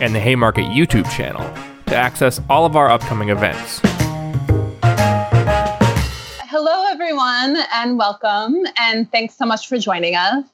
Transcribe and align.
and 0.00 0.14
the 0.14 0.20
Haymarket 0.20 0.64
YouTube 0.66 1.10
channel 1.10 1.42
to 1.86 1.94
access 1.94 2.40
all 2.48 2.66
of 2.66 2.76
our 2.76 2.90
upcoming 2.90 3.28
events. 3.28 3.80
Hello, 6.48 6.86
everyone, 6.90 7.56
and 7.72 7.98
welcome, 7.98 8.64
and 8.78 9.10
thanks 9.10 9.34
so 9.36 9.44
much 9.44 9.68
for 9.68 9.78
joining 9.78 10.14
us. 10.14 10.44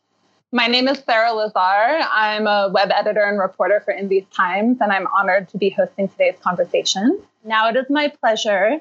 My 0.52 0.66
name 0.66 0.88
is 0.88 0.98
Sarah 1.06 1.30
Lazare. 1.30 2.04
I'm 2.10 2.46
a 2.46 2.70
web 2.72 2.90
editor 2.92 3.22
and 3.22 3.38
reporter 3.38 3.80
for 3.84 3.92
In 3.92 4.08
These 4.08 4.26
Times, 4.34 4.78
and 4.80 4.90
I'm 4.90 5.06
honored 5.16 5.48
to 5.50 5.58
be 5.58 5.70
hosting 5.70 6.08
today's 6.08 6.34
conversation. 6.42 7.20
Now, 7.44 7.68
it 7.68 7.76
is 7.76 7.86
my 7.88 8.08
pleasure 8.08 8.80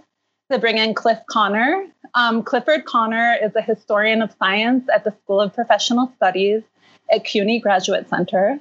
to 0.52 0.58
bring 0.58 0.80
in 0.80 0.95
Cliff 0.95 1.20
Connor. 1.30 1.86
Um, 2.16 2.41
Clifford 2.41 2.86
Connor 2.86 3.38
is 3.41 3.55
a 3.55 3.62
historian 3.62 4.23
of 4.23 4.34
science 4.39 4.89
at 4.94 5.03
the 5.03 5.12
School 5.23 5.39
of 5.39 5.53
Professional 5.53 6.12
Studies 6.16 6.64
at 7.12 7.23
CUNY 7.23 7.59
Graduate 7.59 8.09
Center. 8.09 8.59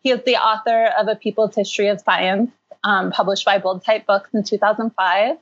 He 0.00 0.10
is 0.10 0.22
the 0.24 0.36
author 0.36 0.92
of 0.98 1.08
A 1.08 1.16
People's 1.16 1.54
History 1.54 1.88
of 1.88 2.00
Science, 2.00 2.50
um, 2.84 3.10
published 3.10 3.44
by 3.44 3.58
Bold 3.58 3.84
Type 3.84 4.06
Books 4.06 4.30
in 4.32 4.44
2005, 4.44 5.36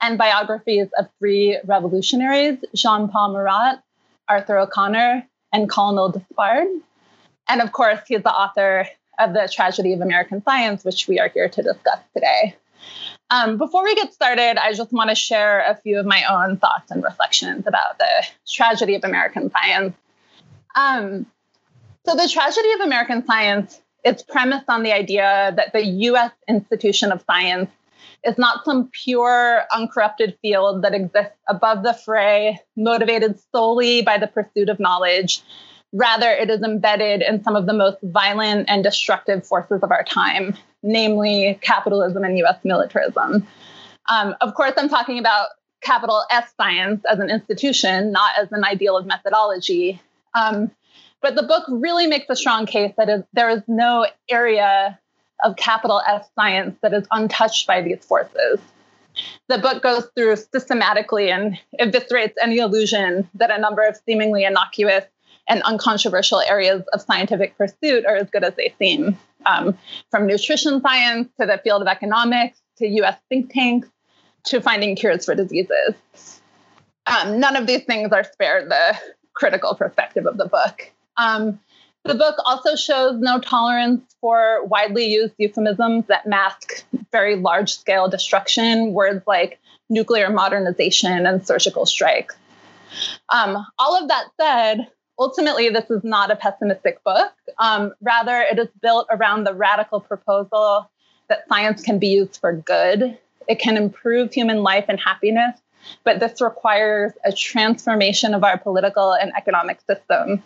and 0.00 0.18
biographies 0.18 0.88
of 0.98 1.08
three 1.18 1.58
revolutionaries 1.64 2.58
Jean 2.74 3.08
Paul 3.08 3.32
Marat, 3.32 3.82
Arthur 4.28 4.58
O'Connor, 4.58 5.26
and 5.52 5.70
Colonel 5.70 6.10
Despard. 6.10 6.66
And 7.48 7.60
of 7.60 7.72
course, 7.72 8.00
he's 8.06 8.22
the 8.22 8.32
author 8.32 8.86
of 9.18 9.32
The 9.32 9.48
Tragedy 9.52 9.92
of 9.92 10.00
American 10.00 10.42
Science, 10.42 10.84
which 10.84 11.06
we 11.06 11.20
are 11.20 11.28
here 11.28 11.48
to 11.48 11.62
discuss 11.62 12.00
today. 12.14 12.56
Um, 13.30 13.58
before 13.58 13.84
we 13.84 13.94
get 13.94 14.12
started, 14.12 14.58
I 14.60 14.72
just 14.72 14.92
want 14.92 15.10
to 15.10 15.14
share 15.14 15.60
a 15.60 15.76
few 15.76 16.00
of 16.00 16.06
my 16.06 16.24
own 16.24 16.56
thoughts 16.56 16.90
and 16.90 17.02
reflections 17.02 17.66
about 17.66 17.98
the 17.98 18.26
tragedy 18.48 18.96
of 18.96 19.04
American 19.04 19.50
science. 19.50 19.94
Um, 20.74 21.26
so, 22.04 22.16
the 22.16 22.28
tragedy 22.28 22.72
of 22.72 22.80
American 22.80 23.24
science 23.24 23.80
is 24.04 24.22
premised 24.22 24.66
on 24.68 24.82
the 24.82 24.92
idea 24.92 25.52
that 25.56 25.72
the 25.72 25.84
US 25.84 26.32
institution 26.48 27.12
of 27.12 27.22
science 27.26 27.70
is 28.24 28.36
not 28.36 28.64
some 28.64 28.88
pure, 28.88 29.62
uncorrupted 29.72 30.36
field 30.42 30.82
that 30.82 30.94
exists 30.94 31.36
above 31.48 31.82
the 31.82 31.94
fray, 31.94 32.60
motivated 32.76 33.38
solely 33.52 34.02
by 34.02 34.18
the 34.18 34.26
pursuit 34.26 34.68
of 34.68 34.78
knowledge. 34.78 35.42
Rather, 35.92 36.30
it 36.30 36.50
is 36.50 36.62
embedded 36.62 37.22
in 37.22 37.42
some 37.42 37.56
of 37.56 37.66
the 37.66 37.72
most 37.72 37.98
violent 38.02 38.68
and 38.68 38.84
destructive 38.84 39.46
forces 39.46 39.82
of 39.82 39.90
our 39.90 40.04
time, 40.04 40.54
namely 40.82 41.58
capitalism 41.62 42.22
and 42.24 42.38
US 42.38 42.58
militarism. 42.64 43.46
Um, 44.08 44.34
of 44.40 44.54
course, 44.54 44.72
I'm 44.76 44.88
talking 44.88 45.18
about 45.18 45.48
capital 45.80 46.24
S 46.30 46.52
science 46.56 47.02
as 47.10 47.18
an 47.20 47.30
institution, 47.30 48.12
not 48.12 48.32
as 48.38 48.52
an 48.52 48.64
ideal 48.64 48.96
of 48.96 49.06
methodology. 49.06 50.00
Um, 50.34 50.70
but 51.22 51.34
the 51.34 51.42
book 51.42 51.64
really 51.68 52.06
makes 52.06 52.26
a 52.28 52.36
strong 52.36 52.66
case 52.66 52.92
that 52.96 53.08
is, 53.08 53.22
there 53.32 53.50
is 53.50 53.62
no 53.68 54.06
area 54.28 54.98
of 55.44 55.56
capital 55.56 56.00
S 56.06 56.28
science 56.34 56.76
that 56.82 56.92
is 56.92 57.06
untouched 57.10 57.66
by 57.66 57.82
these 57.82 58.04
forces. 58.04 58.60
The 59.48 59.58
book 59.58 59.82
goes 59.82 60.08
through 60.14 60.36
systematically 60.36 61.30
and 61.30 61.58
eviscerates 61.80 62.34
any 62.40 62.58
illusion 62.58 63.28
that 63.34 63.50
a 63.50 63.58
number 63.58 63.82
of 63.82 63.98
seemingly 64.06 64.44
innocuous 64.44 65.04
and 65.48 65.62
uncontroversial 65.62 66.40
areas 66.40 66.82
of 66.92 67.02
scientific 67.02 67.56
pursuit 67.58 68.06
are 68.06 68.16
as 68.16 68.30
good 68.30 68.44
as 68.44 68.54
they 68.54 68.72
seem, 68.78 69.18
um, 69.46 69.76
from 70.10 70.26
nutrition 70.26 70.80
science 70.80 71.28
to 71.40 71.46
the 71.46 71.58
field 71.58 71.82
of 71.82 71.88
economics 71.88 72.60
to 72.78 72.86
US 72.86 73.16
think 73.28 73.52
tanks 73.52 73.88
to 74.44 74.60
finding 74.60 74.96
cures 74.96 75.24
for 75.24 75.34
diseases. 75.34 75.94
Um, 77.06 77.40
none 77.40 77.56
of 77.56 77.66
these 77.66 77.84
things 77.84 78.12
are 78.12 78.24
spared 78.24 78.70
the 78.70 78.96
critical 79.34 79.74
perspective 79.74 80.26
of 80.26 80.36
the 80.36 80.46
book. 80.46 80.92
Um, 81.16 81.60
the 82.04 82.14
book 82.14 82.36
also 82.46 82.76
shows 82.76 83.20
no 83.20 83.40
tolerance 83.40 84.02
for 84.20 84.64
widely 84.64 85.06
used 85.06 85.34
euphemisms 85.38 86.06
that 86.06 86.26
mask 86.26 86.84
very 87.12 87.36
large 87.36 87.72
scale 87.72 88.08
destruction, 88.08 88.92
words 88.92 89.22
like 89.26 89.58
nuclear 89.88 90.30
modernization 90.30 91.26
and 91.26 91.46
surgical 91.46 91.84
strikes. 91.84 92.36
Um, 93.28 93.66
all 93.78 94.00
of 94.00 94.08
that 94.08 94.28
said, 94.40 94.88
ultimately, 95.18 95.68
this 95.68 95.90
is 95.90 96.02
not 96.02 96.30
a 96.30 96.36
pessimistic 96.36 97.02
book. 97.04 97.32
Um, 97.58 97.92
rather, 98.00 98.40
it 98.40 98.58
is 98.58 98.68
built 98.80 99.06
around 99.10 99.44
the 99.44 99.54
radical 99.54 100.00
proposal 100.00 100.90
that 101.28 101.46
science 101.48 101.82
can 101.82 101.98
be 101.98 102.08
used 102.08 102.38
for 102.40 102.52
good, 102.52 103.18
it 103.46 103.58
can 103.58 103.76
improve 103.76 104.32
human 104.32 104.62
life 104.62 104.86
and 104.88 104.98
happiness, 104.98 105.60
but 106.04 106.20
this 106.20 106.40
requires 106.40 107.12
a 107.24 107.32
transformation 107.32 108.34
of 108.34 108.44
our 108.44 108.58
political 108.58 109.12
and 109.12 109.32
economic 109.36 109.80
system 109.88 110.42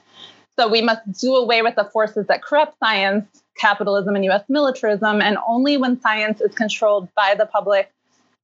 so 0.58 0.68
we 0.68 0.82
must 0.82 1.00
do 1.20 1.34
away 1.34 1.62
with 1.62 1.74
the 1.74 1.84
forces 1.84 2.26
that 2.28 2.42
corrupt 2.42 2.78
science, 2.78 3.42
capitalism, 3.56 4.14
and 4.14 4.24
US 4.26 4.44
militarism. 4.48 5.20
And 5.20 5.36
only 5.46 5.76
when 5.76 6.00
science 6.00 6.40
is 6.40 6.54
controlled 6.54 7.08
by 7.14 7.34
the 7.36 7.46
public 7.46 7.92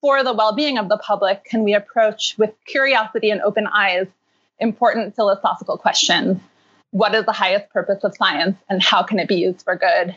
for 0.00 0.24
the 0.24 0.32
well 0.32 0.54
being 0.54 0.78
of 0.78 0.88
the 0.88 0.96
public 0.98 1.44
can 1.44 1.62
we 1.62 1.74
approach 1.74 2.34
with 2.38 2.52
curiosity 2.66 3.30
and 3.30 3.40
open 3.42 3.66
eyes 3.66 4.06
important 4.58 5.14
philosophical 5.14 5.78
questions. 5.78 6.40
What 6.90 7.14
is 7.14 7.24
the 7.24 7.32
highest 7.32 7.70
purpose 7.70 8.02
of 8.02 8.14
science 8.16 8.56
and 8.68 8.82
how 8.82 9.02
can 9.02 9.18
it 9.18 9.28
be 9.28 9.36
used 9.36 9.62
for 9.62 9.76
good? 9.76 10.16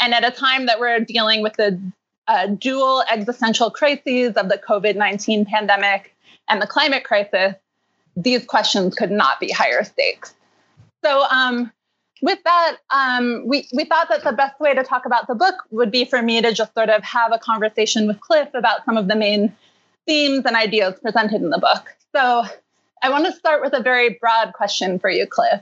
And 0.00 0.14
at 0.14 0.24
a 0.24 0.30
time 0.30 0.66
that 0.66 0.80
we're 0.80 1.00
dealing 1.00 1.42
with 1.42 1.54
the 1.54 1.80
uh, 2.26 2.46
dual 2.46 3.04
existential 3.10 3.70
crises 3.70 4.34
of 4.34 4.48
the 4.48 4.58
COVID 4.58 4.96
19 4.96 5.44
pandemic 5.44 6.14
and 6.48 6.60
the 6.60 6.66
climate 6.66 7.04
crisis, 7.04 7.54
these 8.16 8.44
questions 8.44 8.94
could 8.94 9.10
not 9.10 9.38
be 9.40 9.50
higher 9.50 9.84
stakes. 9.84 10.34
So, 11.04 11.24
um, 11.30 11.70
with 12.22 12.38
that, 12.44 12.76
um, 12.90 13.44
we, 13.46 13.68
we 13.74 13.84
thought 13.84 14.08
that 14.08 14.24
the 14.24 14.32
best 14.32 14.58
way 14.58 14.72
to 14.72 14.82
talk 14.82 15.04
about 15.04 15.26
the 15.26 15.34
book 15.34 15.56
would 15.70 15.90
be 15.90 16.06
for 16.06 16.22
me 16.22 16.40
to 16.40 16.52
just 16.54 16.72
sort 16.72 16.88
of 16.88 17.02
have 17.02 17.32
a 17.32 17.38
conversation 17.38 18.06
with 18.06 18.20
Cliff 18.20 18.48
about 18.54 18.84
some 18.86 18.96
of 18.96 19.08
the 19.08 19.16
main 19.16 19.54
themes 20.06 20.44
and 20.46 20.56
ideas 20.56 20.94
presented 21.02 21.42
in 21.42 21.50
the 21.50 21.58
book. 21.58 21.94
So, 22.14 22.44
I 23.02 23.10
want 23.10 23.26
to 23.26 23.32
start 23.32 23.60
with 23.60 23.74
a 23.74 23.82
very 23.82 24.16
broad 24.18 24.54
question 24.54 24.98
for 24.98 25.10
you, 25.10 25.26
Cliff, 25.26 25.60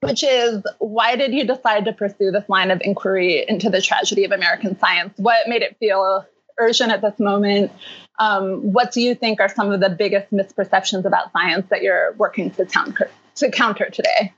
which 0.00 0.22
is 0.22 0.62
why 0.78 1.16
did 1.16 1.32
you 1.32 1.44
decide 1.44 1.86
to 1.86 1.92
pursue 1.92 2.30
this 2.30 2.48
line 2.48 2.70
of 2.70 2.80
inquiry 2.84 3.44
into 3.48 3.68
the 3.68 3.82
tragedy 3.82 4.24
of 4.24 4.30
American 4.30 4.78
science? 4.78 5.12
What 5.16 5.48
made 5.48 5.62
it 5.62 5.76
feel 5.80 6.24
urgent 6.56 6.92
at 6.92 7.02
this 7.02 7.18
moment? 7.18 7.72
Um, 8.20 8.72
what 8.72 8.92
do 8.92 9.00
you 9.00 9.16
think 9.16 9.40
are 9.40 9.48
some 9.48 9.72
of 9.72 9.80
the 9.80 9.90
biggest 9.90 10.30
misperceptions 10.30 11.04
about 11.04 11.32
science 11.32 11.66
that 11.70 11.82
you're 11.82 12.12
working 12.12 12.52
to 12.52 12.66
counter? 12.66 13.10
To 13.36 13.50
counter 13.50 13.88
today. 13.90 14.32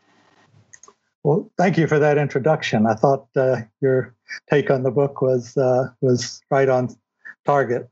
Well, 1.24 1.50
thank 1.56 1.78
you 1.78 1.86
for 1.86 1.98
that 1.98 2.18
introduction. 2.18 2.86
I 2.86 2.94
thought 2.94 3.28
uh, 3.36 3.62
your 3.80 4.14
take 4.50 4.70
on 4.70 4.82
the 4.82 4.90
book 4.90 5.22
was 5.22 5.56
uh, 5.56 5.88
was 6.00 6.40
right 6.50 6.68
on 6.68 6.88
target. 7.44 7.88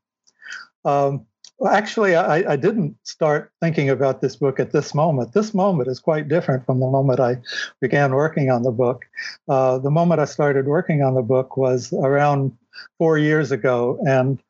Um, 0.84 1.26
well, 1.58 1.72
actually, 1.72 2.16
I, 2.16 2.52
I, 2.52 2.56
didn't 2.56 2.96
start 3.02 3.52
thinking 3.60 3.90
about 3.90 4.22
this 4.22 4.34
book 4.34 4.58
at 4.58 4.72
this 4.72 4.94
moment. 4.94 5.34
This 5.34 5.52
moment 5.52 5.90
is 5.90 6.00
quite 6.00 6.26
different 6.26 6.64
from 6.64 6.80
the 6.80 6.86
moment 6.86 7.20
I 7.20 7.36
began 7.82 8.12
working 8.12 8.50
on 8.50 8.62
the 8.62 8.70
book. 8.70 9.04
Uh, 9.46 9.78
the 9.78 9.90
moment 9.90 10.22
I 10.22 10.24
started 10.24 10.66
working 10.66 11.02
on 11.02 11.14
the 11.14 11.22
book 11.22 11.58
was 11.58 11.92
around 11.92 12.56
four 12.96 13.18
years 13.18 13.52
ago, 13.52 13.98
and 14.06 14.42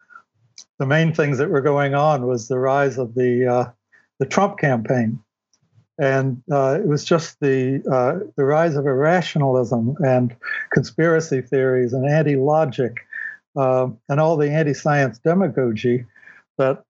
the 0.79 0.87
main 0.87 1.13
things 1.13 1.39
that 1.39 1.51
were 1.51 1.61
going 1.61 1.95
on 1.95 2.27
was 2.27 2.47
the 2.47 2.61
rise 2.61 2.97
of 2.97 3.15
the 3.15 3.47
uh, 3.47 3.71
the 4.21 4.27
Trump 4.27 4.59
campaign 4.59 5.21
and 6.01 6.43
uh, 6.51 6.79
it 6.81 6.87
was 6.87 7.05
just 7.05 7.39
the 7.41 7.83
uh, 7.93 8.25
the 8.37 8.45
rise 8.45 8.75
of 8.75 8.87
irrationalism 8.87 9.97
and 9.99 10.35
conspiracy 10.73 11.43
theories 11.43 11.93
and 11.93 12.11
anti-logic 12.11 13.07
uh, 13.57 13.87
and 14.09 14.19
all 14.19 14.37
the 14.37 14.51
anti-science 14.51 15.19
demagogy 15.19 16.07
that 16.57 16.83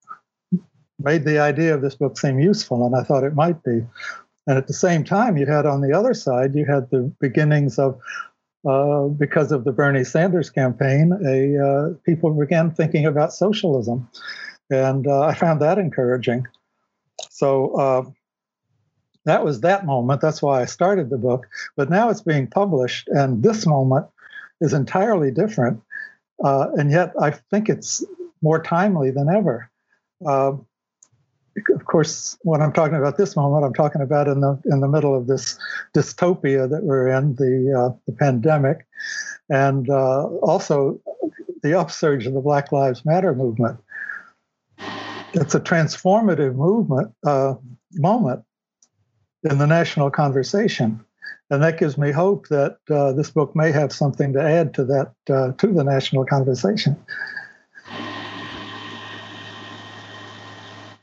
made 1.01 1.25
the 1.25 1.41
idea 1.41 1.75
of 1.75 1.83
this 1.83 1.97
book 1.97 2.19
seem 2.19 2.39
useful, 2.39 2.87
and 2.87 2.95
I 2.95 3.03
thought 3.03 3.25
it 3.25 3.35
might 3.35 3.63
be. 3.65 3.85
And 4.47 4.59
at 4.59 4.67
the 4.67 4.75
same 4.75 5.03
time, 5.03 5.37
you 5.37 5.47
had 5.47 5.67
on 5.67 5.81
the 5.81 5.93
other 5.93 6.15
side, 6.15 6.55
you 6.55 6.65
had 6.67 6.91
the 6.91 7.13
beginnings 7.21 7.79
of, 7.79 7.99
uh, 8.69 9.05
because 9.05 9.53
of 9.53 9.65
the 9.65 9.73
Bernie 9.73 10.05
Sanders 10.05 10.51
campaign, 10.51 11.13
a 11.27 11.59
uh, 11.59 11.95
people 12.05 12.31
began 12.33 12.71
thinking 12.71 13.07
about 13.07 13.33
socialism, 13.33 14.09
and 14.71 15.07
uh, 15.07 15.23
I 15.23 15.35
found 15.35 15.61
that 15.63 15.79
encouraging. 15.79 16.47
So 17.31 18.13
that 19.25 19.45
was 19.45 19.61
that 19.61 19.85
moment. 19.85 20.21
That's 20.21 20.43
why 20.43 20.63
I 20.63 20.65
started 20.65 21.11
the 21.11 21.19
book. 21.19 21.47
But 21.77 21.91
now 21.91 22.11
it's 22.11 22.23
being 22.23 22.47
published, 22.47 23.09
and 23.09 23.43
this 23.43 23.67
moment 23.67 24.07
is 24.61 24.73
entirely 24.73 25.31
different, 25.31 25.81
uh, 26.45 26.69
and 26.77 26.91
yet 26.91 27.13
I 27.21 27.31
think 27.31 27.69
it's 27.69 28.05
more 28.43 28.63
timely 28.63 29.11
than 29.11 29.29
ever. 29.29 29.71
Uh, 30.27 30.53
of 31.75 31.85
course, 31.85 32.39
when 32.43 32.63
I'm 32.63 32.73
talking 32.73 32.97
about 32.97 33.17
this 33.17 33.37
moment, 33.37 33.65
I'm 33.65 33.75
talking 33.75 34.01
about 34.01 34.29
in 34.29 34.41
the 34.41 34.61
in 34.67 34.81
the 34.81 34.89
middle 34.89 35.17
of 35.17 35.27
this 35.27 35.59
dystopia 35.95 36.71
that 36.71 36.85
we're 36.85 37.09
in, 37.09 37.35
the 37.35 37.75
uh, 37.79 37.99
the 38.07 38.13
pandemic, 38.13 38.87
and 39.51 39.91
uh, 39.91 40.27
also 40.27 41.01
the 41.63 41.79
upsurge 41.79 42.27
of 42.27 42.33
the 42.33 42.41
Black 42.41 42.73
Lives 42.73 43.05
Matter 43.05 43.35
movement. 43.35 43.79
It's 45.35 45.55
a 45.55 45.61
transformative 45.61 46.55
movement 46.55 47.13
uh, 47.25 47.55
moment 47.93 48.45
in 49.45 49.59
the 49.59 49.67
national 49.67 50.11
conversation, 50.11 51.05
and 51.51 51.63
that 51.63 51.79
gives 51.79 51.97
me 51.97 52.11
hope 52.11 52.49
that 52.49 52.79
uh, 52.91 53.13
this 53.13 53.31
book 53.31 53.55
may 53.57 53.73
have 53.73 53.93
something 53.93 54.33
to 54.33 54.43
add 54.43 54.75
to 54.75 54.85
that 54.85 55.13
uh, 55.29 55.53
to 55.53 55.67
the 55.69 55.85
national 55.85 56.25
conversation. 56.25 56.97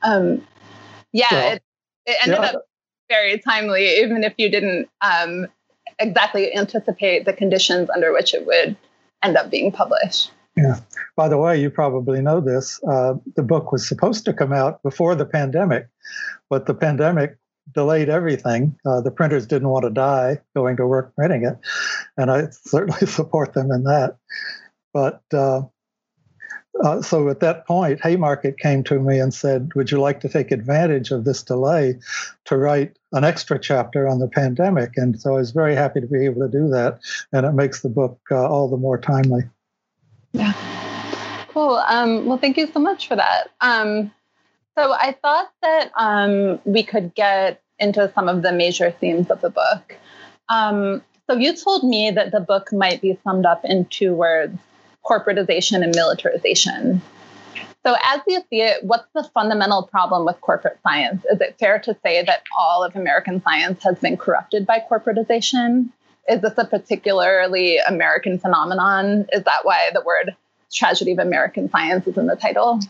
Um, 0.04 0.46
yeah, 1.12 1.30
so, 1.30 1.38
it, 1.38 1.64
it, 2.06 2.18
ended 2.24 2.40
yeah. 2.42 2.50
up 2.50 2.68
very 3.10 3.40
timely, 3.40 4.00
even 4.00 4.24
if 4.24 4.34
you 4.38 4.50
didn't 4.50 4.90
um, 5.02 5.48
exactly 6.00 6.56
anticipate 6.56 7.26
the 7.26 7.34
conditions 7.34 7.90
under 7.90 8.14
which 8.14 8.34
it 8.34 8.46
would 8.46 8.78
end 9.24 9.36
up 9.36 9.50
being 9.50 9.72
published. 9.72 10.32
Yeah. 10.56 10.80
By 11.16 11.30
the 11.30 11.38
way, 11.38 11.60
you 11.60 11.70
probably 11.70 12.22
know 12.22 12.42
this. 12.42 12.82
Uh, 12.84 13.16
the 13.36 13.44
book 13.44 13.72
was 13.72 13.88
supposed 13.88 14.26
to 14.26 14.34
come 14.34 14.54
out 14.54 14.82
before 14.82 15.14
the 15.16 15.26
pandemic, 15.26 15.88
but 16.50 16.66
the 16.66 16.74
pandemic 16.74 17.38
delayed 17.74 18.10
everything. 18.10 18.78
Uh, 18.86 19.02
the 19.02 19.12
printers 19.12 19.46
didn't 19.46 19.70
want 19.70 19.84
to 19.84 19.90
die 19.90 20.40
going 20.56 20.78
to 20.78 20.88
work 20.88 21.16
printing 21.16 21.46
it, 21.46 21.58
and 22.18 22.32
I 22.32 22.48
certainly 22.52 23.08
support 23.08 23.54
them 23.54 23.72
in 23.72 23.84
that. 23.84 24.18
But 24.94 25.22
uh, 25.34 25.64
uh, 26.84 27.02
so 27.02 27.30
at 27.30 27.40
that 27.40 27.66
point, 27.66 28.02
Haymarket 28.02 28.58
came 28.58 28.84
to 28.86 29.00
me 29.00 29.20
and 29.20 29.34
said, 29.34 29.72
Would 29.76 29.92
you 29.92 30.00
like 30.00 30.20
to 30.22 30.30
take 30.30 30.52
advantage 30.52 31.12
of 31.12 31.24
this 31.24 31.44
delay 31.44 32.00
to 32.46 32.58
write 32.58 32.98
an 33.14 33.24
extra 33.24 33.60
chapter 33.60 34.08
on 34.08 34.20
the 34.20 34.28
pandemic? 34.28 34.92
And 34.96 35.20
so 35.20 35.34
I 35.34 35.40
was 35.40 35.52
very 35.52 35.76
happy 35.76 36.02
to 36.02 36.08
be 36.08 36.26
able 36.26 36.42
to 36.42 36.52
do 36.52 36.68
that. 36.70 37.00
And 37.32 37.46
it 37.46 37.54
makes 37.54 37.82
the 37.82 37.90
book 37.90 38.20
uh, 38.32 38.48
all 38.48 38.70
the 38.70 38.78
more 38.78 38.98
timely. 38.98 39.44
Yeah. 40.34 40.54
Cool. 41.50 41.78
Um, 41.88 42.26
well, 42.26 42.38
thank 42.38 42.58
you 42.58 42.68
so 42.72 42.80
much 42.80 43.08
for 43.08 43.16
that. 43.16 43.50
Um, 43.62 44.12
so 44.78 44.94
I 44.94 45.16
thought 45.22 45.52
that 45.64 45.92
um, 45.96 46.60
we 46.64 46.84
could 46.84 47.16
get 47.16 47.62
into 47.80 48.12
some 48.14 48.30
of 48.30 48.44
the 48.44 48.52
major 48.52 48.92
themes 48.92 49.32
of 49.32 49.42
the 49.42 49.50
book. 49.50 49.96
Um, 50.50 51.02
so 51.30 51.36
you 51.36 51.56
told 51.56 51.84
me 51.84 52.12
that 52.12 52.32
the 52.32 52.40
book 52.40 52.72
might 52.72 53.02
be 53.02 53.18
summed 53.24 53.46
up 53.46 53.66
in 53.66 53.86
two 53.86 54.14
words 54.14 54.58
corporatization 55.04 55.84
and 55.84 55.96
militarization. 55.96 57.02
So, 57.86 57.96
as 58.04 58.20
you 58.28 58.42
see 58.50 58.62
it, 58.62 58.84
what's 58.84 59.08
the 59.16 59.24
fundamental 59.34 59.84
problem 59.84 60.26
with 60.26 60.40
corporate 60.42 60.78
science? 60.84 61.24
Is 61.32 61.40
it 61.40 61.56
fair 61.58 61.80
to 61.80 61.96
say 62.04 62.24
that 62.24 62.44
all 62.60 62.84
of 62.84 62.96
American 62.96 63.42
science 63.42 63.82
has 63.84 63.98
been 64.00 64.18
corrupted 64.18 64.66
by 64.66 64.84
corporatization? 64.92 65.90
Is 66.28 66.42
this 66.42 66.58
a 66.58 66.66
particularly 66.66 67.78
American 67.78 68.38
phenomenon? 68.38 69.28
Is 69.32 69.44
that 69.44 69.64
why 69.64 69.90
the 69.94 70.02
word 70.02 70.36
tragedy 70.74 71.14
of 71.14 71.20
American 71.20 71.70
science 71.70 72.06
is 72.06 72.18
in 72.18 72.28
the 72.28 72.36
title? 72.36 72.82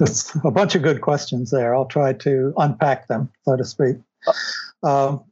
It's 0.00 0.34
a 0.44 0.50
bunch 0.50 0.74
of 0.74 0.82
good 0.82 1.02
questions 1.02 1.50
there. 1.50 1.74
I'll 1.74 1.86
try 1.86 2.14
to 2.14 2.54
unpack 2.56 3.08
them, 3.08 3.30
so 3.44 3.56
to 3.56 3.64
speak. 3.64 3.96
Um, 4.82 5.24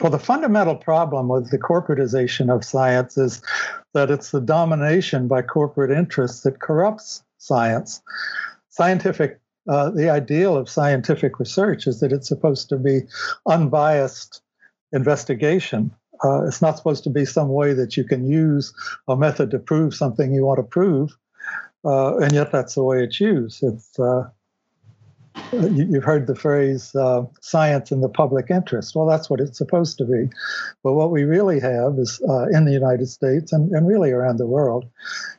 well, 0.00 0.12
the 0.12 0.18
fundamental 0.20 0.76
problem 0.76 1.28
with 1.28 1.50
the 1.50 1.58
corporatization 1.58 2.54
of 2.54 2.64
science 2.64 3.18
is 3.18 3.42
that 3.94 4.12
it's 4.12 4.30
the 4.30 4.40
domination 4.40 5.26
by 5.26 5.42
corporate 5.42 5.90
interests 5.90 6.42
that 6.42 6.60
corrupts 6.60 7.24
science. 7.38 8.00
Scientific, 8.70 9.40
uh, 9.68 9.90
the 9.90 10.08
ideal 10.08 10.56
of 10.56 10.68
scientific 10.68 11.40
research 11.40 11.88
is 11.88 11.98
that 11.98 12.12
it's 12.12 12.28
supposed 12.28 12.68
to 12.68 12.76
be 12.76 13.00
unbiased 13.46 14.40
investigation. 14.92 15.90
Uh, 16.24 16.46
it's 16.46 16.62
not 16.62 16.76
supposed 16.76 17.02
to 17.04 17.10
be 17.10 17.24
some 17.24 17.48
way 17.48 17.72
that 17.72 17.96
you 17.96 18.04
can 18.04 18.30
use 18.30 18.72
a 19.08 19.16
method 19.16 19.50
to 19.50 19.58
prove 19.58 19.94
something 19.94 20.32
you 20.32 20.44
want 20.44 20.58
to 20.58 20.62
prove, 20.62 21.16
uh, 21.88 22.18
and 22.18 22.32
yet 22.32 22.52
that's 22.52 22.74
the 22.74 22.84
way 22.84 23.02
it's 23.02 23.18
used. 23.18 23.62
It's 23.62 23.98
uh, 23.98 24.28
you've 25.52 26.04
heard 26.04 26.26
the 26.26 26.34
phrase 26.34 26.94
uh, 26.94 27.22
science 27.40 27.90
in 27.90 28.00
the 28.00 28.08
public 28.08 28.50
interest. 28.50 28.94
Well, 28.94 29.06
that's 29.06 29.30
what 29.30 29.40
it's 29.40 29.56
supposed 29.56 29.96
to 29.98 30.04
be. 30.04 30.28
But 30.82 30.92
what 30.92 31.10
we 31.10 31.24
really 31.24 31.60
have 31.60 31.98
is 31.98 32.20
uh, 32.28 32.46
in 32.48 32.66
the 32.66 32.72
United 32.72 33.06
States 33.06 33.52
and, 33.52 33.70
and 33.72 33.86
really 33.86 34.10
around 34.10 34.36
the 34.36 34.46
world 34.46 34.84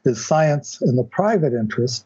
is 0.06 0.26
science 0.26 0.82
in 0.82 0.96
the 0.96 1.04
private 1.04 1.54
interest. 1.54 2.06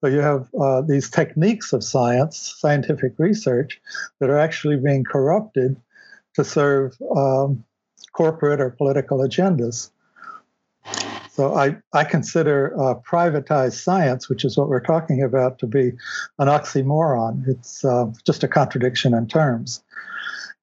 So 0.00 0.08
you 0.08 0.20
have 0.20 0.48
uh, 0.54 0.80
these 0.80 1.10
techniques 1.10 1.72
of 1.72 1.84
science, 1.84 2.54
scientific 2.58 3.12
research, 3.18 3.80
that 4.18 4.30
are 4.30 4.38
actually 4.38 4.78
being 4.78 5.04
corrupted 5.04 5.76
to 6.34 6.44
serve 6.44 6.96
um, 7.14 7.64
corporate 8.12 8.60
or 8.60 8.70
political 8.70 9.18
agendas. 9.18 9.90
So 11.40 11.54
I, 11.54 11.78
I 11.94 12.04
consider 12.04 12.78
uh, 12.78 12.96
privatized 12.96 13.82
science, 13.82 14.28
which 14.28 14.44
is 14.44 14.58
what 14.58 14.68
we're 14.68 14.78
talking 14.78 15.22
about, 15.22 15.58
to 15.60 15.66
be 15.66 15.92
an 16.38 16.48
oxymoron. 16.48 17.48
It's 17.48 17.82
uh, 17.82 18.12
just 18.26 18.44
a 18.44 18.48
contradiction 18.48 19.14
in 19.14 19.26
terms. 19.26 19.82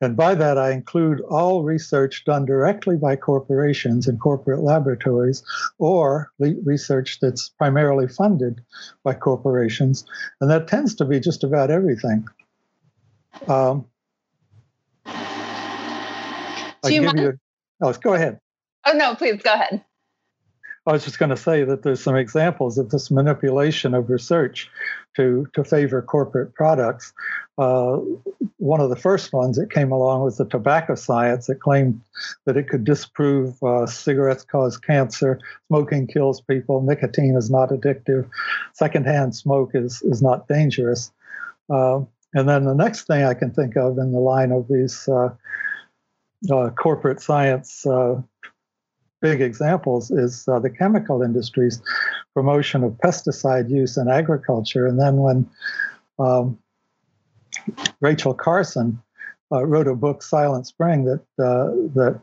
And 0.02 0.16
by 0.16 0.36
that, 0.36 0.60
I 0.60 0.74
include 0.74 1.22
all 1.22 1.64
research 1.64 2.26
done 2.26 2.46
directly 2.46 2.96
by 2.96 3.16
corporations 3.16 4.08
and 4.08 4.20
corporate 4.20 4.60
laboratories, 4.60 5.42
or 5.80 6.32
le- 6.38 6.62
research 6.64 7.18
that's 7.24 7.50
primarily 7.50 8.08
funded 8.08 8.64
by 9.04 9.16
corporations. 9.16 10.06
And 10.42 10.52
that 10.52 10.68
tends 10.68 10.94
to 10.98 11.06
be 11.06 11.20
just 11.20 11.44
about 11.44 11.72
everything. 11.72 12.28
Um, 13.48 13.88
Do 15.06 16.94
you 16.94 17.02
mind? 17.02 17.18
You, 17.18 17.40
oh, 17.82 17.94
go 17.94 18.14
ahead. 18.14 18.40
Oh, 18.86 18.94
no, 18.94 19.16
please 19.16 19.42
go 19.42 19.56
ahead. 19.56 19.84
I 20.88 20.94
was 20.94 21.04
just 21.04 21.20
going 21.20 21.32
to 21.32 21.38
say 21.38 21.66
that 21.66 21.84
there's 21.84 22.02
some 22.02 22.16
examples 22.16 22.78
of 22.78 22.92
this 22.92 23.12
manipulation 23.12 23.94
of 23.94 24.10
research 24.10 24.72
to, 25.18 25.46
to 25.54 25.66
favor 25.66 26.02
corporate 26.02 26.56
products. 26.56 27.12
Uh, 27.58 27.98
one 28.56 28.80
of 28.80 28.90
the 28.90 28.96
first 28.96 29.34
ones 29.34 29.58
that 29.58 29.70
came 29.70 29.92
along 29.92 30.24
was 30.24 30.38
the 30.38 30.46
tobacco 30.46 30.96
science 30.96 31.48
that 31.48 31.60
claimed 31.60 32.00
that 32.46 32.56
it 32.56 32.70
could 32.70 32.86
disprove 32.86 33.62
uh, 33.64 33.86
cigarettes 33.86 34.46
cause 34.46 34.78
cancer, 34.78 35.42
smoking 35.68 36.08
kills 36.08 36.40
people, 36.40 36.82
nicotine 36.82 37.36
is 37.36 37.50
not 37.50 37.70
addictive, 37.70 38.30
secondhand 38.74 39.36
smoke 39.36 39.72
is, 39.74 40.02
is 40.04 40.22
not 40.22 40.48
dangerous. 40.48 41.12
Uh, 41.70 42.00
and 42.34 42.48
then 42.48 42.64
the 42.64 42.76
next 42.76 43.08
thing 43.08 43.26
I 43.26 43.34
can 43.34 43.52
think 43.52 43.76
of 43.76 43.98
in 43.98 44.14
the 44.14 44.20
line 44.20 44.54
of 44.54 44.70
these 44.70 45.10
uh, 45.10 45.36
uh, 46.50 46.70
corporate 46.70 47.20
science 47.20 47.86
uh, 47.86 48.22
big 49.22 49.42
examples 49.42 50.12
is 50.12 50.48
uh, 50.48 50.60
the 50.60 50.70
chemical 50.70 51.22
industry's 51.22 51.82
promotion 52.34 52.84
of 52.84 52.94
pesticide 52.94 53.70
use 53.70 53.98
in 53.98 54.08
agriculture. 54.08 54.86
And 54.86 55.00
then 55.00 55.18
when 55.18 55.50
um, 56.20 56.58
Rachel 58.00 58.34
Carson 58.34 59.02
uh, 59.52 59.66
wrote 59.66 59.88
a 59.88 59.96
book, 59.96 60.22
Silent 60.22 60.68
Spring, 60.68 61.06
that 61.06 61.22
uh, 61.44 61.72
that 61.96 62.20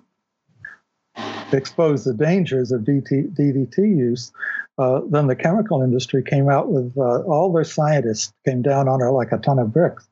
exposed 1.53 2.05
the 2.05 2.15
dangers 2.15 2.73
of 2.73 2.83
DT, 2.83 3.35
DDT 3.37 3.79
use. 3.79 4.33
Uh, 4.77 5.01
then 5.09 5.29
the 5.29 5.37
chemical 5.37 5.83
industry 5.83 6.23
came 6.23 6.51
out 6.51 6.69
with 6.69 6.93
uh, 6.99 7.23
all 7.23 7.53
their 7.53 7.65
scientists 7.65 8.33
came 8.45 8.61
down 8.61 8.89
on 8.89 8.99
her 8.99 9.13
like 9.13 9.31
a 9.31 9.39
ton 9.39 9.61
of 9.61 9.73
bricks 9.73 10.09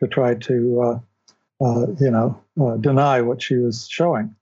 to 0.00 0.08
try 0.08 0.34
to, 0.34 1.00
uh, 1.60 1.86
you 2.00 2.10
know, 2.10 2.78
deny 2.80 3.20
what 3.20 3.42
she 3.42 3.56
was 3.56 3.86
showing. 3.88 4.34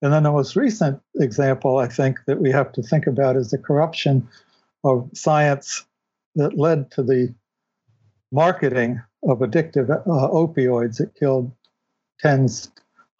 And 0.00 0.12
then 0.12 0.22
the 0.22 0.32
most 0.32 0.54
recent 0.54 1.00
example, 1.16 1.78
I 1.78 1.88
think, 1.88 2.18
that 2.26 2.40
we 2.40 2.50
have 2.52 2.72
to 2.72 2.82
think 2.82 3.06
about 3.06 3.36
is 3.36 3.50
the 3.50 3.58
corruption 3.58 4.28
of 4.84 5.10
science 5.12 5.84
that 6.36 6.56
led 6.56 6.90
to 6.92 7.02
the 7.02 7.34
marketing 8.30 9.02
of 9.24 9.38
addictive 9.38 9.90
uh, 9.90 10.28
opioids 10.28 10.98
that 10.98 11.14
killed 11.16 11.50
tens, 12.20 12.70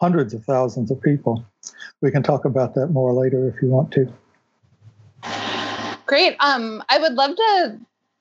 hundreds 0.01 0.35
of 0.35 0.45
thousands 0.45 0.91
of 0.91 1.01
people. 1.03 1.45
We 2.01 2.13
can 2.13 2.23
talk 2.23 2.45
about 2.45 2.75
that 2.75 2.89
more 2.89 3.13
later 3.13 3.49
if 3.49 3.61
you 3.61 3.69
want 3.69 3.93
to. 3.93 4.13
Great. 6.07 6.37
Um, 6.41 6.83
I 6.89 6.99
would 6.99 7.15
love 7.15 7.35
to 7.37 7.79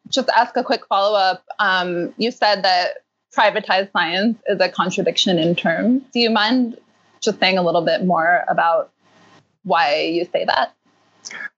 just 0.10 0.30
ask 0.36 0.58
a 0.58 0.64
quick 0.64 0.86
follow 0.88 1.18
up. 1.18 1.44
Um, 1.60 2.14
you 2.18 2.32
said 2.32 2.64
that 2.64 3.04
privatized 3.36 3.92
science 3.92 4.38
is 4.48 4.60
a 4.60 4.70
contradiction 4.70 5.38
in 5.38 5.56
terms. 5.56 6.02
Do 6.12 6.20
you 6.20 6.30
mind 6.30 6.78
just 7.22 7.40
saying 7.40 7.58
a 7.58 7.64
little 7.64 7.84
bit 7.84 8.06
more 8.06 8.44
about 8.48 8.92
why 9.64 10.02
you 10.02 10.26
say 10.32 10.46
that? 10.46 10.74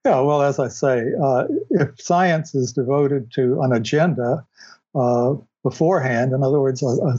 Yeah, 0.04 0.20
well, 0.20 0.42
as 0.42 0.58
I 0.58 0.68
say, 0.68 1.12
uh, 1.22 1.44
if 1.70 2.00
science 2.00 2.54
is 2.54 2.72
devoted 2.72 3.30
to 3.32 3.60
an 3.62 3.72
agenda 3.72 4.44
uh, 4.94 5.34
beforehand, 5.62 6.32
in 6.32 6.42
other 6.42 6.60
words, 6.60 6.82
uh, 6.82 7.16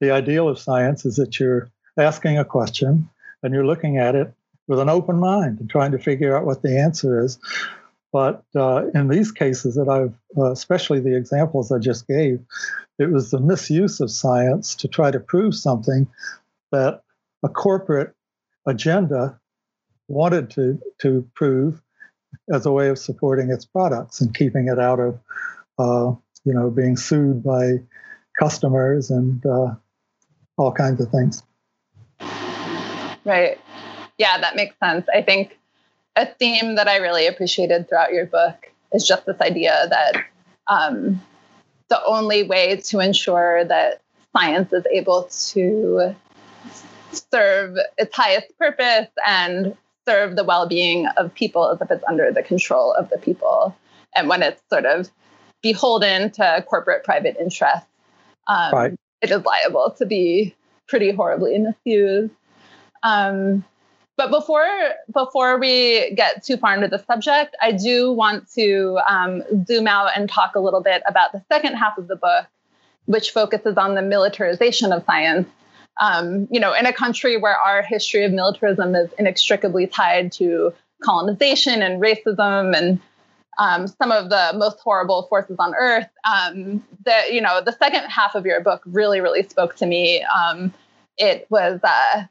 the 0.00 0.10
ideal 0.10 0.48
of 0.48 0.58
science 0.58 1.04
is 1.04 1.16
that 1.16 1.40
you're 1.40 1.70
asking 1.96 2.38
a 2.38 2.44
question 2.44 3.08
and 3.42 3.54
you're 3.54 3.66
looking 3.66 3.98
at 3.98 4.14
it 4.14 4.32
with 4.66 4.78
an 4.78 4.88
open 4.88 5.18
mind 5.18 5.58
and 5.58 5.70
trying 5.70 5.92
to 5.92 5.98
figure 5.98 6.36
out 6.36 6.44
what 6.44 6.62
the 6.62 6.78
answer 6.78 7.24
is. 7.24 7.38
But 8.12 8.42
uh, 8.54 8.86
in 8.94 9.08
these 9.08 9.32
cases 9.32 9.74
that 9.74 9.88
I've, 9.88 10.14
uh, 10.36 10.52
especially 10.52 11.00
the 11.00 11.16
examples 11.16 11.72
I 11.72 11.78
just 11.78 12.06
gave, 12.06 12.40
it 12.98 13.10
was 13.10 13.30
the 13.30 13.40
misuse 13.40 14.00
of 14.00 14.10
science 14.10 14.74
to 14.76 14.88
try 14.88 15.10
to 15.10 15.20
prove 15.20 15.54
something 15.54 16.06
that 16.72 17.02
a 17.44 17.48
corporate 17.48 18.14
agenda 18.66 19.38
wanted 20.08 20.50
to, 20.50 20.80
to 21.00 21.28
prove 21.34 21.80
as 22.52 22.66
a 22.66 22.72
way 22.72 22.88
of 22.88 22.98
supporting 22.98 23.50
its 23.50 23.64
products 23.64 24.20
and 24.20 24.34
keeping 24.34 24.68
it 24.68 24.78
out 24.78 25.00
of, 25.00 25.18
uh, 25.78 26.14
you 26.44 26.54
know, 26.54 26.70
being 26.70 26.96
sued 26.96 27.42
by 27.42 27.74
customers 28.38 29.10
and 29.10 29.44
uh, 29.46 29.74
all 30.56 30.72
kinds 30.72 31.00
of 31.00 31.10
things. 31.10 31.42
Right. 33.24 33.58
Yeah, 34.16 34.38
that 34.40 34.56
makes 34.56 34.74
sense. 34.82 35.06
I 35.14 35.22
think 35.22 35.58
a 36.16 36.26
theme 36.26 36.76
that 36.76 36.88
I 36.88 36.96
really 36.96 37.26
appreciated 37.26 37.88
throughout 37.88 38.12
your 38.12 38.26
book 38.26 38.70
is 38.92 39.06
just 39.06 39.26
this 39.26 39.40
idea 39.40 39.86
that 39.88 40.24
um, 40.66 41.20
the 41.88 42.02
only 42.04 42.42
way 42.42 42.76
to 42.76 43.00
ensure 43.00 43.64
that 43.64 44.02
science 44.36 44.72
is 44.72 44.84
able 44.92 45.28
to 45.50 46.14
serve 47.12 47.76
its 47.96 48.14
highest 48.14 48.46
purpose 48.58 49.08
and 49.26 49.76
serve 50.06 50.36
the 50.36 50.44
well-being 50.44 51.06
of 51.16 51.34
people 51.34 51.70
as 51.70 51.80
if 51.80 51.90
it's 51.90 52.04
under 52.08 52.32
the 52.32 52.42
control 52.42 52.92
of 52.92 53.10
the 53.10 53.18
people 53.18 53.76
and 54.14 54.28
when 54.28 54.42
it's 54.42 54.62
sort 54.70 54.86
of 54.86 55.10
beholden 55.62 56.30
to 56.30 56.64
corporate 56.68 57.04
private 57.04 57.36
interests 57.38 57.86
um, 58.46 58.72
right. 58.72 58.94
it 59.20 59.30
is 59.30 59.44
liable 59.44 59.94
to 59.98 60.06
be 60.06 60.54
pretty 60.86 61.10
horribly 61.10 61.58
misused 61.58 62.32
um, 63.02 63.64
but 64.18 64.30
before 64.30 64.66
before 65.14 65.58
we 65.58 66.12
get 66.16 66.44
too 66.44 66.56
far 66.56 66.74
into 66.74 66.88
the 66.88 66.98
subject, 67.04 67.56
I 67.62 67.70
do 67.70 68.12
want 68.12 68.52
to 68.54 68.98
um, 69.08 69.44
zoom 69.64 69.86
out 69.86 70.10
and 70.16 70.28
talk 70.28 70.56
a 70.56 70.60
little 70.60 70.82
bit 70.82 71.02
about 71.06 71.30
the 71.30 71.40
second 71.50 71.76
half 71.76 71.96
of 71.98 72.08
the 72.08 72.16
book, 72.16 72.46
which 73.06 73.30
focuses 73.30 73.76
on 73.76 73.94
the 73.94 74.02
militarization 74.02 74.92
of 74.92 75.04
science. 75.04 75.48
Um, 76.00 76.46
you 76.50 76.60
know, 76.60 76.72
in 76.72 76.86
a 76.86 76.92
country 76.92 77.36
where 77.36 77.56
our 77.56 77.82
history 77.82 78.24
of 78.24 78.32
militarism 78.32 78.94
is 78.94 79.10
inextricably 79.18 79.86
tied 79.86 80.32
to 80.32 80.72
colonization 81.02 81.82
and 81.82 82.00
racism 82.00 82.76
and 82.76 83.00
um, 83.58 83.88
some 83.88 84.12
of 84.12 84.30
the 84.30 84.52
most 84.54 84.78
horrible 84.80 85.26
forces 85.28 85.56
on 85.58 85.74
earth. 85.74 86.08
Um, 86.24 86.84
the 87.04 87.22
you 87.30 87.40
know 87.40 87.60
the 87.64 87.72
second 87.72 88.04
half 88.08 88.34
of 88.34 88.46
your 88.46 88.60
book 88.60 88.82
really 88.86 89.20
really 89.20 89.42
spoke 89.42 89.76
to 89.76 89.86
me. 89.86 90.22
Um, 90.22 90.72
it 91.16 91.46
was 91.50 91.80
uh, 91.82 92.24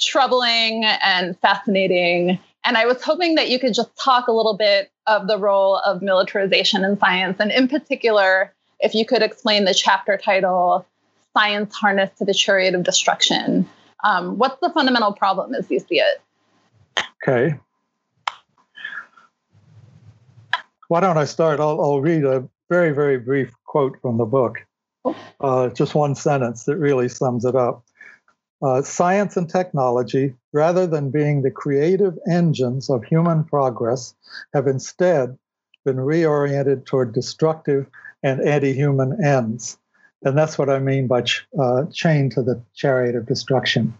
troubling 0.00 0.84
and 0.84 1.38
fascinating. 1.38 2.38
And 2.64 2.76
I 2.76 2.86
was 2.86 3.02
hoping 3.02 3.36
that 3.36 3.48
you 3.48 3.58
could 3.58 3.74
just 3.74 3.90
talk 3.96 4.28
a 4.28 4.32
little 4.32 4.56
bit 4.56 4.90
of 5.06 5.26
the 5.26 5.38
role 5.38 5.78
of 5.78 6.00
militarization 6.00 6.84
in 6.84 6.98
science, 6.98 7.38
and 7.40 7.50
in 7.50 7.68
particular, 7.68 8.52
if 8.80 8.94
you 8.94 9.06
could 9.06 9.22
explain 9.22 9.64
the 9.64 9.74
chapter 9.74 10.16
title, 10.16 10.86
Science 11.34 11.74
Harnessed 11.74 12.18
to 12.18 12.24
the 12.24 12.34
Chariot 12.34 12.74
of 12.74 12.82
Destruction. 12.82 13.68
Um, 14.04 14.38
what's 14.38 14.58
the 14.60 14.70
fundamental 14.70 15.12
problem 15.12 15.54
as 15.54 15.70
you 15.70 15.78
see 15.80 16.00
it? 16.00 16.20
Okay. 17.22 17.54
Why 20.88 21.00
don't 21.00 21.16
I 21.16 21.24
start? 21.24 21.60
I'll, 21.60 21.80
I'll 21.80 22.00
read 22.00 22.24
a 22.24 22.46
very, 22.68 22.90
very 22.90 23.18
brief 23.18 23.52
quote 23.64 23.98
from 24.02 24.18
the 24.18 24.24
book. 24.24 24.58
Uh, 25.40 25.68
just 25.70 25.94
one 25.94 26.14
sentence 26.14 26.64
that 26.64 26.76
really 26.76 27.08
sums 27.08 27.44
it 27.44 27.56
up. 27.56 27.84
Uh, 28.62 28.80
science 28.82 29.36
and 29.36 29.48
technology, 29.48 30.34
rather 30.52 30.86
than 30.86 31.10
being 31.10 31.42
the 31.42 31.50
creative 31.50 32.16
engines 32.30 32.88
of 32.88 33.02
human 33.04 33.42
progress, 33.42 34.14
have 34.54 34.68
instead 34.68 35.36
been 35.84 35.96
reoriented 35.96 36.84
toward 36.84 37.12
destructive 37.12 37.86
and 38.22 38.40
anti 38.40 38.72
human 38.72 39.24
ends. 39.24 39.78
And 40.24 40.38
that's 40.38 40.58
what 40.58 40.70
I 40.70 40.78
mean 40.78 41.06
by 41.06 41.22
ch- 41.22 41.46
uh, 41.60 41.84
chain 41.92 42.30
to 42.30 42.42
the 42.42 42.62
chariot 42.74 43.16
of 43.16 43.26
destruction. 43.26 43.94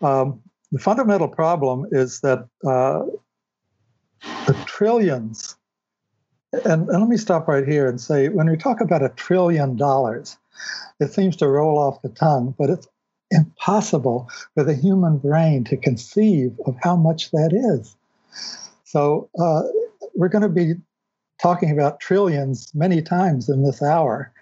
Um, 0.00 0.40
the 0.70 0.78
fundamental 0.78 1.28
problem 1.28 1.86
is 1.90 2.20
that 2.20 2.48
uh, 2.66 3.02
the 4.46 4.54
trillions, 4.64 5.56
and, 6.52 6.88
and 6.88 7.00
let 7.00 7.08
me 7.08 7.16
stop 7.16 7.46
right 7.46 7.66
here 7.66 7.88
and 7.88 8.00
say 8.00 8.28
when 8.28 8.50
we 8.50 8.56
talk 8.56 8.80
about 8.80 9.02
a 9.02 9.10
trillion 9.10 9.76
dollars, 9.76 10.38
it 10.98 11.12
seems 11.12 11.36
to 11.36 11.48
roll 11.48 11.78
off 11.78 12.02
the 12.02 12.08
tongue, 12.08 12.54
but 12.58 12.70
it's 12.70 12.88
impossible 13.30 14.28
for 14.54 14.64
the 14.64 14.74
human 14.74 15.18
brain 15.18 15.64
to 15.64 15.76
conceive 15.76 16.52
of 16.66 16.76
how 16.82 16.96
much 16.96 17.30
that 17.30 17.52
is. 17.52 17.96
So 18.84 19.28
uh, 19.38 19.62
we're 20.14 20.28
going 20.28 20.42
to 20.42 20.48
be 20.48 20.74
talking 21.40 21.70
about 21.70 22.00
trillions 22.00 22.72
many 22.74 23.02
times 23.02 23.48
in 23.48 23.64
this 23.64 23.82
hour. 23.82 24.32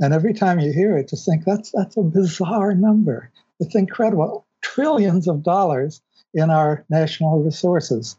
And 0.00 0.14
every 0.14 0.34
time 0.34 0.58
you 0.58 0.72
hear 0.72 0.96
it, 0.96 1.08
just 1.08 1.26
think 1.26 1.44
that's 1.44 1.70
that's 1.72 1.96
a 1.96 2.02
bizarre 2.02 2.74
number. 2.74 3.30
It's 3.60 3.74
incredible. 3.74 4.46
Trillions 4.62 5.28
of 5.28 5.42
dollars 5.42 6.02
in 6.34 6.50
our 6.50 6.84
national 6.88 7.42
resources. 7.42 8.16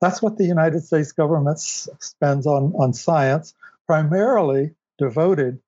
That's 0.00 0.22
what 0.22 0.36
the 0.36 0.44
United 0.44 0.84
States 0.84 1.12
government 1.12 1.58
spends 1.58 2.46
on, 2.46 2.72
on 2.78 2.92
science, 2.92 3.54
primarily 3.86 4.74
devoted 4.98 5.58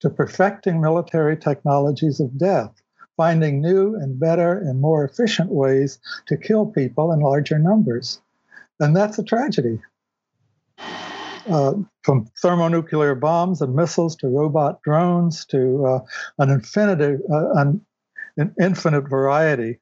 to 0.00 0.10
perfecting 0.10 0.80
military 0.80 1.36
technologies 1.36 2.20
of 2.20 2.38
death 2.38 2.82
finding 3.16 3.60
new 3.60 3.94
and 3.94 4.18
better 4.18 4.58
and 4.58 4.80
more 4.80 5.04
efficient 5.04 5.50
ways 5.50 5.98
to 6.26 6.36
kill 6.36 6.66
people 6.66 7.12
in 7.12 7.20
larger 7.20 7.58
numbers. 7.58 8.20
And 8.80 8.94
that's 8.94 9.18
a 9.18 9.24
tragedy. 9.24 9.80
Uh, 11.48 11.74
from 12.02 12.26
thermonuclear 12.40 13.14
bombs 13.14 13.60
and 13.60 13.74
missiles 13.74 14.16
to 14.16 14.28
robot 14.28 14.80
drones 14.82 15.44
to 15.44 15.84
uh, 15.84 15.98
an, 16.38 16.48
infinity, 16.48 17.22
uh, 17.30 17.50
an, 17.52 17.80
an 18.38 18.54
infinite 18.58 19.02
variety 19.02 19.78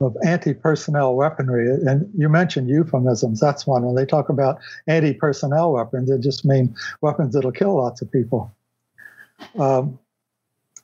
of 0.00 0.14
anti-personnel 0.26 1.14
weaponry. 1.14 1.70
And 1.70 2.10
you 2.14 2.28
mentioned 2.28 2.68
euphemisms. 2.68 3.40
That's 3.40 3.66
one. 3.66 3.84
When 3.84 3.94
they 3.94 4.04
talk 4.04 4.28
about 4.28 4.58
anti-personnel 4.88 5.72
weapons, 5.72 6.10
they 6.10 6.18
just 6.18 6.44
mean 6.44 6.74
weapons 7.00 7.34
that'll 7.34 7.52
kill 7.52 7.76
lots 7.76 8.02
of 8.02 8.12
people. 8.12 8.50
Um, 9.58 9.98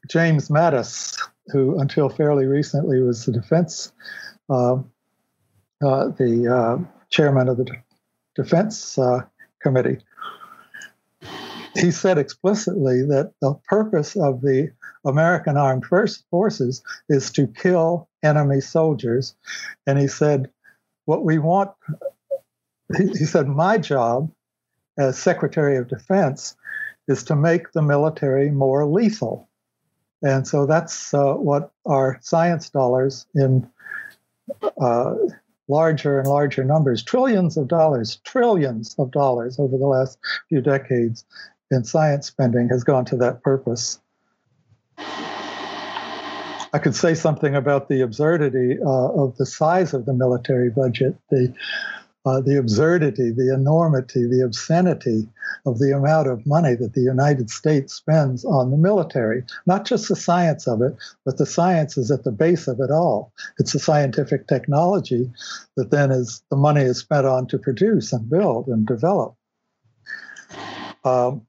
James 0.08 0.49
Mattis, 0.49 1.18
who 1.49 1.78
until 1.78 2.08
fairly 2.08 2.46
recently 2.46 3.02
was 3.02 3.26
the 3.26 3.32
defense, 3.32 3.92
uh, 4.49 4.76
uh, 5.85 6.08
the 6.08 6.49
uh, 6.50 6.85
chairman 7.11 7.49
of 7.49 7.58
the 7.58 7.66
defense 8.35 8.99
committee. 9.60 9.98
He 11.75 11.90
said 11.90 12.16
explicitly 12.16 13.02
that 13.02 13.32
the 13.40 13.54
purpose 13.68 14.16
of 14.16 14.40
the 14.40 14.70
American 15.04 15.56
Armed 15.56 15.84
Forces 15.84 16.82
is 17.08 17.30
to 17.32 17.46
kill 17.46 18.08
enemy 18.22 18.60
soldiers. 18.60 19.34
And 19.86 19.98
he 19.98 20.08
said, 20.08 20.50
What 21.04 21.25
we 21.25 21.38
want, 21.38 21.70
he, 22.96 23.26
said, 23.26 23.46
my 23.46 23.78
job 23.78 24.30
as 24.98 25.18
Secretary 25.18 25.76
of 25.76 25.88
Defense 25.88 26.56
is 27.08 27.25
to 27.25 27.36
make 27.36 27.72
the 27.72 27.82
military 27.82 28.50
more 28.50 28.86
lethal. 28.86 29.48
And 30.22 30.48
so 30.48 30.66
that's 30.66 31.12
uh, 31.12 31.34
what 31.34 31.72
our 31.84 32.18
science 32.22 32.70
dollars 32.70 33.26
in 33.34 33.68
uh, 34.80 35.14
larger 35.68 36.18
and 36.18 36.28
larger 36.28 36.64
numbers, 36.64 37.02
trillions 37.02 37.56
of 37.56 37.68
dollars, 37.68 38.16
trillions 38.25 38.94
of 38.99 39.11
dollars 39.11 39.58
over 39.58 39.76
the 39.76 39.87
last 39.87 40.18
few 40.49 40.61
decades 40.61 41.25
in 41.70 41.85
science 41.85 42.26
spending 42.26 42.68
has 42.68 42.85
gone 42.85 43.04
to 43.06 43.16
that 43.16 43.42
purpose. 43.42 43.99
I 46.73 46.78
could 46.78 46.94
say 46.94 47.14
something 47.14 47.54
about 47.54 47.88
the 47.88 48.02
absurdity 48.02 48.76
uh, 48.85 49.08
of 49.12 49.37
the 49.37 49.46
size 49.46 49.94
of 49.94 50.04
the 50.04 50.12
military 50.12 50.70
budget. 50.70 51.16
The 51.30 51.54
uh, 52.26 52.40
the 52.40 52.58
absurdity, 52.58 53.30
the 53.30 53.54
enormity, 53.54 54.26
the 54.26 54.44
obscenity 54.44 55.28
of 55.66 55.78
the 55.78 55.94
amount 55.94 56.28
of 56.28 56.46
money 56.46 56.75
that 56.76 56.94
the 56.94 57.02
United 57.02 57.50
States 57.50 57.92
spends 57.94 58.44
on 58.44 58.70
the 58.70 58.76
military. 58.76 59.42
Not 59.66 59.85
just 59.85 60.08
the 60.08 60.16
science 60.16 60.66
of 60.66 60.80
it, 60.80 60.96
but 61.25 61.38
the 61.38 61.46
science 61.46 61.99
is 61.99 62.11
at 62.11 62.25
the 62.25 62.32
base 62.32 62.68
of 62.68 62.80
it 62.80 62.90
all. 62.90 63.32
It's 63.58 63.73
the 63.73 63.78
scientific 63.78 64.46
technology 64.46 65.30
that 65.76 65.90
then 65.90 66.11
is 66.11 66.42
the 66.50 66.56
money 66.56 66.82
is 66.82 66.99
spent 66.99 67.26
on 67.26 67.46
to 67.49 67.58
produce 67.58 68.12
and 68.12 68.30
build 68.30 68.68
and 68.68 68.87
develop. 68.87 69.35
Um, 71.04 71.46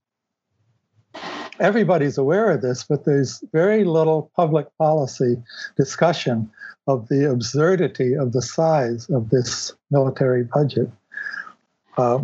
everybody's 1.60 2.18
aware 2.18 2.52
of 2.52 2.62
this, 2.62 2.84
but 2.84 3.06
there's 3.06 3.44
very 3.54 3.84
little 3.84 4.32
public 4.36 4.68
policy 4.78 5.38
discussion 5.76 6.52
of 6.88 7.08
the 7.10 7.30
absurdity 7.30 8.14
of 8.14 8.32
the 8.32 8.42
size 8.42 9.10
of 9.10 9.30
this 9.30 9.74
military 9.92 10.44
budget. 10.44 10.90
Uh, 11.98 12.24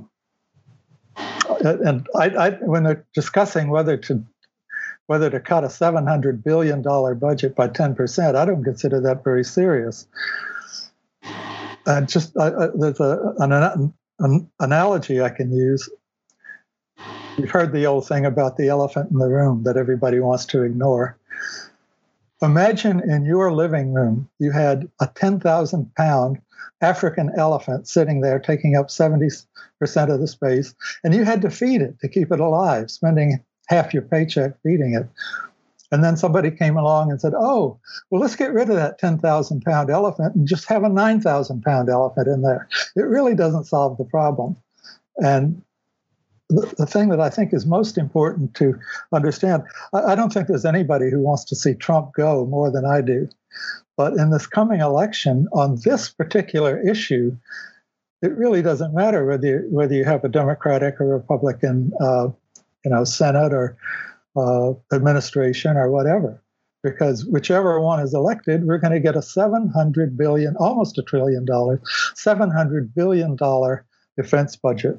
and 1.63 2.07
I, 2.15 2.25
I, 2.29 2.49
when 2.51 2.83
they're 2.83 3.05
discussing 3.13 3.69
whether 3.69 3.97
to 3.97 4.23
whether 5.07 5.29
to 5.29 5.39
cut 5.39 5.63
a 5.65 5.69
700 5.69 6.43
billion 6.43 6.81
dollar 6.81 7.15
budget 7.15 7.55
by 7.55 7.67
10 7.69 7.95
percent, 7.95 8.37
I 8.37 8.45
don't 8.45 8.63
consider 8.63 9.01
that 9.01 9.23
very 9.23 9.43
serious. 9.43 10.07
uh, 11.87 12.01
just 12.01 12.35
uh, 12.37 12.69
there's 12.75 12.99
a, 12.99 13.33
an, 13.39 13.93
an 14.19 14.51
analogy 14.59 15.21
I 15.21 15.29
can 15.29 15.51
use. 15.53 15.89
You've 17.37 17.51
heard 17.51 17.73
the 17.73 17.87
old 17.87 18.07
thing 18.07 18.25
about 18.25 18.57
the 18.57 18.69
elephant 18.69 19.11
in 19.11 19.17
the 19.19 19.29
room 19.29 19.63
that 19.63 19.77
everybody 19.77 20.19
wants 20.19 20.45
to 20.47 20.63
ignore. 20.63 21.17
Imagine 22.41 23.01
in 23.09 23.25
your 23.25 23.53
living 23.53 23.93
room 23.93 24.29
you 24.39 24.51
had 24.51 24.89
a 25.01 25.07
10,000 25.07 25.95
pound 25.95 26.39
African 26.81 27.31
elephant 27.37 27.87
sitting 27.87 28.21
there 28.21 28.39
taking 28.39 28.75
up 28.75 28.87
70% 28.87 29.45
of 29.81 30.19
the 30.19 30.27
space, 30.27 30.75
and 31.03 31.13
you 31.13 31.23
had 31.23 31.41
to 31.41 31.49
feed 31.49 31.81
it 31.81 31.99
to 32.01 32.09
keep 32.09 32.31
it 32.31 32.39
alive, 32.39 32.91
spending 32.91 33.43
half 33.67 33.93
your 33.93 34.03
paycheck 34.03 34.53
feeding 34.63 34.93
it. 34.93 35.07
And 35.91 36.03
then 36.03 36.17
somebody 36.17 36.49
came 36.49 36.75
along 36.75 37.11
and 37.11 37.21
said, 37.21 37.33
Oh, 37.35 37.79
well, 38.09 38.19
let's 38.19 38.35
get 38.35 38.51
rid 38.51 38.69
of 38.69 38.75
that 38.75 38.97
10,000 38.97 39.61
pound 39.61 39.91
elephant 39.91 40.35
and 40.35 40.47
just 40.47 40.67
have 40.67 40.83
a 40.83 40.89
9,000 40.89 41.61
pound 41.61 41.87
elephant 41.87 42.27
in 42.27 42.41
there. 42.41 42.67
It 42.95 43.03
really 43.03 43.35
doesn't 43.35 43.65
solve 43.65 43.97
the 43.97 44.05
problem. 44.05 44.57
And 45.17 45.61
the, 46.49 46.73
the 46.77 46.85
thing 46.87 47.09
that 47.09 47.21
I 47.21 47.29
think 47.29 47.53
is 47.53 47.65
most 47.65 47.97
important 47.97 48.55
to 48.55 48.79
understand 49.13 49.63
I, 49.93 49.99
I 49.99 50.15
don't 50.15 50.33
think 50.33 50.47
there's 50.47 50.65
anybody 50.65 51.09
who 51.11 51.19
wants 51.19 51.45
to 51.45 51.55
see 51.55 51.75
Trump 51.75 52.13
go 52.13 52.45
more 52.45 52.71
than 52.71 52.85
I 52.85 53.01
do. 53.01 53.29
But 53.95 54.13
in 54.13 54.31
this 54.31 54.47
coming 54.47 54.81
election, 54.81 55.47
on 55.53 55.79
this 55.83 56.09
particular 56.09 56.79
issue, 56.79 57.35
it 58.21 58.31
really 58.37 58.61
doesn't 58.61 58.93
matter 58.93 59.25
whether 59.25 59.45
you, 59.45 59.67
whether 59.69 59.93
you 59.93 60.05
have 60.05 60.23
a 60.23 60.29
Democratic 60.29 60.99
or 60.99 61.07
Republican, 61.07 61.91
uh, 62.01 62.29
you 62.83 62.91
know, 62.91 63.03
Senate 63.03 63.53
or 63.53 63.77
uh, 64.35 64.73
administration 64.93 65.77
or 65.77 65.91
whatever, 65.91 66.41
because 66.83 67.25
whichever 67.25 67.79
one 67.79 67.99
is 67.99 68.13
elected, 68.13 68.65
we're 68.65 68.79
going 68.79 68.93
to 68.93 68.99
get 68.99 69.15
a 69.15 69.21
700 69.21 70.17
billion, 70.17 70.55
almost 70.55 70.97
a 70.97 71.03
trillion 71.03 71.45
dollars, 71.45 71.79
700 72.15 72.95
billion 72.95 73.35
dollar 73.35 73.85
defense 74.17 74.55
budget. 74.55 74.97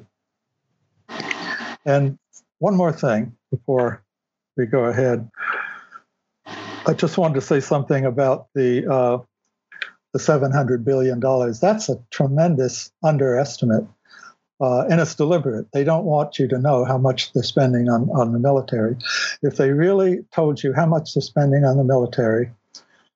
And 1.85 2.17
one 2.59 2.75
more 2.75 2.93
thing 2.93 3.35
before 3.51 4.03
we 4.55 4.65
go 4.65 4.85
ahead. 4.85 5.29
I 6.87 6.93
just 6.93 7.17
wanted 7.17 7.35
to 7.35 7.41
say 7.41 7.59
something 7.59 8.05
about 8.05 8.47
the 8.53 8.91
uh, 8.91 9.17
the 10.13 10.19
700 10.19 10.85
billion 10.85 11.19
dollars. 11.19 11.59
That's 11.59 11.89
a 11.89 11.97
tremendous 12.11 12.91
underestimate 13.03 13.85
uh, 14.61 14.85
and 14.89 15.01
it's 15.01 15.15
deliberate. 15.15 15.71
They 15.71 15.83
don't 15.83 16.05
want 16.05 16.39
you 16.39 16.47
to 16.47 16.57
know 16.57 16.85
how 16.85 16.97
much 16.97 17.33
they're 17.33 17.43
spending 17.43 17.89
on, 17.89 18.09
on 18.11 18.31
the 18.31 18.39
military. 18.39 18.95
If 19.41 19.57
they 19.57 19.71
really 19.71 20.19
told 20.33 20.63
you 20.63 20.73
how 20.73 20.85
much 20.85 21.13
they're 21.13 21.21
spending 21.21 21.65
on 21.65 21.77
the 21.77 21.83
military, 21.83 22.51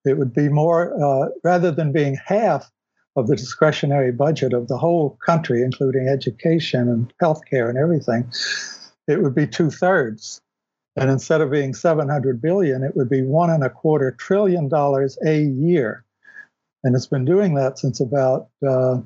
it 0.05 0.17
would 0.17 0.33
be 0.33 0.49
more, 0.49 0.93
uh, 1.01 1.29
rather 1.43 1.71
than 1.71 1.91
being 1.91 2.17
half 2.25 2.69
of 3.15 3.27
the 3.27 3.35
discretionary 3.35 4.11
budget 4.11 4.53
of 4.53 4.67
the 4.67 4.77
whole 4.77 5.17
country, 5.25 5.61
including 5.61 6.07
education 6.07 6.89
and 6.89 7.13
healthcare 7.21 7.69
and 7.69 7.77
everything, 7.77 8.29
it 9.07 9.21
would 9.21 9.35
be 9.35 9.47
two 9.47 9.69
thirds. 9.69 10.41
And 10.95 11.09
instead 11.09 11.41
of 11.41 11.51
being 11.51 11.73
700 11.73 12.41
billion, 12.41 12.83
it 12.83 12.95
would 12.95 13.09
be 13.09 13.21
one 13.21 13.49
and 13.49 13.63
a 13.63 13.69
quarter 13.69 14.11
trillion 14.11 14.67
dollars 14.67 15.17
a 15.25 15.41
year. 15.43 16.03
And 16.83 16.95
it's 16.95 17.07
been 17.07 17.25
doing 17.25 17.55
that 17.55 17.79
since 17.79 17.99
about 17.99 18.49
uh, 18.67 18.97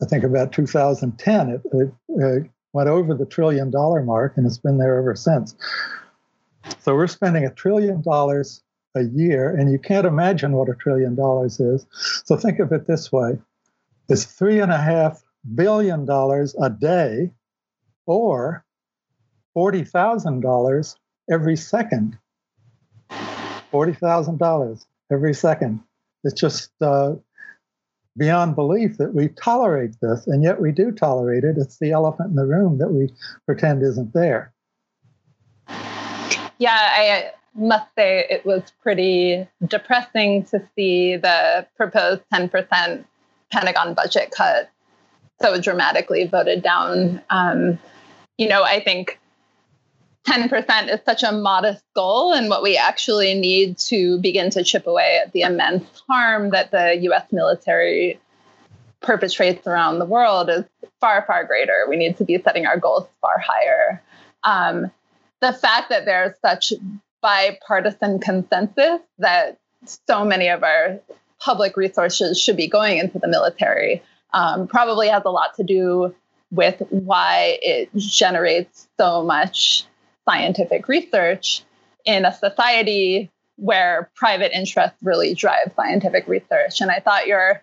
I 0.00 0.06
think 0.06 0.24
about 0.24 0.52
2010, 0.52 1.50
it, 1.50 1.60
it, 1.72 1.92
it 2.08 2.50
went 2.72 2.88
over 2.88 3.14
the 3.14 3.26
trillion 3.26 3.70
dollar 3.70 4.02
mark 4.02 4.36
and 4.36 4.46
it's 4.46 4.58
been 4.58 4.78
there 4.78 4.98
ever 4.98 5.16
since. 5.16 5.54
So 6.80 6.94
we're 6.94 7.06
spending 7.06 7.44
a 7.44 7.52
trillion 7.52 8.02
dollars 8.02 8.62
a 8.94 9.02
year, 9.02 9.54
and 9.54 9.70
you 9.70 9.78
can't 9.78 10.06
imagine 10.06 10.52
what 10.52 10.68
a 10.68 10.74
trillion 10.74 11.14
dollars 11.14 11.60
is. 11.60 11.86
So 12.24 12.36
think 12.36 12.58
of 12.58 12.72
it 12.72 12.86
this 12.86 13.12
way 13.12 13.38
it's 14.08 14.24
three 14.24 14.60
and 14.60 14.72
a 14.72 14.78
half 14.78 15.22
billion 15.54 16.04
dollars 16.04 16.54
a 16.60 16.70
day 16.70 17.30
or 18.06 18.64
$40,000 19.58 20.94
every 21.28 21.56
second. 21.56 22.16
$40,000 23.10 24.86
every 25.10 25.34
second. 25.34 25.80
It's 26.22 26.40
just 26.40 26.70
uh, 26.80 27.14
beyond 28.16 28.54
belief 28.54 28.98
that 28.98 29.14
we 29.14 29.28
tolerate 29.28 29.96
this, 30.00 30.28
and 30.28 30.44
yet 30.44 30.60
we 30.60 30.70
do 30.70 30.92
tolerate 30.92 31.42
it. 31.42 31.56
It's 31.58 31.78
the 31.78 31.90
elephant 31.90 32.30
in 32.30 32.36
the 32.36 32.46
room 32.46 32.78
that 32.78 32.90
we 32.90 33.12
pretend 33.46 33.82
isn't 33.82 34.14
there. 34.14 34.52
Yeah, 36.58 36.70
I 36.70 37.30
must 37.54 37.88
say 37.96 38.26
it 38.30 38.46
was 38.46 38.62
pretty 38.80 39.48
depressing 39.66 40.44
to 40.46 40.62
see 40.76 41.16
the 41.16 41.66
proposed 41.76 42.22
10% 42.32 43.04
Pentagon 43.50 43.94
budget 43.94 44.30
cut 44.30 44.70
so 45.42 45.60
dramatically 45.60 46.26
voted 46.26 46.62
down. 46.62 47.20
Um, 47.30 47.78
you 48.36 48.48
know, 48.48 48.62
I 48.62 48.80
think 48.80 49.18
10% 50.28 50.92
is 50.92 51.00
such 51.06 51.22
a 51.22 51.32
modest 51.32 51.82
goal, 51.94 52.34
and 52.34 52.50
what 52.50 52.62
we 52.62 52.76
actually 52.76 53.34
need 53.34 53.78
to 53.78 54.18
begin 54.18 54.50
to 54.50 54.62
chip 54.62 54.86
away 54.86 55.20
at 55.24 55.32
the 55.32 55.40
immense 55.40 55.86
harm 56.06 56.50
that 56.50 56.70
the 56.70 56.96
US 57.08 57.24
military 57.32 58.20
perpetrates 59.00 59.66
around 59.66 59.98
the 59.98 60.04
world 60.04 60.50
is 60.50 60.64
far, 61.00 61.24
far 61.26 61.44
greater. 61.44 61.86
We 61.88 61.96
need 61.96 62.18
to 62.18 62.24
be 62.24 62.38
setting 62.42 62.66
our 62.66 62.78
goals 62.78 63.06
far 63.22 63.38
higher. 63.38 64.02
Um, 64.44 64.90
the 65.40 65.52
fact 65.52 65.88
that 65.88 66.04
there's 66.04 66.34
such 66.42 66.74
bipartisan 67.22 68.18
consensus 68.18 69.00
that 69.18 69.58
so 70.06 70.24
many 70.24 70.48
of 70.48 70.62
our 70.62 71.00
public 71.40 71.76
resources 71.76 72.38
should 72.38 72.56
be 72.56 72.68
going 72.68 72.98
into 72.98 73.18
the 73.18 73.28
military 73.28 74.02
um, 74.34 74.66
probably 74.66 75.08
has 75.08 75.22
a 75.24 75.30
lot 75.30 75.54
to 75.54 75.64
do 75.64 76.14
with 76.50 76.82
why 76.90 77.58
it 77.62 77.88
generates 77.96 78.88
so 78.98 79.22
much 79.22 79.84
scientific 80.28 80.88
research 80.88 81.62
in 82.04 82.24
a 82.24 82.32
society 82.32 83.30
where 83.56 84.10
private 84.14 84.56
interest 84.56 84.94
really 85.02 85.34
drives 85.34 85.74
scientific 85.74 86.26
research. 86.28 86.80
And 86.80 86.90
I 86.90 87.00
thought 87.00 87.26
your 87.26 87.62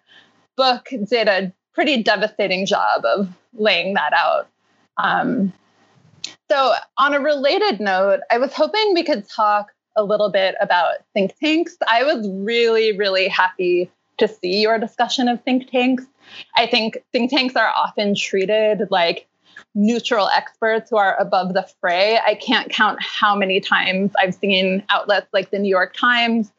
book 0.57 0.89
did 1.09 1.27
a 1.27 1.53
pretty 1.73 2.03
devastating 2.03 2.65
job 2.65 3.05
of 3.05 3.29
laying 3.53 3.93
that 3.93 4.13
out. 4.13 4.47
Um, 4.97 5.53
so, 6.49 6.73
on 6.97 7.13
a 7.13 7.19
related 7.19 7.79
note, 7.79 8.21
I 8.31 8.37
was 8.37 8.53
hoping 8.53 8.93
we 8.93 9.03
could 9.03 9.27
talk 9.27 9.71
a 9.95 10.03
little 10.03 10.29
bit 10.29 10.55
about 10.61 10.95
think 11.13 11.37
tanks. 11.39 11.77
I 11.87 12.03
was 12.03 12.27
really, 12.29 12.97
really 12.97 13.27
happy 13.27 13.89
to 14.17 14.27
see 14.27 14.61
your 14.61 14.77
discussion 14.79 15.27
of 15.27 15.43
think 15.43 15.69
tanks. 15.69 16.05
I 16.55 16.67
think 16.67 16.97
think 17.11 17.31
tanks 17.31 17.55
are 17.55 17.67
often 17.67 18.15
treated 18.15 18.87
like 18.89 19.27
neutral 19.73 20.27
experts 20.29 20.89
who 20.89 20.97
are 20.97 21.19
above 21.19 21.53
the 21.53 21.67
fray. 21.79 22.17
I 22.17 22.35
can't 22.35 22.69
count 22.71 22.99
how 23.01 23.35
many 23.35 23.59
times 23.59 24.11
I've 24.19 24.35
seen 24.35 24.83
outlets 24.89 25.27
like 25.33 25.51
the 25.51 25.59
New 25.59 25.69
York 25.69 25.95
Times 25.95 26.51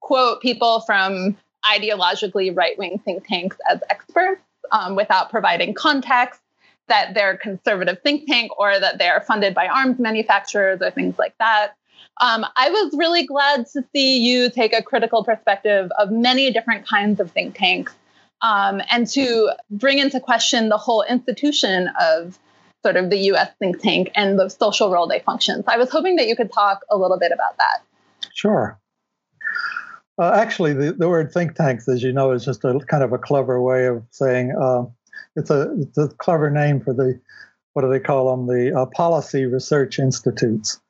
quote 0.00 0.40
people 0.40 0.80
from 0.80 1.36
ideologically 1.64 2.56
right 2.56 2.78
wing 2.78 3.00
think 3.04 3.26
tanks 3.26 3.56
as 3.68 3.80
experts 3.90 4.42
um, 4.72 4.96
without 4.96 5.30
providing 5.30 5.74
context 5.74 6.40
that 6.88 7.14
they're 7.14 7.36
conservative 7.36 8.00
think 8.02 8.26
tank 8.26 8.50
or 8.58 8.78
that 8.78 8.98
they 8.98 9.08
are 9.08 9.20
funded 9.20 9.54
by 9.54 9.66
arms 9.66 9.98
manufacturers 9.98 10.80
or 10.82 10.90
things 10.90 11.18
like 11.18 11.34
that. 11.38 11.72
Um, 12.20 12.44
I 12.56 12.70
was 12.70 12.94
really 12.96 13.24
glad 13.24 13.66
to 13.72 13.82
see 13.92 14.18
you 14.18 14.50
take 14.50 14.74
a 14.74 14.82
critical 14.82 15.24
perspective 15.24 15.90
of 15.98 16.10
many 16.10 16.50
different 16.50 16.86
kinds 16.86 17.20
of 17.20 17.30
think 17.30 17.56
tanks 17.56 17.94
um, 18.42 18.80
and 18.90 19.06
to 19.08 19.50
bring 19.70 19.98
into 19.98 20.20
question 20.20 20.68
the 20.68 20.76
whole 20.76 21.02
institution 21.02 21.90
of 22.00 22.38
sort 22.82 22.96
of 22.96 23.10
the 23.10 23.18
US 23.32 23.50
think 23.58 23.80
tank 23.80 24.10
and 24.14 24.38
the 24.38 24.48
social 24.48 24.90
role 24.90 25.06
they 25.06 25.20
function. 25.20 25.62
So 25.62 25.72
I 25.72 25.76
was 25.76 25.90
hoping 25.90 26.16
that 26.16 26.26
you 26.26 26.36
could 26.36 26.52
talk 26.52 26.80
a 26.90 26.96
little 26.96 27.18
bit 27.18 27.32
about 27.32 27.56
that. 27.58 27.82
Sure. 28.34 28.78
Uh, 30.18 30.32
actually, 30.34 30.74
the, 30.74 30.92
the 30.92 31.08
word 31.08 31.32
think 31.32 31.54
tanks, 31.54 31.88
as 31.88 32.02
you 32.02 32.12
know, 32.12 32.32
is 32.32 32.44
just 32.44 32.64
a 32.64 32.78
kind 32.88 33.02
of 33.02 33.12
a 33.12 33.18
clever 33.18 33.60
way 33.60 33.86
of 33.86 34.02
saying 34.10 34.54
uh, 34.60 34.84
it's, 35.36 35.50
a, 35.50 35.74
it's 35.78 35.96
a 35.96 36.08
clever 36.08 36.50
name 36.50 36.80
for 36.80 36.92
the, 36.92 37.18
what 37.72 37.82
do 37.82 37.90
they 37.90 38.00
call 38.00 38.30
them, 38.30 38.46
the 38.46 38.76
uh, 38.76 38.86
policy 38.86 39.46
research 39.46 39.98
institutes. 39.98 40.80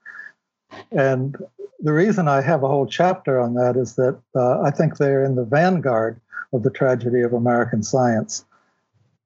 And 0.91 1.37
the 1.81 1.93
reason 1.93 2.29
I 2.29 2.41
have 2.41 2.63
a 2.63 2.69
whole 2.69 2.87
chapter 2.87 3.41
on 3.41 3.55
that 3.55 3.77
is 3.77 3.95
that 3.97 4.21
uh, 4.35 4.63
I 4.63 4.71
think 4.71 4.97
they're 4.97 5.25
in 5.25 5.37
the 5.37 5.45
vanguard 5.45 6.21
of 6.53 6.63
the 6.63 6.71
tragedy 6.71 7.21
of 7.23 7.33
American 7.33 7.83
science 7.83 8.45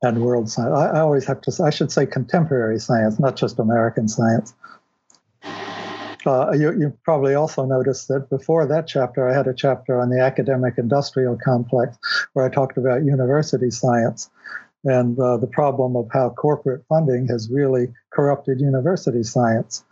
and 0.02 0.22
world 0.22 0.50
science. 0.50 0.74
I, 0.74 0.98
I 0.98 1.00
always 1.00 1.24
have 1.26 1.40
to, 1.42 1.62
I 1.62 1.70
should 1.70 1.90
say 1.90 2.06
contemporary 2.06 2.78
science, 2.78 3.18
not 3.18 3.36
just 3.36 3.58
American 3.58 4.08
science. 4.08 4.54
Uh, 6.26 6.52
you, 6.52 6.72
you, 6.78 6.98
probably 7.04 7.34
also 7.34 7.66
noticed 7.66 8.08
that 8.08 8.30
before 8.30 8.66
that 8.66 8.86
chapter, 8.86 9.28
I 9.28 9.34
had 9.34 9.46
a 9.46 9.52
chapter 9.52 10.00
on 10.00 10.08
the 10.08 10.20
academic 10.20 10.78
industrial 10.78 11.36
complex 11.36 11.98
where 12.32 12.46
I 12.46 12.48
talked 12.48 12.78
about 12.78 13.04
university 13.04 13.70
science 13.70 14.30
and 14.84 15.18
uh, 15.18 15.36
the 15.36 15.46
problem 15.46 15.96
of 15.96 16.08
how 16.12 16.30
corporate 16.30 16.84
funding 16.88 17.26
has 17.28 17.50
really 17.50 17.92
corrupted 18.10 18.60
university 18.60 19.22
science. 19.22 19.84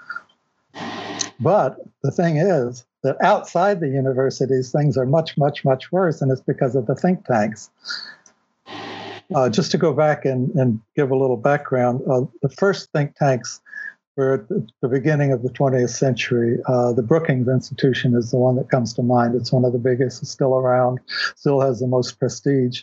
But 1.38 1.79
the 2.03 2.11
thing 2.11 2.37
is 2.38 2.85
that 3.02 3.16
outside 3.22 3.80
the 3.80 3.88
universities, 3.88 4.70
things 4.70 4.96
are 4.96 5.06
much, 5.06 5.36
much, 5.36 5.64
much 5.64 5.90
worse, 5.90 6.22
and 6.22 6.30
it's 6.30 6.40
because 6.40 6.74
of 6.76 6.86
the 6.86 6.94
think 6.94 7.24
tanks. 7.26 7.70
Uh, 9.34 9.48
just 9.48 9.70
to 9.70 9.78
go 9.78 9.92
back 9.92 10.24
and, 10.24 10.50
and 10.54 10.80
give 10.94 11.10
a 11.10 11.16
little 11.16 11.36
background, 11.36 12.02
uh, 12.10 12.20
the 12.42 12.48
first 12.50 12.90
think 12.92 13.14
tanks 13.16 13.60
were 14.16 14.34
at 14.34 14.48
the, 14.80 14.88
beginning 14.88 15.32
of 15.32 15.42
the 15.42 15.48
20th 15.48 15.90
century. 15.90 16.58
Uh, 16.66 16.92
the 16.92 17.02
Brookings 17.02 17.48
Institution 17.48 18.14
is 18.14 18.30
the 18.30 18.36
one 18.36 18.56
that 18.56 18.68
comes 18.68 18.92
to 18.94 19.02
mind. 19.02 19.34
It's 19.34 19.52
one 19.52 19.64
of 19.64 19.72
the 19.72 19.78
biggest, 19.78 20.24
still 20.26 20.54
around, 20.54 21.00
still 21.36 21.60
has 21.60 21.80
the 21.80 21.86
most 21.86 22.18
prestige. 22.18 22.82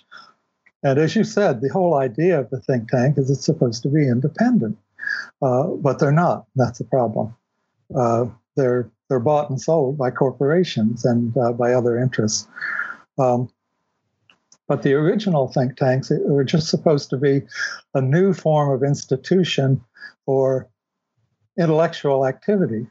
And 0.82 0.98
as 0.98 1.16
you 1.16 1.24
said, 1.24 1.62
the 1.62 1.70
whole 1.70 1.96
idea 1.96 2.40
of 2.40 2.50
the 2.50 2.62
think 2.62 2.90
tank 2.90 3.18
is 3.18 3.30
it's 3.30 3.46
supposed 3.46 3.84
to 3.84 3.90
be 3.90 4.08
independent, 4.08 4.78
uh, 5.42 5.68
but 5.68 6.00
they're 6.00 6.12
not. 6.12 6.46
That's 6.56 6.80
the 6.80 6.86
problem. 6.86 7.36
They're 8.60 8.92
they're 9.08 9.20
bought 9.20 9.50
and 9.50 9.60
sold 9.60 9.98
by 9.98 10.12
corporations 10.12 11.06
and 11.06 11.36
uh, 11.38 11.54
by 11.54 11.74
other 11.74 11.98
interests. 11.98 12.48
Um, 13.18 13.50
but 14.68 14.84
the 14.84 14.94
original 14.94 15.48
think 15.48 15.78
tanks 15.78 16.12
were 16.12 16.44
just 16.44 16.68
supposed 16.68 17.10
to 17.10 17.18
be 17.18 17.42
a 17.96 18.02
new 18.02 18.34
form 18.34 18.70
of 18.70 18.84
institution 18.84 19.82
for 20.26 20.70
intellectual 21.58 22.28
activity 22.28 22.86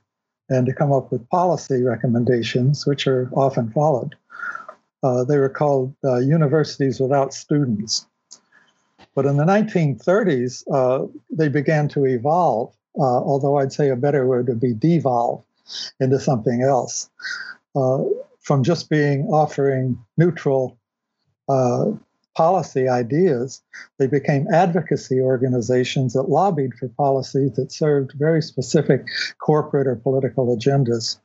and 0.48 0.66
to 0.66 0.72
come 0.72 0.92
up 0.92 1.12
with 1.12 1.28
policy 1.28 1.85
recommendations, 1.85 2.87
which 2.87 3.07
are 3.07 3.31
often 3.35 3.70
followed. 3.70 4.16
Uh, 5.02 5.22
they 5.22 5.38
were 5.38 5.48
called 5.50 5.94
uh, 6.02 6.16
universities 6.16 6.98
without 6.98 7.33
students. 7.33 8.07
But 9.14 9.26
in 9.26 9.37
the 9.37 9.44
1930s, 9.44 10.64
uh, 10.72 11.07
they 11.31 11.48
began 11.48 11.88
to 11.88 12.07
evolve, 12.07 12.74
uh, 12.98 13.02
although 13.02 13.59
I'd 13.59 13.72
say 13.72 13.90
a 13.90 13.96
better 13.96 14.26
word 14.26 14.48
would 14.48 14.61
be 14.61 14.74
devolve 14.74 15.44
into 16.00 16.18
something 16.18 16.62
else. 16.62 17.11
Uh, 17.76 18.04
from 18.40 18.62
just 18.64 18.88
being 18.88 19.26
offering 19.26 19.98
neutral 20.16 20.78
uh, 21.48 21.87
policy 22.37 22.88
ideas, 22.88 23.62
they 23.98 24.07
became 24.07 24.46
advocacy 24.52 25.20
organizations 25.20 26.12
that 26.12 26.28
lobbied 26.28 26.72
for 26.74 26.88
policies 26.90 27.52
that 27.57 27.72
served 27.72 28.12
very 28.16 28.40
specific 28.40 29.07
corporate 29.38 29.87
or 29.87 29.96
political 29.96 30.57
agendas. 30.57 31.18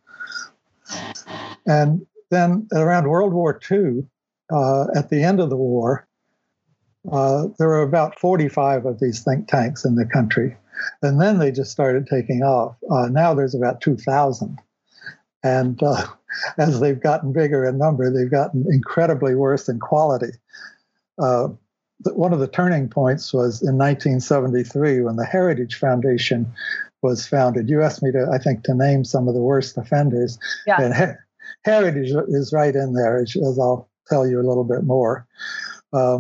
And 1.65 2.05
then 2.31 2.67
around 2.73 3.07
World 3.07 3.31
War 3.31 3.59
II, 3.71 4.05
uh, 4.51 4.87
at 4.95 5.09
the 5.09 5.23
end 5.23 5.39
of 5.39 5.49
the 5.49 5.55
war, 5.55 6.07
uh, 7.11 7.47
there 7.59 7.67
were 7.67 7.81
about 7.81 8.19
45 8.19 8.85
of 8.85 8.99
these 8.99 9.23
think 9.23 9.47
tanks 9.47 9.85
in 9.85 9.95
the 9.95 10.05
country. 10.05 10.57
And 11.01 11.21
then 11.21 11.39
they 11.39 11.51
just 11.51 11.71
started 11.71 12.07
taking 12.07 12.41
off. 12.41 12.75
Uh, 12.89 13.07
now 13.07 13.33
there's 13.33 13.55
about 13.55 13.81
2,000. 13.81 14.59
And 15.43 15.81
uh, 15.83 16.07
as 16.57 16.79
they've 16.79 16.99
gotten 16.99 17.33
bigger 17.33 17.65
in 17.65 17.77
number, 17.77 18.09
they've 18.11 18.31
gotten 18.31 18.65
incredibly 18.69 19.35
worse 19.35 19.69
in 19.69 19.79
quality. 19.79 20.31
Uh, 21.19 21.49
one 22.13 22.33
of 22.33 22.39
the 22.39 22.47
turning 22.47 22.89
points 22.89 23.33
was 23.33 23.61
in 23.61 23.77
1973 23.77 25.01
when 25.01 25.15
the 25.15 25.25
Heritage 25.25 25.75
Foundation 25.75 26.51
was 27.01 27.27
founded. 27.27 27.69
You 27.69 27.81
asked 27.81 28.01
me 28.01 28.11
to, 28.11 28.27
I 28.33 28.37
think, 28.37 28.63
to 28.63 28.73
name 28.73 29.05
some 29.05 29.27
of 29.27 29.33
the 29.33 29.41
worst 29.41 29.77
offenders. 29.77 30.37
Yeah. 30.65 30.81
And 30.81 31.17
heritage 31.63 32.11
is 32.29 32.53
right 32.53 32.75
in 32.75 32.93
there, 32.93 33.17
as, 33.19 33.35
I'll 33.59 33.89
tell 34.07 34.27
you 34.27 34.39
a 34.39 34.47
little 34.47 34.63
bit 34.63 34.83
more. 34.83 35.27
Uh, 35.91 36.19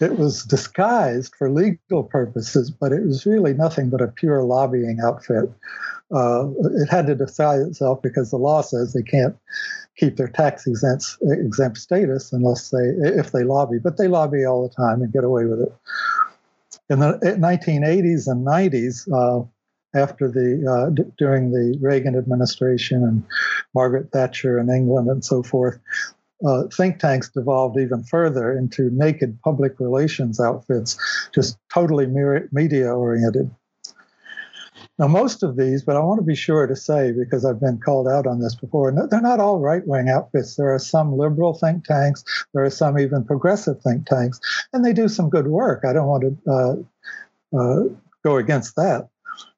it 0.00 0.18
was 0.18 0.44
disguised 0.44 1.34
for 1.36 1.50
legal 1.50 2.04
purposes, 2.04 2.70
but 2.70 2.92
it 2.92 3.04
was 3.04 3.24
really 3.26 3.54
nothing 3.54 3.88
but 3.90 4.02
a 4.02 4.08
pure 4.08 4.42
lobbying 4.42 4.98
outfit. 5.02 5.50
Uh, 6.14 6.48
it 6.74 6.88
had 6.88 7.06
to 7.06 7.14
disguise 7.14 7.66
itself 7.66 8.00
because 8.02 8.30
the 8.30 8.36
law 8.36 8.60
says 8.60 8.92
they 8.92 9.02
can't 9.02 9.36
keep 9.96 10.16
their 10.16 10.28
tax 10.28 10.66
exempt, 10.66 11.16
exempt 11.22 11.78
status 11.78 12.32
unless 12.32 12.70
they 12.70 12.78
if 12.78 13.32
they 13.32 13.42
lobby, 13.42 13.78
but 13.82 13.96
they 13.96 14.06
lobby 14.06 14.44
all 14.44 14.68
the 14.68 14.74
time 14.74 15.02
and 15.02 15.12
get 15.12 15.24
away 15.24 15.46
with 15.46 15.60
it. 15.60 15.74
In 16.88 17.00
the 17.00 17.18
1980s 17.22 18.28
and 18.28 18.46
90s, 18.46 19.08
uh, 19.12 19.44
after 19.96 20.28
the 20.28 20.64
uh, 20.70 20.90
d- 20.90 21.10
during 21.18 21.50
the 21.50 21.76
Reagan 21.80 22.16
administration 22.16 23.02
and 23.02 23.24
Margaret 23.74 24.12
Thatcher 24.12 24.58
in 24.58 24.68
England 24.70 25.08
and 25.08 25.24
so 25.24 25.42
forth, 25.42 25.78
uh, 26.44 26.64
think 26.72 26.98
tanks 26.98 27.30
devolved 27.30 27.78
even 27.78 28.02
further 28.04 28.56
into 28.56 28.90
naked 28.92 29.38
public 29.42 29.78
relations 29.78 30.40
outfits, 30.40 30.98
just 31.34 31.58
totally 31.72 32.06
media 32.52 32.94
oriented. 32.94 33.50
Now, 34.98 35.08
most 35.08 35.42
of 35.42 35.56
these, 35.56 35.82
but 35.82 35.96
I 35.96 36.00
want 36.00 36.20
to 36.20 36.24
be 36.24 36.34
sure 36.34 36.66
to 36.66 36.76
say, 36.76 37.12
because 37.12 37.44
I've 37.44 37.60
been 37.60 37.78
called 37.78 38.08
out 38.08 38.26
on 38.26 38.40
this 38.40 38.54
before, 38.54 38.92
they're 39.10 39.20
not 39.20 39.40
all 39.40 39.60
right 39.60 39.86
wing 39.86 40.08
outfits. 40.08 40.56
There 40.56 40.74
are 40.74 40.78
some 40.78 41.16
liberal 41.16 41.52
think 41.52 41.84
tanks, 41.84 42.24
there 42.54 42.64
are 42.64 42.70
some 42.70 42.98
even 42.98 43.24
progressive 43.24 43.80
think 43.82 44.06
tanks, 44.06 44.40
and 44.72 44.84
they 44.84 44.94
do 44.94 45.08
some 45.08 45.28
good 45.28 45.48
work. 45.48 45.84
I 45.84 45.92
don't 45.92 46.06
want 46.06 46.24
to 46.44 46.50
uh, 46.50 47.58
uh, 47.58 47.84
go 48.24 48.36
against 48.36 48.76
that. 48.76 49.08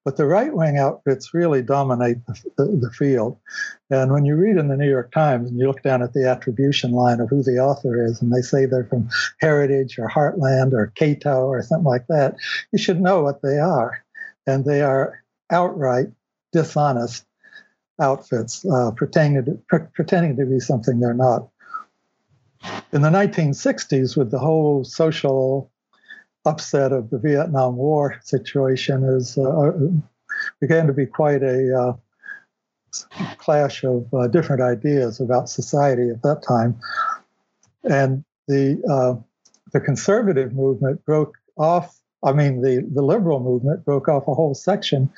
But 0.04 0.16
the 0.16 0.26
right 0.26 0.54
wing 0.54 0.78
outfits 0.78 1.34
really 1.34 1.62
dominate 1.62 2.24
the, 2.26 2.42
the, 2.56 2.64
the, 2.82 2.90
field. 2.90 3.38
And 3.90 4.12
when 4.12 4.24
you 4.24 4.36
read 4.36 4.56
in 4.56 4.68
the 4.68 4.76
New 4.76 4.88
York 4.88 5.12
Times 5.12 5.50
and 5.50 5.58
you 5.58 5.66
look 5.66 5.82
down 5.82 6.02
at 6.02 6.14
the 6.14 6.28
attribution 6.28 6.92
line 6.92 7.20
of 7.20 7.28
who 7.28 7.42
the 7.42 7.58
author 7.58 8.04
is, 8.04 8.22
and 8.22 8.32
they 8.32 8.40
say 8.40 8.64
they're 8.64 8.84
from 8.84 9.08
Heritage 9.40 9.98
or 9.98 10.08
Heartland 10.08 10.72
or 10.72 10.92
Cato 10.96 11.46
or 11.46 11.62
something 11.62 11.84
like 11.84 12.06
that, 12.08 12.36
you 12.72 12.78
should 12.78 13.00
know 13.00 13.22
what 13.22 13.42
they 13.42 13.58
are. 13.58 14.04
And 14.46 14.64
they 14.64 14.80
are 14.80 15.22
outright 15.50 16.08
dishonest 16.52 17.24
outfits, 18.00 18.64
uh, 18.64 18.92
pretending, 18.92 19.44
to, 19.44 19.52
pre- 19.68 19.86
pretending 19.94 20.36
to 20.36 20.46
be 20.46 20.60
something 20.60 21.00
they're 21.00 21.14
not. 21.14 21.48
In 22.92 23.02
the 23.02 23.10
1960s, 23.10 24.16
with 24.16 24.30
the 24.30 24.38
whole 24.38 24.84
social 24.84 25.70
upset 26.48 26.92
of 26.92 27.10
the 27.10 27.18
Vietnam 27.18 27.76
War 27.76 28.18
situation 28.22 29.04
is 29.04 29.36
uh, 29.36 29.48
uh, 29.48 29.72
began 30.60 30.86
to 30.86 30.92
be 30.92 31.06
quite 31.06 31.42
a 31.42 31.78
uh, 31.78 31.92
clash 33.38 33.84
of 33.84 34.12
uh, 34.14 34.28
different 34.28 34.62
ideas 34.62 35.20
about 35.20 35.50
society 35.50 36.08
at 36.08 36.22
that 36.22 36.42
time, 36.46 36.78
and 37.84 38.24
the 38.46 38.80
uh, 38.88 39.14
the 39.72 39.80
conservative 39.80 40.52
movement 40.52 41.04
broke 41.04 41.34
off. 41.56 41.94
I 42.24 42.32
mean, 42.32 42.62
the, 42.62 42.84
the 42.92 43.02
liberal 43.02 43.38
movement 43.38 43.84
broke 43.84 44.08
off 44.08 44.26
a 44.26 44.34
whole 44.34 44.54
section 44.54 45.08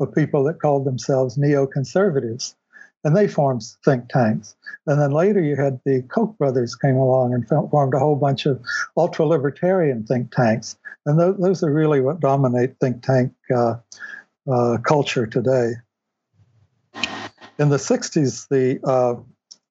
of 0.00 0.12
people 0.12 0.42
that 0.44 0.60
called 0.60 0.84
themselves 0.86 1.36
neoconservatives 1.36 2.54
and 3.04 3.16
they 3.16 3.28
formed 3.28 3.62
think 3.84 4.08
tanks. 4.08 4.56
And 4.86 5.00
then 5.00 5.12
later 5.12 5.40
you 5.40 5.56
had 5.56 5.80
the 5.84 6.02
Koch 6.02 6.36
brothers 6.38 6.74
came 6.74 6.96
along 6.96 7.34
and 7.34 7.46
formed 7.48 7.94
a 7.94 7.98
whole 7.98 8.16
bunch 8.16 8.46
of 8.46 8.60
ultra 8.96 9.26
libertarian 9.26 10.04
think 10.04 10.32
tanks. 10.32 10.76
And 11.06 11.18
th- 11.18 11.36
those 11.38 11.62
are 11.62 11.72
really 11.72 12.00
what 12.00 12.20
dominate 12.20 12.76
think 12.80 13.02
tank 13.02 13.32
uh, 13.54 13.76
uh, 14.50 14.78
culture 14.78 15.26
today. 15.26 15.72
In 17.58 17.70
the 17.70 17.76
60s, 17.76 18.48
the, 18.48 18.80
uh, 18.88 19.20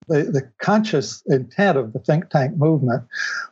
the, 0.07 0.23
the 0.23 0.51
conscious 0.61 1.23
intent 1.27 1.77
of 1.77 1.93
the 1.93 1.99
think 1.99 2.29
tank 2.29 2.57
movement 2.57 3.03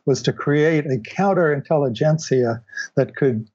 was 0.04 0.22
to 0.22 0.32
create 0.32 0.86
a 0.86 0.98
counterintelligentsia 0.98 2.62
that 2.96 3.16
could 3.16 3.48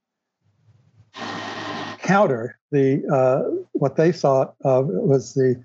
counter 2.00 2.60
the 2.72 3.04
uh, 3.12 3.44
what 3.74 3.96
they 3.96 4.12
thought 4.12 4.56
was 4.64 5.34
the 5.34 5.64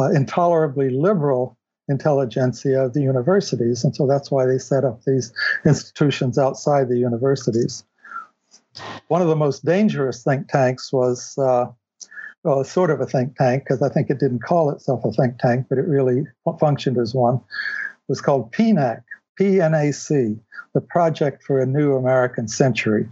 uh, 0.00 0.10
intolerably 0.10 0.90
liberal 0.90 1.56
intelligentsia 1.88 2.84
of 2.84 2.92
the 2.92 3.00
universities. 3.00 3.82
And 3.82 3.94
so 3.96 4.06
that's 4.06 4.30
why 4.30 4.46
they 4.46 4.58
set 4.58 4.84
up 4.84 5.02
these 5.04 5.32
institutions 5.64 6.38
outside 6.38 6.88
the 6.88 6.98
universities. 6.98 7.84
One 9.08 9.22
of 9.22 9.28
the 9.28 9.36
most 9.36 9.64
dangerous 9.64 10.22
think 10.22 10.48
tanks 10.48 10.92
was, 10.92 11.36
uh, 11.38 11.66
well, 12.44 12.62
sort 12.64 12.90
of 12.90 13.00
a 13.00 13.06
think 13.06 13.36
tank, 13.36 13.64
because 13.64 13.82
I 13.82 13.88
think 13.88 14.10
it 14.10 14.20
didn't 14.20 14.42
call 14.42 14.70
itself 14.70 15.04
a 15.04 15.12
think 15.12 15.38
tank, 15.38 15.66
but 15.68 15.78
it 15.78 15.86
really 15.86 16.24
functioned 16.60 16.98
as 16.98 17.14
one, 17.14 17.36
it 17.36 18.08
was 18.08 18.20
called 18.20 18.52
PNAC, 18.52 19.02
PNAC, 19.40 20.38
the 20.74 20.80
Project 20.80 21.42
for 21.42 21.58
a 21.58 21.66
New 21.66 21.96
American 21.96 22.48
Century. 22.48 23.08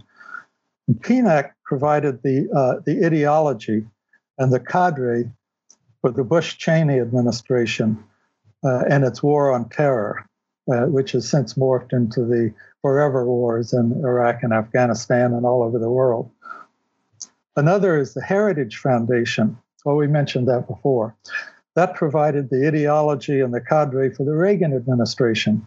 And 0.87 1.01
PNAC 1.01 1.51
provided 1.65 2.21
the, 2.23 2.47
uh, 2.55 2.81
the 2.85 3.05
ideology 3.05 3.85
and 4.37 4.53
the 4.53 4.59
cadre 4.59 5.29
for 6.01 6.11
the 6.11 6.23
Bush 6.23 6.57
Cheney 6.57 6.99
administration 6.99 8.03
uh, 8.63 8.83
and 8.89 9.03
its 9.03 9.21
war 9.21 9.51
on 9.51 9.69
terror, 9.69 10.25
uh, 10.71 10.85
which 10.85 11.11
has 11.11 11.29
since 11.29 11.55
morphed 11.55 11.93
into 11.93 12.21
the 12.25 12.53
forever 12.81 13.25
wars 13.25 13.73
in 13.73 13.91
Iraq 14.03 14.43
and 14.43 14.53
Afghanistan 14.53 15.33
and 15.33 15.45
all 15.45 15.63
over 15.63 15.79
the 15.79 15.89
world. 15.89 16.31
Another 17.55 17.97
is 17.97 18.13
the 18.13 18.21
Heritage 18.21 18.77
Foundation. 18.77 19.57
Well, 19.83 19.95
we 19.95 20.07
mentioned 20.07 20.47
that 20.47 20.67
before. 20.67 21.15
That 21.75 21.95
provided 21.95 22.49
the 22.49 22.67
ideology 22.67 23.39
and 23.41 23.53
the 23.53 23.61
cadre 23.61 24.13
for 24.13 24.23
the 24.23 24.35
Reagan 24.35 24.75
administration. 24.75 25.65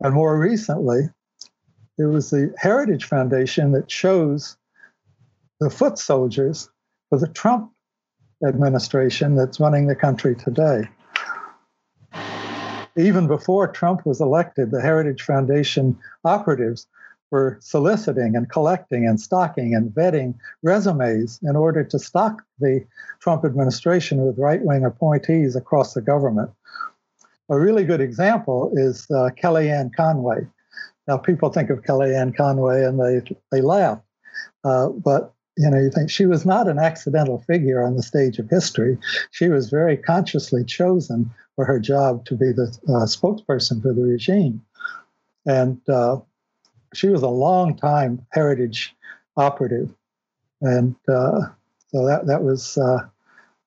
And 0.00 0.14
more 0.14 0.38
recently, 0.38 1.08
it 1.98 2.04
was 2.04 2.30
the 2.30 2.54
Heritage 2.56 3.04
Foundation 3.04 3.72
that 3.72 3.88
chose 3.88 4.56
the 5.60 5.70
foot 5.70 5.98
soldiers 5.98 6.70
for 7.08 7.18
the 7.18 7.28
Trump 7.28 7.72
administration 8.46 9.34
that's 9.34 9.60
running 9.60 9.86
the 9.86 9.94
country 9.94 10.34
today. 10.34 10.88
Even 12.96 13.26
before 13.26 13.68
Trump 13.68 14.04
was 14.04 14.20
elected, 14.20 14.70
the 14.70 14.80
Heritage 14.80 15.22
Foundation 15.22 15.98
operatives 16.24 16.86
were 17.30 17.58
soliciting 17.60 18.34
and 18.34 18.50
collecting 18.50 19.06
and 19.06 19.20
stocking 19.20 19.74
and 19.74 19.90
vetting 19.90 20.34
resumes 20.62 21.38
in 21.42 21.54
order 21.54 21.84
to 21.84 21.98
stock 21.98 22.42
the 22.58 22.84
Trump 23.20 23.44
administration 23.44 24.26
with 24.26 24.38
right 24.38 24.62
wing 24.62 24.84
appointees 24.84 25.54
across 25.54 25.94
the 25.94 26.00
government. 26.00 26.50
A 27.48 27.58
really 27.58 27.84
good 27.84 28.00
example 28.00 28.72
is 28.74 29.06
uh, 29.10 29.30
Kellyanne 29.40 29.94
Conway. 29.94 30.46
Now, 31.06 31.18
people 31.18 31.50
think 31.50 31.70
of 31.70 31.82
Kellyanne 31.82 32.36
Conway 32.36 32.84
and 32.84 33.00
they, 33.00 33.22
they 33.50 33.60
laugh, 33.60 34.00
uh, 34.64 34.88
but 34.88 35.32
you 35.60 35.68
know, 35.68 35.78
you 35.78 35.90
think 35.90 36.10
she 36.10 36.24
was 36.24 36.46
not 36.46 36.68
an 36.68 36.78
accidental 36.78 37.44
figure 37.46 37.82
on 37.82 37.94
the 37.94 38.02
stage 38.02 38.38
of 38.38 38.48
history. 38.48 38.96
She 39.30 39.48
was 39.48 39.68
very 39.68 39.98
consciously 39.98 40.64
chosen 40.64 41.30
for 41.54 41.66
her 41.66 41.78
job 41.78 42.24
to 42.26 42.34
be 42.34 42.50
the 42.50 42.74
uh, 42.88 43.04
spokesperson 43.04 43.82
for 43.82 43.92
the 43.92 44.02
regime. 44.02 44.64
And 45.44 45.78
uh, 45.86 46.20
she 46.94 47.08
was 47.08 47.22
a 47.22 47.28
long 47.28 47.76
time 47.76 48.26
heritage 48.32 48.96
operative. 49.36 49.92
And 50.62 50.96
uh, 51.06 51.40
so 51.88 52.06
that, 52.06 52.26
that 52.26 52.42
was 52.42 52.78
uh, 52.78 53.00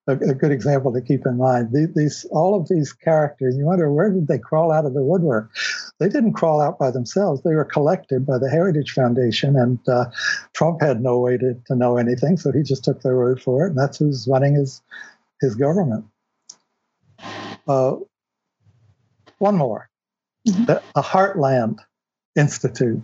a, 0.08 0.16
good 0.16 0.52
example 0.52 0.94
to 0.94 1.02
keep 1.02 1.28
in 1.28 1.38
mind. 1.38 1.76
These, 1.96 2.26
all 2.32 2.60
of 2.60 2.68
these 2.70 2.92
characters, 2.92 3.56
you 3.56 3.66
wonder 3.66 3.92
where 3.92 4.12
did 4.12 4.28
they 4.28 4.40
crawl 4.40 4.72
out 4.72 4.86
of 4.86 4.96
the 4.96 5.04
woodwork? 5.04 5.52
They 6.00 6.10
didn't 6.10 6.34
crawl 6.34 6.60
out 6.60 6.80
by 6.80 6.92
themselves. 6.92 7.44
They 7.44 7.54
were 7.54 7.66
collected 7.66 8.26
by 8.26 8.38
the 8.38 8.50
Heritage 8.50 8.92
Foundation, 8.92 9.56
and 9.56 9.80
uh, 9.88 10.06
Trump 10.54 10.82
had 10.82 11.02
no 11.02 11.20
way 11.20 11.38
to, 11.38 11.56
to 11.68 11.76
know 11.76 11.98
anything, 11.98 12.38
so 12.38 12.52
he 12.52 12.64
just 12.64 12.84
took 12.84 13.02
their 13.02 13.16
word 13.16 13.42
for 13.42 13.66
it, 13.66 13.70
and 13.70 13.78
that's 13.78 14.00
who's 14.00 14.28
running 14.28 14.56
his 14.56 14.82
his 15.40 15.56
government. 15.56 16.06
Uh, 17.68 17.96
one 19.38 19.56
more, 19.56 19.90
mm-hmm. 20.48 20.66
the, 20.66 20.82
the 20.96 21.02
Heartland 21.02 21.80
Institute 22.36 23.04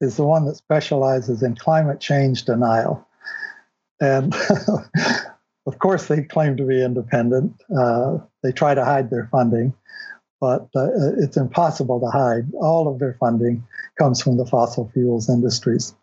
is 0.00 0.16
the 0.16 0.24
one 0.24 0.44
that 0.46 0.56
specializes 0.56 1.42
in 1.42 1.56
climate 1.56 2.00
change 2.00 2.44
denial. 2.44 3.06
And 4.00 4.34
of 5.66 5.78
course, 5.78 6.06
they 6.06 6.22
claim 6.22 6.56
to 6.56 6.64
be 6.64 6.82
independent. 6.82 7.60
Uh, 7.76 8.18
they 8.42 8.52
try 8.52 8.74
to 8.74 8.84
hide 8.84 9.10
their 9.10 9.28
funding, 9.30 9.74
but 10.40 10.68
uh, 10.76 10.88
it's 11.18 11.36
impossible 11.36 12.00
to 12.00 12.06
hide. 12.06 12.46
All 12.54 12.88
of 12.88 12.98
their 12.98 13.16
funding 13.18 13.66
comes 13.98 14.22
from 14.22 14.36
the 14.36 14.46
fossil 14.46 14.90
fuels 14.92 15.28
industries. 15.28 15.94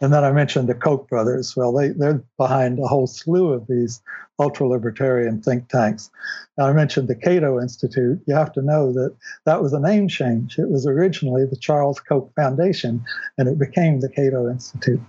And 0.00 0.12
then 0.12 0.22
I 0.22 0.32
mentioned 0.32 0.68
the 0.68 0.74
Koch 0.74 1.08
brothers. 1.08 1.56
Well, 1.56 1.72
they, 1.72 1.88
they're 1.88 2.22
behind 2.36 2.78
a 2.78 2.86
whole 2.86 3.06
slew 3.06 3.52
of 3.52 3.66
these 3.66 4.02
ultra 4.38 4.68
libertarian 4.68 5.40
think 5.40 5.68
tanks. 5.68 6.10
Now, 6.58 6.66
I 6.66 6.72
mentioned 6.72 7.08
the 7.08 7.14
Cato 7.14 7.60
Institute. 7.60 8.20
You 8.26 8.34
have 8.34 8.52
to 8.52 8.62
know 8.62 8.92
that 8.92 9.16
that 9.44 9.62
was 9.62 9.72
a 9.72 9.80
name 9.80 10.08
change. 10.08 10.58
It 10.58 10.68
was 10.68 10.86
originally 10.86 11.46
the 11.46 11.56
Charles 11.56 12.00
Koch 12.00 12.30
Foundation, 12.36 13.04
and 13.38 13.48
it 13.48 13.58
became 13.58 14.00
the 14.00 14.10
Cato 14.10 14.48
Institute. 14.48 15.00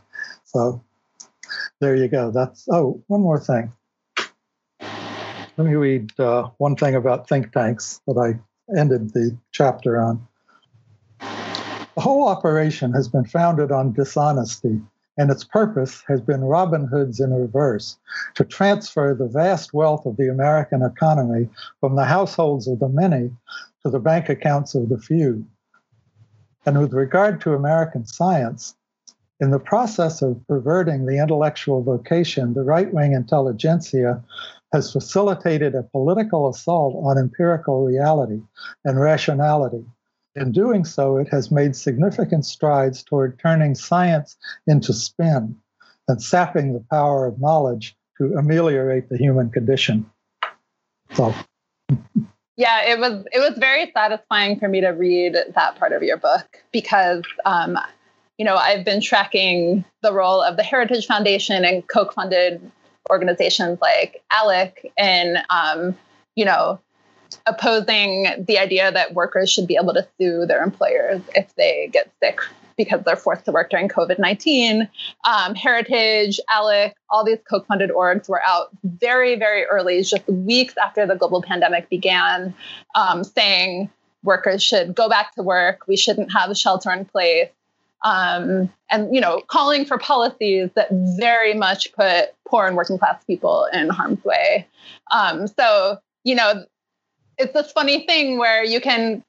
So 0.45 0.82
there 1.80 1.95
you 1.95 2.08
go. 2.08 2.32
That's, 2.32 2.67
oh, 2.71 3.03
one 3.08 3.21
more 3.21 3.39
thing. 3.39 3.71
Let 5.58 5.65
me 5.65 5.74
read 5.74 6.20
uh, 6.20 6.50
one 6.60 6.76
thing 6.76 6.93
about 6.93 7.28
think 7.28 7.52
tanks 7.52 8.00
that 8.06 8.15
I 8.15 8.39
ended 8.80 9.13
the 9.13 9.36
chapter 9.52 10.00
on. 10.00 10.28
The 11.20 12.02
whole 12.02 12.28
operation 12.28 12.93
has 12.93 13.08
been 13.08 13.26
founded 13.26 13.72
on 13.72 13.93
dishonesty, 13.93 14.80
and 15.17 15.32
its 15.32 15.43
purpose 15.43 16.04
has 16.08 16.22
been 16.22 16.43
Robin 16.43 16.86
Hood's 16.86 17.20
in 17.20 17.34
reverse 17.34 17.98
to 18.36 18.46
transfer 18.46 19.15
the 19.15 19.28
vast 19.28 19.74
wealth 19.74 20.06
of 20.06 20.17
the 20.17 20.30
American 20.30 20.84
economy 20.84 21.50
from 21.80 21.96
the 21.96 22.06
households 22.06 22.67
of 22.67 22.78
the 22.78 22.89
many 22.89 23.32
to 23.82 23.89
the 23.89 24.00
bank 24.00 24.30
accounts 24.30 24.76
of 24.76 24.89
the 24.89 25.00
few. 25.00 25.43
And 26.67 26.78
with 26.78 26.93
regard 26.93 27.41
to 27.41 27.56
American 27.56 28.06
science, 28.06 28.76
in 29.39 29.52
the 29.52 29.60
process 29.60 30.21
of 30.21 30.45
perverting 30.47 31.06
the 31.06 31.21
intellectual 31.21 31.84
vocation, 31.84 32.54
the 32.54 32.63
right 32.63 32.91
wing 32.93 33.13
intelligentsia 33.13 34.23
has 34.73 34.91
facilitated 34.91 35.76
a 35.76 35.84
political 35.84 36.50
assault 36.50 36.95
on 37.06 37.17
empirical 37.17 37.86
reality 37.86 38.41
and 38.84 39.00
rationality 39.00 39.86
in 40.38 40.52
doing 40.52 40.86
so, 40.86 41.17
it 41.17 41.28
has 41.30 41.52
made 41.52 41.76
significant 41.76 42.45
strides 42.45 43.04
toward 43.04 43.39
turning 43.39 43.73
science 43.73 44.38
into 44.67 44.93
spin 44.93 45.58
and 46.08 46.21
sapping 46.21 46.73
the 46.73 46.86
power 46.91 47.26
of 47.26 47.41
knowledge 47.41 47.97
to 48.19 48.36
ameliorate 48.38 49.10
the 49.10 49.17
human 49.17 49.50
condition. 49.50 50.10
So 51.13 51.34
yeah, 52.56 52.86
it 52.86 53.00
was 53.00 53.26
it 53.32 53.39
was 53.39 53.58
very 53.58 53.91
satisfying 53.93 54.60
for 54.60 54.67
me 54.67 54.82
to 54.82 54.89
read 54.89 55.36
that 55.56 55.76
part 55.80 55.91
of 55.91 56.04
your 56.04 56.17
book 56.17 56.45
because 56.71 57.23
um, 57.45 57.78
you 58.38 58.45
know 58.45 58.56
I've 58.56 58.86
been 58.86 59.02
tracking 59.02 59.84
the 60.02 60.13
role 60.13 60.41
of 60.41 60.58
the 60.58 60.63
Heritage 60.63 61.06
Foundation 61.06 61.65
and 61.65 61.88
Koch-funded 61.88 62.71
organizations 63.10 63.80
like 63.82 64.23
ALEC 64.32 64.91
and 64.97 65.38
um, 65.50 65.97
you 66.36 66.45
know 66.45 66.80
opposing 67.45 68.28
the 68.47 68.58
idea 68.58 68.91
that 68.91 69.13
workers 69.13 69.52
should 69.52 69.67
be 69.67 69.76
able 69.76 69.93
to 69.93 70.08
sue 70.19 70.45
their 70.45 70.63
employers 70.63 71.21
if 71.36 71.54
they 71.56 71.89
get 71.91 72.12
sick 72.21 72.39
because 72.78 73.02
they're 73.06 73.15
forced 73.15 73.45
to 73.45 73.52
work 73.52 73.69
during 73.69 73.89
COVID 73.89 74.19
19. 74.19 74.88
Um, 75.26 75.56
Heritage, 75.56 76.39
ALEC, 76.56 76.93
all 77.10 77.26
these 77.26 77.39
Koch 77.50 77.65
funded 77.67 77.89
orgs 77.89 78.30
were 78.30 78.41
out 78.43 78.69
very, 78.84 79.36
very 79.36 79.65
early, 79.65 80.02
just 80.04 80.28
weeks 80.28 80.76
after 80.78 81.06
the 81.06 81.15
global 81.15 81.41
pandemic 81.41 81.89
began, 81.89 82.54
um, 82.95 83.23
saying 83.23 83.89
workers 84.23 84.62
should 84.63 84.93
go 84.93 85.10
back 85.10 85.34
to 85.36 85.43
work, 85.43 85.88
we 85.88 85.97
shouldn't 85.97 86.32
have 86.32 86.50
a 86.50 86.56
shelter 86.56 86.91
in 86.91 87.06
place. 87.06 87.50
Um, 88.03 88.71
and 88.89 89.13
you 89.13 89.21
know, 89.21 89.41
calling 89.47 89.86
for 89.86 89.97
policies 89.97 90.69
that 90.75 90.88
very 91.17 91.53
much 91.53 91.91
put 91.93 92.33
poor 92.47 92.67
and 92.67 92.75
working 92.75 92.97
class 92.97 93.23
people 93.25 93.67
in 93.73 93.89
harm's 93.89 94.23
way. 94.23 94.67
Um, 95.12 95.47
so 95.47 95.99
you 96.23 96.36
know, 96.36 96.65
it's 97.38 97.53
this 97.53 97.71
funny 97.71 98.05
thing 98.05 98.38
where 98.38 98.63
you 98.63 98.81
can 98.81 99.23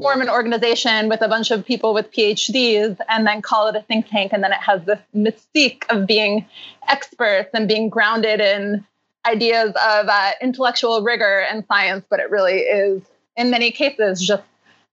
form 0.00 0.20
an 0.20 0.30
organization 0.30 1.08
with 1.08 1.20
a 1.22 1.28
bunch 1.28 1.50
of 1.50 1.64
people 1.64 1.94
with 1.94 2.10
PhDs 2.10 2.98
and 3.08 3.26
then 3.26 3.42
call 3.42 3.68
it 3.68 3.76
a 3.76 3.82
think 3.82 4.08
tank. 4.08 4.32
And 4.32 4.42
then 4.42 4.52
it 4.52 4.60
has 4.60 4.82
this 4.84 4.98
mystique 5.14 5.84
of 5.90 6.06
being 6.06 6.46
experts 6.88 7.50
and 7.54 7.68
being 7.68 7.88
grounded 7.88 8.40
in 8.40 8.84
ideas 9.26 9.70
of 9.70 10.08
uh, 10.08 10.32
intellectual 10.40 11.02
rigor 11.02 11.40
and 11.50 11.64
science, 11.66 12.04
but 12.08 12.20
it 12.20 12.30
really 12.30 12.60
is, 12.60 13.02
in 13.36 13.50
many 13.50 13.70
cases, 13.70 14.26
just 14.26 14.42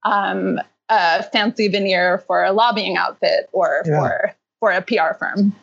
um, 0.03 0.59
a 0.89 1.23
fancy 1.23 1.67
veneer 1.67 2.19
for 2.27 2.43
a 2.43 2.51
lobbying 2.51 2.97
outfit 2.97 3.49
or 3.51 3.83
yeah. 3.85 3.99
for, 3.99 4.35
for 4.59 4.71
a 4.71 4.81
PR 4.81 5.17
firm. 5.17 5.53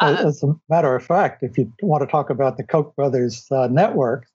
Uh, 0.00 0.16
As 0.26 0.42
a 0.42 0.54
matter 0.70 0.96
of 0.96 1.04
fact, 1.04 1.42
if 1.42 1.58
you 1.58 1.70
want 1.82 2.02
to 2.02 2.06
talk 2.06 2.30
about 2.30 2.56
the 2.56 2.64
Koch 2.64 2.96
brothers 2.96 3.46
uh, 3.50 3.68
network, 3.70 4.26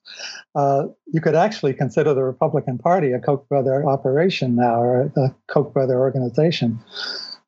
uh, 0.54 0.84
you 1.12 1.20
could 1.20 1.34
actually 1.34 1.74
consider 1.74 2.14
the 2.14 2.22
Republican 2.22 2.78
Party 2.78 3.10
a 3.10 3.18
Koch 3.18 3.48
brother 3.48 3.84
operation 3.84 4.54
now, 4.54 4.80
or 4.80 5.12
a 5.16 5.34
Koch 5.48 5.72
brother 5.72 5.98
organization, 5.98 6.78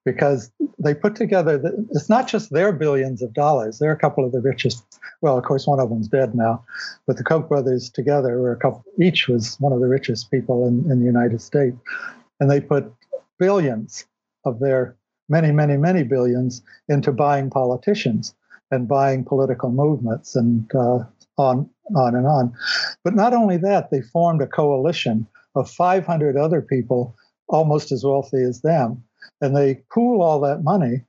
because 0.05 0.51
they 0.81 0.95
put 0.95 1.15
together. 1.15 1.59
The, 1.59 1.87
it's 1.93 2.09
not 2.09 2.27
just 2.27 2.51
their 2.51 2.73
billions 2.73 3.23
of 3.23 3.33
dollars; 3.35 3.79
they're 3.79 3.93
a 3.93 3.99
couple 3.99 4.25
of 4.25 4.33
the 4.33 4.41
richest. 4.41 4.85
Well, 5.21 5.39
of 5.39 5.45
course, 5.45 5.69
one 5.69 5.79
of 5.79 5.89
them's 5.89 6.09
dead 6.09 6.35
now, 6.35 6.65
but 7.07 7.19
the 7.19 7.25
Koch 7.25 7.49
brothers 7.49 7.89
together 7.89 8.41
were 8.41 8.51
a 8.51 8.57
couple. 8.57 8.85
Each 9.01 9.29
was 9.29 9.55
one 9.61 9.73
of 9.73 9.79
the 9.79 9.87
richest 9.87 10.29
people 10.33 10.67
in, 10.67 10.91
in 10.91 10.99
the 10.99 11.07
United 11.07 11.41
States, 11.41 11.77
and 12.40 12.51
they 12.51 12.61
put 12.61 12.92
billions 13.38 14.07
of 14.44 14.59
their 14.61 14.96
many, 15.29 15.53
many, 15.53 15.77
many 15.77 16.03
billions 16.03 16.62
into 16.88 17.12
buying 17.12 17.51
politicians 17.51 18.35
and 18.70 18.88
buying 18.88 19.24
political 19.24 19.70
movements 19.70 20.37
and 20.37 20.70
uh, 20.74 21.01
on, 21.37 21.68
on 21.96 22.14
and 22.14 22.27
on. 22.27 22.53
But 23.05 23.14
not 23.14 23.35
only 23.35 23.57
that, 23.59 23.90
they 23.90 24.01
formed 24.01 24.42
a 24.42 24.46
coalition 24.46 25.27
of 25.55 25.70
500 25.70 26.37
other 26.37 26.62
people 26.62 27.16
almost 27.48 27.92
as 27.92 28.05
wealthy 28.05 28.42
as 28.42 28.61
them. 28.61 29.05
And 29.40 29.57
they 29.57 29.83
pool 29.90 30.22
all 30.22 30.40
that 30.40 30.62
money 30.62 31.05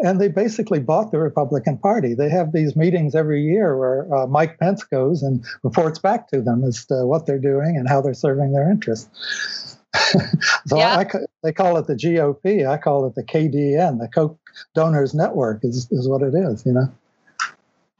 and 0.00 0.20
they 0.20 0.28
basically 0.28 0.80
bought 0.80 1.10
the 1.10 1.18
Republican 1.18 1.78
Party. 1.78 2.14
They 2.14 2.28
have 2.28 2.52
these 2.52 2.76
meetings 2.76 3.14
every 3.14 3.42
year 3.42 3.76
where 3.76 4.14
uh, 4.14 4.26
Mike 4.26 4.58
Pence 4.58 4.84
goes 4.84 5.22
and 5.22 5.44
reports 5.62 5.98
back 5.98 6.28
to 6.28 6.42
them 6.42 6.64
as 6.64 6.84
to 6.86 7.06
what 7.06 7.26
they're 7.26 7.38
doing 7.38 7.76
and 7.76 7.88
how 7.88 8.00
they're 8.00 8.14
serving 8.14 8.52
their 8.52 8.70
interests. 8.70 9.65
so 10.66 10.78
yeah. 10.78 10.98
I, 10.98 11.06
they 11.42 11.52
call 11.52 11.76
it 11.78 11.86
the 11.86 11.94
GOP. 11.94 12.68
I 12.68 12.76
call 12.76 13.06
it 13.06 13.14
the 13.14 13.22
KDN, 13.22 13.98
the 13.98 14.08
Koch 14.08 14.36
Donors 14.74 15.14
Network, 15.14 15.64
is 15.64 15.88
is 15.90 16.08
what 16.08 16.22
it 16.22 16.34
is. 16.34 16.64
You 16.64 16.72
know. 16.72 16.92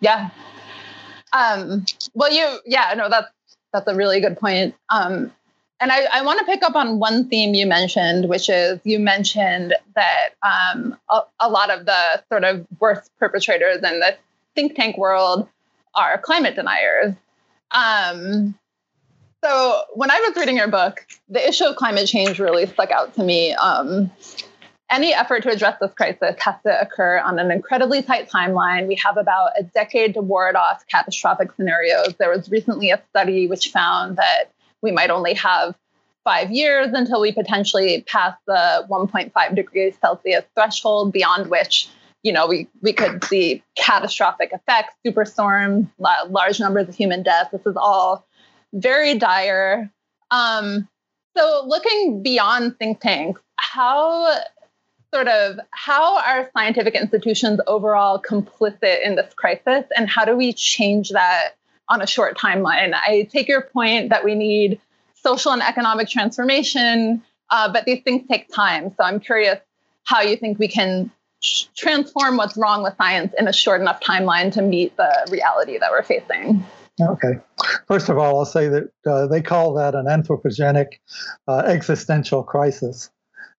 Yeah. 0.00 0.30
Um, 1.32 1.85
well, 2.14 2.32
you 2.32 2.59
yeah 2.64 2.94
no 2.96 3.09
that's 3.09 3.30
that's 3.72 3.87
a 3.88 3.94
really 3.94 4.20
good 4.20 4.38
point. 4.38 4.74
Um, 4.90 5.32
and 5.78 5.92
I, 5.92 6.04
I 6.12 6.22
want 6.22 6.38
to 6.38 6.46
pick 6.46 6.62
up 6.62 6.74
on 6.74 6.98
one 6.98 7.28
theme 7.28 7.52
you 7.52 7.66
mentioned, 7.66 8.28
which 8.28 8.48
is 8.48 8.80
you 8.85 8.98
mentioned 8.98 9.74
that 9.94 10.30
um, 10.42 10.96
a, 11.11 11.20
a, 11.40 11.50
lot 11.50 11.70
of 11.70 11.85
the 11.85 12.22
sort 12.30 12.44
of 12.44 12.66
worst 12.80 13.11
perpetrators 13.18 13.76
in 13.76 14.00
the 14.00 14.16
think 14.54 14.74
tank 14.74 14.96
world 14.96 15.46
are 15.94 16.18
climate 16.18 16.54
deniers. 16.54 17.14
Um, 17.72 18.54
so 19.44 19.83
when 19.94 20.11
I 20.11 20.20
was 20.20 20.37
reading 20.37 20.57
your 20.57 20.68
book, 20.68 21.07
the 21.29 21.46
issue 21.46 21.64
of 21.64 21.77
climate 21.77 22.07
change 22.07 22.38
really 22.38 22.66
stuck 22.66 22.90
out 22.90 23.14
to 23.14 23.22
me. 23.22 23.53
Um, 23.55 24.11
any 24.90 25.12
effort 25.12 25.42
to 25.42 25.51
address 25.51 25.79
this 25.81 25.92
crisis 25.92 26.37
has 26.40 26.55
to 26.64 26.81
occur 26.81 27.18
on 27.18 27.38
an 27.38 27.51
incredibly 27.51 28.03
tight 28.03 28.31
timeline. 28.31 28.87
We 28.87 28.94
have 28.96 29.16
about 29.16 29.51
a 29.59 29.64
decade 29.64 30.14
to 30.14 30.20
ward 30.20 30.55
off 30.55 30.87
catastrophic 30.87 31.51
scenarios. 31.57 32.14
There 32.18 32.31
was 32.31 32.49
recently 32.51 32.90
a 32.90 33.03
study 33.11 33.49
which 33.49 33.68
found 33.68 34.16
that 34.16 34.44
we 34.83 34.92
might 34.92 35.11
only 35.11 35.35
have 35.35 35.75
five 36.25 36.51
years 36.51 36.88
until 36.92 37.20
we 37.20 37.33
potentially 37.33 38.03
pass 38.07 38.37
the 38.46 38.87
1.5 38.88 39.55
degrees 39.55 39.96
Celsius 40.01 40.44
threshold, 40.55 41.12
beyond 41.12 41.51
which 41.51 41.88
you 42.22 42.33
know 42.33 42.46
we, 42.46 42.68
we 42.83 42.92
could 42.92 43.22
see 43.25 43.62
catastrophic 43.77 44.53
effects, 44.53 44.94
superstorms, 45.05 45.88
large 45.99 46.61
numbers 46.61 46.88
of 46.88 46.94
human 46.94 47.22
deaths. 47.22 47.51
This 47.51 47.66
is 47.66 47.77
all 47.77 48.27
very 48.76 49.18
dire. 49.18 49.90
Um, 50.30 50.88
so, 51.36 51.64
looking 51.66 52.22
beyond 52.22 52.78
think 52.78 53.00
tanks, 53.00 53.40
how 53.56 54.38
sort 55.12 55.28
of 55.28 55.58
how 55.70 56.18
are 56.18 56.50
scientific 56.56 56.94
institutions 56.94 57.60
overall 57.66 58.20
complicit 58.20 59.04
in 59.04 59.16
this 59.16 59.32
crisis 59.34 59.84
and 59.96 60.08
how 60.08 60.24
do 60.24 60.36
we 60.36 60.52
change 60.52 61.10
that 61.10 61.50
on 61.88 62.02
a 62.02 62.06
short 62.06 62.36
timeline? 62.36 62.94
I 62.94 63.28
take 63.30 63.48
your 63.48 63.62
point 63.62 64.10
that 64.10 64.24
we 64.24 64.34
need 64.34 64.80
social 65.14 65.52
and 65.52 65.62
economic 65.62 66.08
transformation 66.08 67.22
uh, 67.50 67.72
but 67.72 67.84
these 67.84 68.02
things 68.02 68.26
take 68.28 68.52
time. 68.52 68.90
So 68.96 69.04
i'm 69.04 69.20
curious 69.20 69.58
how 70.04 70.22
you 70.22 70.36
think 70.36 70.58
we 70.58 70.68
can 70.68 71.10
transform 71.76 72.36
what's 72.36 72.56
wrong 72.56 72.82
with 72.82 72.96
science 72.96 73.34
in 73.38 73.46
a 73.46 73.52
short 73.52 73.80
enough 73.80 74.00
timeline 74.00 74.52
to 74.52 74.62
meet 74.62 74.96
the 74.96 75.28
reality 75.30 75.78
that 75.78 75.90
we're 75.90 76.02
facing 76.02 76.64
Okay. 77.00 77.35
First 77.87 78.09
of 78.09 78.18
all, 78.18 78.38
I'll 78.38 78.46
say 78.46 78.68
that 78.68 78.90
uh, 79.06 79.26
they 79.26 79.42
call 79.42 79.74
that 79.74 79.94
an 79.94 80.06
anthropogenic 80.06 80.98
uh, 81.46 81.62
existential 81.66 82.42
crisis. 82.42 83.11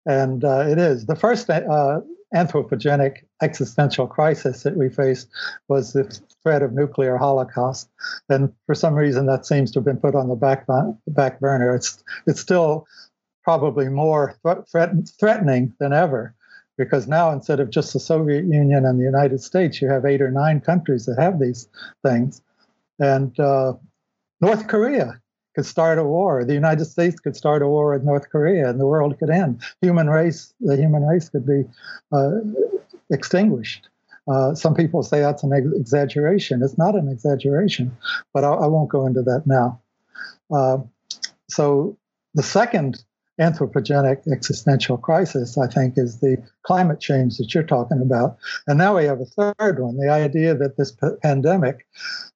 And 0.05 0.43
uh, 0.43 0.65
it 0.67 0.79
is. 0.79 1.05
The 1.05 1.15
first 1.15 1.49
uh, 1.49 2.01
anthropogenic 2.33 3.17
existential 3.41 4.07
crisis 4.07 4.63
that 4.63 4.75
we 4.75 4.89
faced 4.89 5.27
was 5.67 5.93
the 5.93 6.19
threat 6.41 6.63
of 6.63 6.73
nuclear 6.73 7.17
holocaust. 7.17 7.89
And 8.29 8.51
for 8.65 8.73
some 8.73 8.95
reason, 8.95 9.27
that 9.27 9.45
seems 9.45 9.71
to 9.71 9.79
have 9.79 9.85
been 9.85 9.97
put 9.97 10.15
on 10.15 10.29
the 10.29 10.35
back, 10.35 10.65
back 11.07 11.39
burner. 11.39 11.75
It's, 11.75 12.03
it's 12.25 12.41
still 12.41 12.87
probably 13.43 13.89
more 13.89 14.35
threat, 14.71 14.91
threatening 15.19 15.73
than 15.79 15.93
ever 15.93 16.33
because 16.77 17.07
now 17.07 17.31
instead 17.31 17.59
of 17.59 17.69
just 17.69 17.93
the 17.93 17.99
Soviet 17.99 18.45
Union 18.45 18.85
and 18.85 18.99
the 18.99 19.03
United 19.03 19.41
States, 19.41 19.81
you 19.81 19.89
have 19.89 20.05
eight 20.05 20.21
or 20.21 20.31
nine 20.31 20.61
countries 20.61 21.05
that 21.05 21.19
have 21.19 21.39
these 21.39 21.67
things. 22.03 22.41
And 22.99 23.37
uh, 23.39 23.73
North 24.41 24.67
Korea 24.67 25.21
could 25.55 25.65
start 25.65 25.97
a 25.97 26.03
war. 26.03 26.45
The 26.45 26.53
United 26.53 26.85
States 26.85 27.19
could 27.19 27.35
start 27.35 27.61
a 27.61 27.67
war 27.67 27.93
with 27.93 28.03
North 28.03 28.29
Korea, 28.29 28.69
and 28.69 28.79
the 28.79 28.85
world 28.85 29.17
could 29.19 29.29
end. 29.29 29.61
Human 29.81 30.07
race, 30.09 30.53
the 30.59 30.75
human 30.75 31.03
race 31.03 31.29
could 31.29 31.45
be 31.45 31.63
uh, 32.11 32.31
extinguished. 33.11 33.89
Uh, 34.27 34.53
some 34.53 34.75
people 34.75 35.03
say 35.03 35.21
that's 35.21 35.43
an 35.43 35.53
ex- 35.53 35.79
exaggeration. 35.79 36.61
It's 36.61 36.77
not 36.77 36.95
an 36.95 37.07
exaggeration, 37.07 37.95
but 38.33 38.43
I, 38.43 38.49
I 38.49 38.67
won't 38.67 38.89
go 38.89 39.07
into 39.07 39.21
that 39.23 39.43
now. 39.47 39.81
Uh, 40.53 40.79
so 41.49 41.97
the 42.33 42.43
second 42.43 43.03
anthropogenic 43.39 44.27
existential 44.31 44.97
crisis, 44.97 45.57
I 45.57 45.67
think, 45.67 45.93
is 45.97 46.19
the 46.19 46.37
climate 46.63 46.99
change 46.99 47.37
that 47.37 47.53
you're 47.53 47.63
talking 47.63 48.01
about. 48.01 48.37
And 48.65 48.77
now 48.77 48.97
we 48.97 49.05
have 49.05 49.21
a 49.21 49.25
third 49.25 49.79
one 49.79 49.97
the 49.97 50.09
idea 50.09 50.55
that 50.55 50.77
this 50.77 50.95
pandemic 51.21 51.85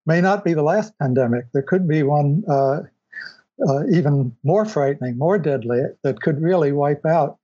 may 0.06 0.22
not 0.22 0.44
be 0.44 0.54
the 0.54 0.64
last 0.64 0.98
pandemic. 1.00 1.46
There 1.54 1.64
could 1.64 1.88
be 1.88 2.04
one 2.04 2.44
uh, 2.48 2.82
uh, 3.68 3.88
even 3.88 4.36
more 4.44 4.66
frightening, 4.66 5.18
more 5.18 5.38
deadly, 5.38 5.82
that 6.04 6.22
could 6.22 6.42
really 6.42 6.72
wipe 6.72 7.06
out 7.06 7.38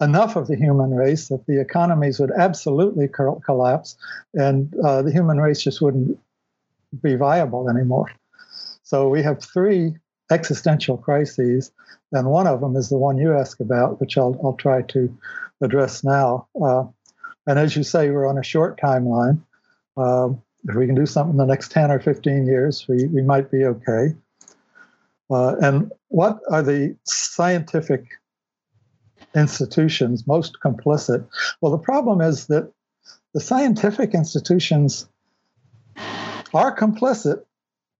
enough 0.00 0.36
of 0.36 0.46
the 0.46 0.56
human 0.56 0.94
race 0.94 1.28
that 1.28 1.46
the 1.46 1.60
economies 1.60 2.20
would 2.20 2.32
absolutely 2.32 3.08
co- 3.08 3.40
collapse 3.44 3.96
and 4.34 4.74
uh, 4.84 5.02
the 5.02 5.10
human 5.10 5.40
race 5.40 5.62
just 5.62 5.80
wouldn't 5.80 6.18
be 7.02 7.14
viable 7.14 7.68
anymore. 7.68 8.10
So 8.82 9.08
we 9.08 9.22
have 9.22 9.42
three 9.42 9.94
existential 10.30 10.96
crises, 10.96 11.72
and 12.12 12.26
one 12.28 12.46
of 12.46 12.60
them 12.60 12.76
is 12.76 12.88
the 12.88 12.96
one 12.96 13.18
you 13.18 13.36
ask 13.36 13.60
about, 13.60 14.00
which 14.00 14.18
I'll, 14.18 14.38
I'll 14.42 14.54
try 14.54 14.82
to 14.82 15.16
address 15.60 16.04
now. 16.04 16.48
Uh, 16.60 16.84
and 17.46 17.58
as 17.58 17.76
you 17.76 17.82
say, 17.82 18.10
we're 18.10 18.28
on 18.28 18.38
a 18.38 18.42
short 18.42 18.80
timeline. 18.80 19.40
Um, 19.96 20.42
if 20.68 20.74
we 20.74 20.86
can 20.86 20.94
do 20.94 21.06
something 21.06 21.34
in 21.34 21.38
the 21.38 21.46
next 21.46 21.70
10 21.70 21.90
or 21.90 22.00
15 22.00 22.46
years, 22.46 22.86
we, 22.88 23.06
we 23.06 23.22
might 23.22 23.50
be 23.50 23.64
okay. 23.64 24.14
Uh, 25.30 25.56
and 25.56 25.92
what 26.08 26.40
are 26.50 26.62
the 26.62 26.96
scientific 27.04 28.04
institutions 29.34 30.26
most 30.26 30.58
complicit? 30.64 31.26
Well, 31.60 31.72
the 31.72 31.78
problem 31.78 32.20
is 32.20 32.46
that 32.46 32.72
the 33.34 33.40
scientific 33.40 34.14
institutions 34.14 35.08
are 36.54 36.74
complicit, 36.76 37.44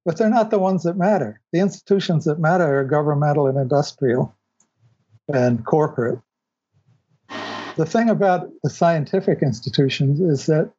but 0.06 0.16
they're 0.16 0.30
not 0.30 0.50
the 0.50 0.58
ones 0.58 0.84
that 0.84 0.96
matter. 0.96 1.40
The 1.52 1.58
institutions 1.58 2.24
that 2.26 2.38
matter 2.38 2.78
are 2.78 2.84
governmental 2.84 3.48
and 3.48 3.58
industrial 3.58 4.32
and 5.34 5.66
corporate. 5.66 6.20
The 7.76 7.84
thing 7.84 8.08
about 8.08 8.48
the 8.62 8.70
scientific 8.70 9.42
institutions 9.42 10.20
is 10.20 10.46
that 10.46 10.70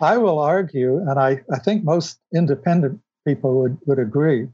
I 0.00 0.16
will 0.16 0.38
argue, 0.38 0.98
and 0.98 1.20
I, 1.20 1.42
I 1.52 1.58
think 1.58 1.84
most 1.84 2.18
independent 2.34 3.00
people 3.26 3.60
would, 3.60 3.78
would 3.84 3.98
agree 3.98 4.48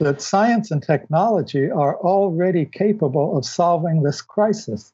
that 0.00 0.20
science 0.20 0.72
and 0.72 0.82
technology 0.82 1.70
are 1.70 1.96
already 1.98 2.64
capable 2.64 3.38
of 3.38 3.44
solving 3.44 4.02
this 4.02 4.20
crisis. 4.20 4.92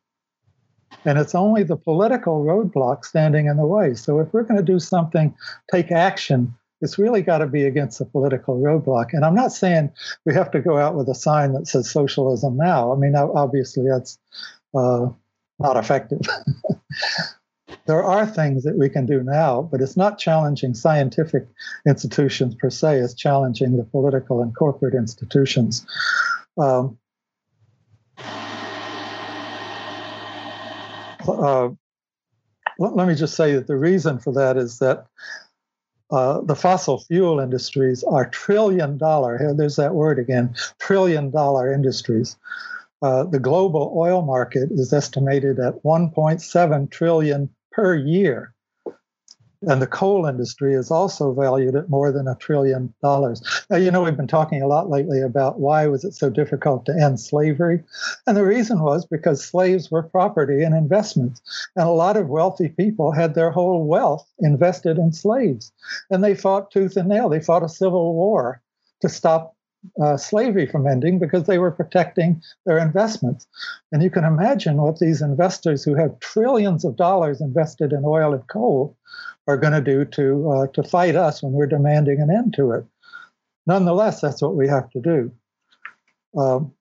And 1.04 1.18
it's 1.18 1.34
only 1.34 1.62
the 1.62 1.76
political 1.76 2.44
roadblock 2.44 3.04
standing 3.04 3.46
in 3.46 3.56
the 3.56 3.66
way. 3.66 3.94
So 3.94 4.20
if 4.20 4.32
we're 4.32 4.42
going 4.42 4.58
to 4.58 4.72
do 4.72 4.80
something, 4.80 5.34
take 5.70 5.90
action, 5.90 6.54
it's 6.80 6.98
really 6.98 7.22
got 7.22 7.38
to 7.38 7.46
be 7.46 7.64
against 7.64 7.98
the 7.98 8.04
political 8.04 8.60
roadblock. 8.60 9.12
And 9.12 9.24
I'm 9.24 9.34
not 9.34 9.52
saying 9.52 9.90
we 10.24 10.34
have 10.34 10.50
to 10.52 10.60
go 10.60 10.78
out 10.78 10.94
with 10.94 11.08
a 11.08 11.14
sign 11.14 11.52
that 11.54 11.66
says 11.66 11.90
socialism 11.90 12.56
now. 12.56 12.92
I 12.92 12.96
mean, 12.96 13.14
obviously 13.16 13.88
that's 13.88 14.18
uh, 14.74 15.06
not 15.58 15.76
effective. 15.76 16.20
there 17.86 18.02
are 18.02 18.26
things 18.26 18.64
that 18.64 18.78
we 18.78 18.88
can 18.88 19.06
do 19.06 19.22
now, 19.22 19.62
but 19.62 19.80
it's 19.80 19.96
not 19.96 20.18
challenging 20.18 20.74
scientific 20.74 21.46
institutions 21.86 22.54
per 22.54 22.70
se, 22.70 22.98
it's 22.98 23.14
challenging 23.14 23.76
the 23.76 23.84
political 23.84 24.42
and 24.42 24.54
corporate 24.54 24.94
institutions. 24.94 25.86
Um, 26.58 26.98
uh, 31.28 31.68
let, 32.78 32.96
let, 32.96 33.08
me 33.08 33.14
just 33.14 33.34
say 33.34 33.54
that 33.54 33.66
the 33.66 33.76
reason 33.76 34.18
for 34.18 34.32
that 34.32 34.56
is 34.56 34.78
that 34.78 35.06
uh, 36.10 36.40
the 36.42 36.56
fossil 36.56 37.00
fuel 37.00 37.40
industries 37.40 38.04
are 38.04 38.28
trillion 38.28 38.98
dollar, 38.98 39.54
there's 39.54 39.76
that 39.76 39.94
word 39.94 40.18
again, 40.18 40.54
trillion 40.78 41.30
dollar 41.30 41.72
industries. 41.72 42.36
Uh, 43.02 43.24
the 43.24 43.38
global 43.38 43.92
oil 43.96 44.22
market 44.22 44.70
is 44.70 44.92
estimated 44.92 45.58
at 45.58 45.82
1.7 45.82 46.90
trillion 46.90 47.50
per 47.72 47.94
year. 47.96 48.53
And 49.62 49.80
the 49.80 49.86
coal 49.86 50.26
industry 50.26 50.74
is 50.74 50.90
also 50.90 51.32
valued 51.32 51.74
at 51.74 51.88
more 51.88 52.12
than 52.12 52.28
a 52.28 52.34
trillion 52.34 52.92
dollars. 53.02 53.42
Now, 53.70 53.76
you 53.76 53.90
know, 53.90 54.02
we've 54.02 54.16
been 54.16 54.26
talking 54.26 54.62
a 54.62 54.66
lot 54.66 54.90
lately 54.90 55.20
about 55.20 55.60
why 55.60 55.86
was 55.86 56.04
it 56.04 56.14
so 56.14 56.28
difficult 56.28 56.84
to 56.86 56.94
end 56.94 57.20
slavery? 57.20 57.82
And 58.26 58.36
the 58.36 58.44
reason 58.44 58.80
was 58.80 59.06
because 59.06 59.44
slaves 59.44 59.90
were 59.90 60.02
property 60.02 60.62
and 60.62 60.74
investments. 60.74 61.40
And 61.76 61.86
a 61.86 61.92
lot 61.92 62.16
of 62.16 62.28
wealthy 62.28 62.68
people 62.68 63.12
had 63.12 63.34
their 63.34 63.50
whole 63.50 63.86
wealth 63.86 64.26
invested 64.40 64.98
in 64.98 65.12
slaves. 65.12 65.72
And 66.10 66.22
they 66.22 66.34
fought 66.34 66.70
tooth 66.70 66.96
and 66.96 67.08
nail. 67.08 67.28
They 67.28 67.40
fought 67.40 67.62
a 67.62 67.68
civil 67.68 68.14
war 68.14 68.60
to 69.00 69.08
stop 69.08 69.53
uh, 70.02 70.16
slavery 70.16 70.66
from 70.66 70.86
ending 70.86 71.18
because 71.18 71.44
they 71.44 71.58
were 71.58 71.70
protecting 71.70 72.42
their 72.66 72.78
investments. 72.78 73.46
And 73.92 74.02
you 74.02 74.10
can 74.10 74.24
imagine 74.24 74.76
what 74.76 74.98
these 74.98 75.22
investors 75.22 75.84
who 75.84 75.94
have 75.94 76.18
trillions 76.20 76.84
of 76.84 76.96
dollars 76.96 77.40
invested 77.40 77.92
in 77.92 78.04
oil 78.04 78.32
and 78.32 78.46
coal 78.48 78.96
are 79.46 79.56
going 79.56 79.72
to 79.72 79.80
do 79.80 80.04
to 80.04 80.50
uh, 80.50 80.66
to 80.68 80.82
fight 80.82 81.16
us 81.16 81.42
when 81.42 81.52
we're 81.52 81.66
demanding 81.66 82.20
an 82.20 82.30
end 82.30 82.54
to 82.56 82.72
it. 82.72 82.84
Nonetheless, 83.66 84.20
that's 84.20 84.42
what 84.42 84.56
we 84.56 84.68
have 84.68 84.90
to 84.90 85.00
do. 85.00 85.32
Um, 86.36 86.72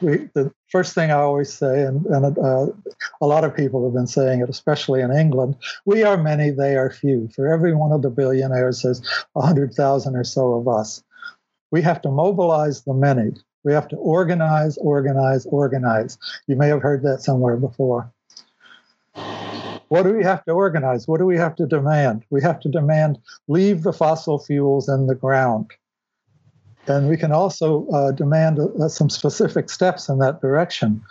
we, 0.00 0.28
the 0.34 0.52
first 0.70 0.94
thing 0.94 1.10
I 1.10 1.14
always 1.14 1.52
say, 1.52 1.82
and, 1.82 2.06
and 2.06 2.38
uh, 2.38 2.66
a 3.20 3.26
lot 3.26 3.44
of 3.44 3.56
people 3.56 3.84
have 3.84 3.94
been 3.94 4.06
saying 4.06 4.40
it, 4.40 4.48
especially 4.48 5.00
in 5.00 5.10
England, 5.12 5.56
we 5.84 6.04
are 6.04 6.16
many, 6.16 6.50
they 6.50 6.76
are 6.76 6.90
few. 6.90 7.28
For 7.34 7.52
every 7.52 7.74
one 7.74 7.92
of 7.92 8.02
the 8.02 8.10
billionaires, 8.10 8.82
there's 8.82 9.02
100,000 9.32 10.16
or 10.16 10.24
so 10.24 10.54
of 10.54 10.68
us. 10.68 11.02
We 11.72 11.82
have 11.82 12.02
to 12.02 12.10
mobilize 12.10 12.82
the 12.82 12.94
many. 12.94 13.32
We 13.64 13.72
have 13.72 13.88
to 13.88 13.96
organize, 13.96 14.76
organize, 14.76 15.46
organize. 15.46 16.18
You 16.46 16.54
may 16.56 16.68
have 16.68 16.82
heard 16.82 17.02
that 17.02 17.22
somewhere 17.22 17.56
before. 17.56 18.12
What 19.88 20.02
do 20.04 20.14
we 20.14 20.22
have 20.22 20.44
to 20.44 20.52
organize? 20.52 21.08
What 21.08 21.18
do 21.18 21.26
we 21.26 21.36
have 21.36 21.56
to 21.56 21.66
demand? 21.66 22.24
We 22.30 22.42
have 22.42 22.60
to 22.60 22.68
demand 22.68 23.18
leave 23.48 23.82
the 23.82 23.92
fossil 23.92 24.38
fuels 24.38 24.88
in 24.88 25.06
the 25.06 25.14
ground. 25.14 25.70
And 26.86 27.08
we 27.08 27.16
can 27.16 27.32
also 27.32 27.86
uh, 27.88 28.12
demand 28.12 28.58
uh, 28.58 28.88
some 28.88 29.08
specific 29.08 29.70
steps 29.70 30.08
in 30.08 30.18
that 30.18 30.40
direction. 30.40 31.02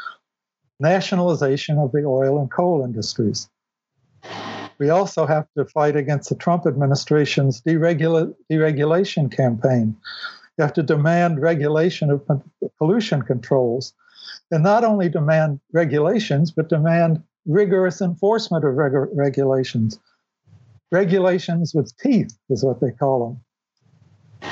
Nationalization 0.80 1.78
of 1.78 1.92
the 1.92 2.04
oil 2.06 2.40
and 2.40 2.52
coal 2.52 2.84
industries. 2.84 3.50
We 4.78 4.90
also 4.90 5.26
have 5.26 5.48
to 5.58 5.66
fight 5.66 5.96
against 5.96 6.30
the 6.30 6.36
Trump 6.36 6.66
administration's 6.68 7.62
deregula- 7.62 8.34
deregulation 8.52 9.32
campaign. 9.32 9.96
You 10.58 10.64
have 10.64 10.74
to 10.74 10.84
demand 10.84 11.42
regulation 11.42 12.12
of 12.12 12.22
pollution 12.78 13.22
controls. 13.22 13.94
And 14.52 14.64
not 14.64 14.84
only 14.84 15.10
demand 15.10 15.60
regulations, 15.72 16.52
but 16.52 16.70
demand 16.70 17.24
rigorous 17.46 18.02
enforcement 18.02 18.66
of 18.66 18.76
reg- 18.76 19.10
regulations. 19.14 20.00
Regulations 20.92 21.74
with 21.74 21.96
teeth 21.98 22.38
is 22.50 22.64
what 22.64 22.82
they 22.82 22.92
call 22.92 23.40
them. 24.42 24.52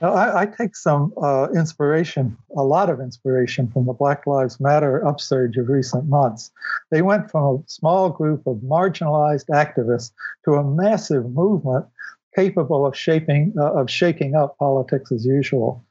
Now, 0.00 0.14
I, 0.14 0.42
I, 0.42 0.46
take 0.46 0.74
some 0.74 1.12
uh, 1.22 1.46
inspiration, 1.54 2.36
a 2.56 2.64
lot 2.64 2.90
of 2.90 2.98
inspiration 2.98 3.68
from 3.68 3.86
the 3.86 3.92
Black 3.92 4.26
Lives 4.26 4.58
Matter 4.58 5.06
upsurge 5.06 5.56
of 5.56 5.68
recent 5.68 6.08
months. 6.08 6.50
They 6.90 7.02
went 7.02 7.30
from 7.30 7.44
a 7.44 7.62
small 7.68 8.10
group 8.10 8.44
of 8.48 8.56
marginalized 8.56 9.46
activists 9.50 10.10
to 10.44 10.54
a 10.54 10.64
massive 10.64 11.30
movement 11.30 11.86
capable 12.34 12.86
of 12.86 12.96
shaping 12.96 13.52
uh, 13.58 13.72
of 13.72 13.90
shaking 13.90 14.34
up 14.34 14.56
politics 14.58 15.12
as 15.12 15.24
usual. 15.24 15.84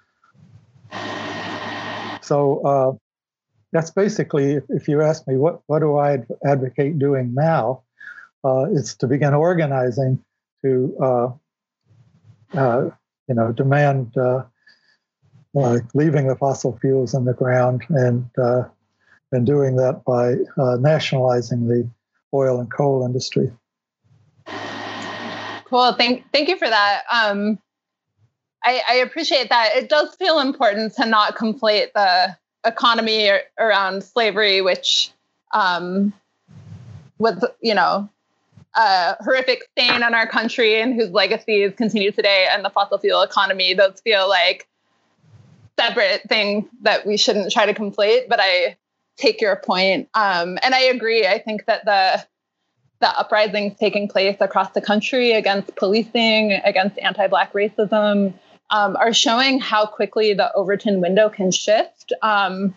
So 2.21 2.61
uh, 2.61 2.91
that's 3.71 3.91
basically, 3.91 4.59
if, 4.69 4.87
you 4.87 5.01
ask 5.01 5.27
me, 5.27 5.37
what 5.37 5.61
what 5.67 5.79
do 5.79 5.97
I 5.97 6.19
advocate 6.45 6.99
doing 6.99 7.33
now? 7.33 7.83
Uh, 8.43 8.65
it's 8.71 8.95
to 8.95 9.07
begin 9.07 9.33
organizing 9.33 10.23
to 10.63 10.97
uh, 11.01 11.27
uh, 12.57 12.89
you 13.27 13.35
know 13.35 13.51
demand 13.51 14.15
uh, 14.17 14.43
leaving 15.93 16.27
the 16.27 16.35
fossil 16.35 16.77
fuels 16.79 17.13
in 17.13 17.25
the 17.25 17.33
ground 17.33 17.83
and 17.89 18.29
and 19.33 19.45
doing 19.45 19.75
that 19.77 20.03
by 20.05 20.35
nationalizing 20.79 21.67
the 21.67 21.89
oil 22.33 22.59
and 22.59 22.71
coal 22.71 23.05
industry. 23.05 23.51
Cool. 25.71 25.93
Thank 25.93 26.29
thank 26.33 26.49
you 26.49 26.57
for 26.57 26.67
that. 26.67 27.03
Um, 27.09 27.57
I, 28.61 28.81
I 28.89 28.95
appreciate 28.95 29.47
that. 29.47 29.69
It 29.73 29.87
does 29.87 30.13
feel 30.15 30.41
important 30.41 30.93
to 30.95 31.05
not 31.05 31.37
conflate 31.37 31.93
the 31.93 32.35
economy 32.65 33.31
around 33.57 34.03
slavery, 34.03 34.59
which 34.61 35.11
um, 35.53 36.11
was 37.19 37.41
you 37.61 37.73
know 37.73 38.09
a 38.75 39.15
horrific 39.23 39.63
stain 39.71 40.03
on 40.03 40.13
our 40.13 40.27
country 40.27 40.81
and 40.81 40.93
whose 40.93 41.11
legacies 41.11 41.71
continue 41.77 42.11
today, 42.11 42.47
and 42.51 42.65
the 42.65 42.69
fossil 42.69 42.97
fuel 42.97 43.21
economy. 43.21 43.73
Those 43.73 44.01
feel 44.01 44.27
like 44.27 44.67
separate 45.79 46.23
things 46.27 46.65
that 46.81 47.07
we 47.07 47.15
shouldn't 47.15 47.49
try 47.49 47.65
to 47.65 47.73
conflate. 47.73 48.27
But 48.27 48.41
I 48.41 48.75
take 49.15 49.39
your 49.39 49.55
point, 49.55 50.09
um, 50.15 50.59
and 50.63 50.75
I 50.75 50.81
agree. 50.81 51.25
I 51.25 51.39
think 51.39 51.65
that 51.67 51.85
the 51.85 52.27
the 53.01 53.19
uprisings 53.19 53.77
taking 53.77 54.07
place 54.07 54.37
across 54.39 54.71
the 54.71 54.81
country 54.81 55.33
against 55.33 55.75
policing, 55.75 56.53
against 56.63 56.97
anti 56.99 57.27
Black 57.27 57.51
racism, 57.53 58.33
um, 58.69 58.95
are 58.95 59.13
showing 59.13 59.59
how 59.59 59.85
quickly 59.85 60.33
the 60.33 60.53
Overton 60.53 61.01
window 61.01 61.29
can 61.29 61.51
shift. 61.51 62.13
Um, 62.21 62.73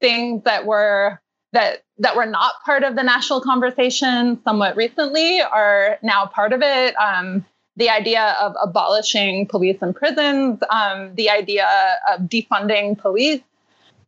things 0.00 0.42
that 0.44 0.66
were 0.66 1.20
that 1.52 1.84
that 1.98 2.16
were 2.16 2.26
not 2.26 2.52
part 2.64 2.82
of 2.82 2.96
the 2.96 3.02
national 3.02 3.40
conversation 3.40 4.40
somewhat 4.42 4.76
recently 4.76 5.40
are 5.40 5.98
now 6.02 6.26
part 6.26 6.52
of 6.52 6.60
it. 6.62 6.94
Um, 6.96 7.44
the 7.76 7.90
idea 7.90 8.36
of 8.40 8.54
abolishing 8.60 9.46
police 9.46 9.78
and 9.80 9.94
prisons, 9.94 10.60
um, 10.68 11.14
the 11.14 11.30
idea 11.30 11.68
of 12.10 12.22
defunding 12.22 12.98
police. 12.98 13.40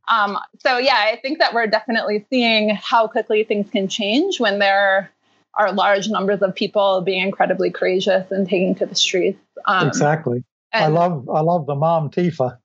Um, 0.08 0.38
so 0.58 0.78
yeah, 0.78 0.96
I 0.96 1.20
think 1.22 1.38
that 1.38 1.54
we're 1.54 1.68
definitely 1.68 2.26
seeing 2.30 2.70
how 2.70 3.06
quickly 3.06 3.44
things 3.44 3.70
can 3.70 3.86
change 3.86 4.40
when 4.40 4.58
there 4.58 5.12
are 5.58 5.72
large 5.72 6.08
numbers 6.08 6.42
of 6.42 6.54
people 6.54 7.00
being 7.00 7.22
incredibly 7.22 7.70
courageous 7.70 8.30
and 8.30 8.48
taking 8.48 8.74
to 8.76 8.86
the 8.86 8.94
streets. 8.94 9.40
Um, 9.66 9.88
exactly. 9.88 10.44
I 10.72 10.86
love 10.86 11.28
I 11.28 11.40
love 11.40 11.66
the 11.66 11.74
Momtifa. 11.74 12.58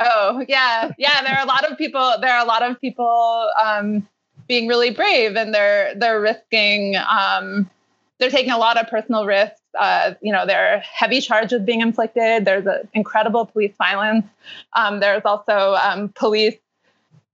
Oh 0.00 0.44
yeah, 0.48 0.90
yeah. 0.98 1.22
There 1.22 1.34
are 1.34 1.42
a 1.42 1.46
lot 1.46 1.70
of 1.70 1.78
people. 1.78 2.14
There 2.20 2.32
are 2.32 2.42
a 2.42 2.46
lot 2.46 2.62
of 2.62 2.80
people 2.80 3.50
um, 3.62 4.06
being 4.46 4.66
really 4.68 4.90
brave, 4.90 5.36
and 5.36 5.54
they're 5.54 5.94
they're 5.94 6.20
risking. 6.20 6.96
Um, 6.96 7.70
they're 8.18 8.30
taking 8.30 8.52
a 8.52 8.58
lot 8.58 8.76
of 8.76 8.88
personal 8.88 9.26
risks. 9.26 9.60
Uh, 9.78 10.14
you 10.20 10.32
know, 10.32 10.44
there 10.44 10.74
are 10.74 10.78
heavy 10.80 11.20
charges 11.20 11.62
being 11.62 11.80
inflicted. 11.80 12.44
There's 12.44 12.66
a, 12.66 12.88
incredible 12.92 13.46
police 13.46 13.74
violence. 13.78 14.26
Um, 14.72 14.98
there's 14.98 15.22
also 15.24 15.76
um, 15.80 16.08
police 16.16 16.56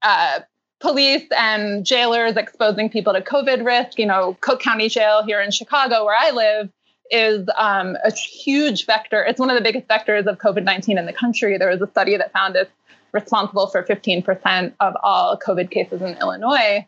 uh, 0.02 0.40
police 0.84 1.26
and 1.34 1.86
jailers 1.86 2.36
exposing 2.36 2.90
people 2.90 3.14
to 3.14 3.22
COVID 3.22 3.64
risk. 3.64 3.98
You 3.98 4.04
know, 4.04 4.36
Cook 4.42 4.60
County 4.60 4.90
Jail 4.90 5.24
here 5.24 5.40
in 5.40 5.50
Chicago, 5.50 6.04
where 6.04 6.16
I 6.16 6.30
live, 6.30 6.70
is 7.10 7.48
um, 7.56 7.96
a 8.04 8.12
huge 8.12 8.84
vector. 8.84 9.24
It's 9.24 9.40
one 9.40 9.48
of 9.48 9.56
the 9.56 9.62
biggest 9.62 9.88
vectors 9.88 10.26
of 10.26 10.36
COVID 10.36 10.62
19 10.62 10.98
in 10.98 11.06
the 11.06 11.12
country. 11.12 11.56
There 11.56 11.70
was 11.70 11.80
a 11.80 11.86
study 11.86 12.18
that 12.18 12.32
found 12.34 12.54
it's 12.54 12.70
responsible 13.12 13.68
for 13.68 13.82
15% 13.82 14.74
of 14.80 14.94
all 15.02 15.38
COVID 15.38 15.70
cases 15.70 16.02
in 16.02 16.18
Illinois. 16.18 16.86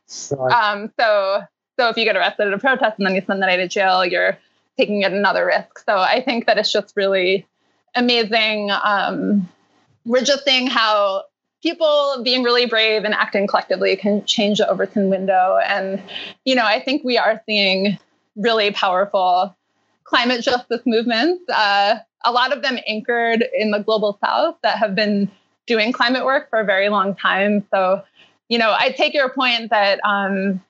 Um, 0.53 0.93
so, 1.01 1.43
so 1.79 1.89
if 1.89 1.97
you 1.97 2.05
get 2.05 2.17
arrested 2.17 2.49
at 2.49 2.53
a 2.53 2.59
protest 2.59 2.99
and 2.99 3.07
then 3.07 3.15
you 3.15 3.23
spend 3.23 3.41
the 3.41 3.47
night 3.47 3.61
in 3.61 3.69
jail, 3.71 4.05
you're 4.05 4.37
taking 4.77 5.05
another 5.05 5.47
risk. 5.47 5.79
So 5.87 5.97
I 5.97 6.21
think 6.21 6.47
that 6.47 6.59
it's 6.59 6.71
just 6.71 6.93
really 6.97 7.47
amazing. 7.95 8.71
Um, 8.71 9.49
we're 10.05 10.25
just 10.25 10.45
seeing 10.45 10.67
how 10.67 11.23
people 11.63 12.21
being 12.23 12.43
really 12.43 12.67
brave 12.67 13.05
and 13.05 13.15
acting 13.15 13.47
collectively 13.47 13.97
can 13.97 14.25
change 14.25 14.59
the 14.59 14.69
Overton 14.69 15.09
window. 15.09 15.59
And, 15.65 16.03
you 16.45 16.55
know, 16.55 16.65
I 16.65 16.81
think 16.81 17.05
we 17.05 17.19
are 17.19 17.43
seeing 17.47 17.99
really 18.37 18.71
powerful 18.71 19.57
climate 20.05 20.43
justice 20.43 20.83
movements, 20.87 21.43
uh, 21.49 21.97
a 22.25 22.33
lot 22.33 22.53
of 22.53 22.63
them 22.63 22.79
anchored 22.87 23.45
in 23.57 23.71
the 23.71 23.79
global 23.79 24.19
south 24.25 24.57
that 24.63 24.79
have 24.79 24.95
been 24.95 25.31
doing 25.67 25.93
climate 25.93 26.25
work 26.25 26.49
for 26.51 26.61
a 26.61 26.65
very 26.65 26.89
long 26.89 27.15
time. 27.15 27.65
So, 27.73 28.03
you 28.49 28.59
know, 28.59 28.75
I 28.77 28.91
take 28.91 29.15
your 29.15 29.29
point 29.29 29.71
that 29.71 30.01
um, 30.05 30.63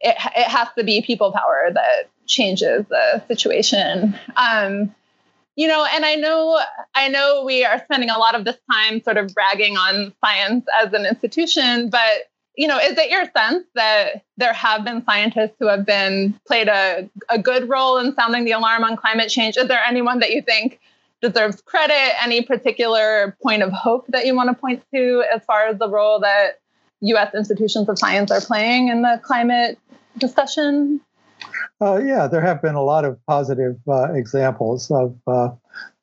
it, 0.00 0.16
it 0.36 0.48
has 0.48 0.68
to 0.78 0.84
be 0.84 1.02
people 1.02 1.32
power 1.32 1.70
that 1.72 2.08
changes 2.26 2.86
the 2.88 3.22
situation. 3.28 4.18
Um, 4.36 4.94
you 5.56 5.66
know 5.66 5.84
and 5.84 6.04
i 6.04 6.14
know 6.14 6.60
i 6.94 7.08
know 7.08 7.44
we 7.44 7.64
are 7.64 7.82
spending 7.84 8.10
a 8.10 8.18
lot 8.18 8.34
of 8.34 8.44
this 8.44 8.56
time 8.70 9.02
sort 9.02 9.16
of 9.16 9.34
bragging 9.34 9.76
on 9.76 10.12
science 10.24 10.64
as 10.82 10.92
an 10.92 11.04
institution 11.04 11.90
but 11.90 12.28
you 12.54 12.66
know 12.66 12.78
is 12.78 12.96
it 12.96 13.10
your 13.10 13.24
sense 13.36 13.66
that 13.74 14.22
there 14.36 14.52
have 14.52 14.84
been 14.84 15.04
scientists 15.04 15.54
who 15.58 15.66
have 15.66 15.86
been 15.86 16.38
played 16.46 16.68
a, 16.68 17.08
a 17.28 17.38
good 17.38 17.68
role 17.68 17.98
in 17.98 18.14
sounding 18.14 18.44
the 18.44 18.52
alarm 18.52 18.84
on 18.84 18.96
climate 18.96 19.28
change? 19.28 19.56
Is 19.56 19.68
there 19.68 19.82
anyone 19.86 20.20
that 20.20 20.30
you 20.30 20.42
think 20.42 20.80
deserves 21.22 21.60
credit? 21.62 22.22
Any 22.22 22.42
particular 22.42 23.36
point 23.42 23.62
of 23.62 23.72
hope 23.72 24.06
that 24.08 24.26
you 24.26 24.34
want 24.34 24.50
to 24.50 24.54
point 24.54 24.82
to 24.94 25.24
as 25.34 25.44
far 25.44 25.66
as 25.66 25.78
the 25.78 25.88
role 25.88 26.20
that 26.20 26.60
us 27.02 27.34
institutions 27.34 27.88
of 27.88 27.98
science 27.98 28.30
are 28.30 28.40
playing 28.40 28.88
in 28.88 29.02
the 29.02 29.20
climate 29.22 29.78
discussion 30.18 31.00
uh, 31.80 31.96
yeah, 31.96 32.26
there 32.26 32.40
have 32.40 32.62
been 32.62 32.74
a 32.74 32.82
lot 32.82 33.04
of 33.04 33.18
positive 33.26 33.76
uh, 33.88 34.12
examples 34.12 34.90
of 34.90 35.16
uh, 35.26 35.50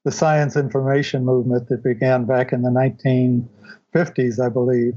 the 0.03 0.11
science 0.11 0.55
information 0.55 1.25
movement 1.25 1.69
that 1.69 1.83
began 1.83 2.25
back 2.25 2.53
in 2.53 2.61
the 2.61 2.69
1950s, 2.69 4.43
I 4.43 4.49
believe. 4.49 4.93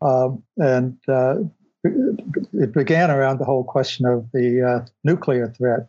Um, 0.00 0.42
and 0.56 0.96
uh, 1.08 1.36
it 1.84 2.72
began 2.72 3.10
around 3.10 3.38
the 3.38 3.44
whole 3.44 3.64
question 3.64 4.06
of 4.06 4.30
the 4.32 4.62
uh, 4.62 4.86
nuclear 5.02 5.48
threat 5.48 5.88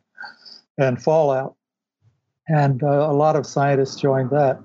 and 0.78 1.02
fallout. 1.02 1.56
And 2.48 2.84
uh, 2.84 3.10
a 3.10 3.14
lot 3.14 3.36
of 3.36 3.46
scientists 3.46 3.96
joined 3.96 4.32
that. 4.32 4.60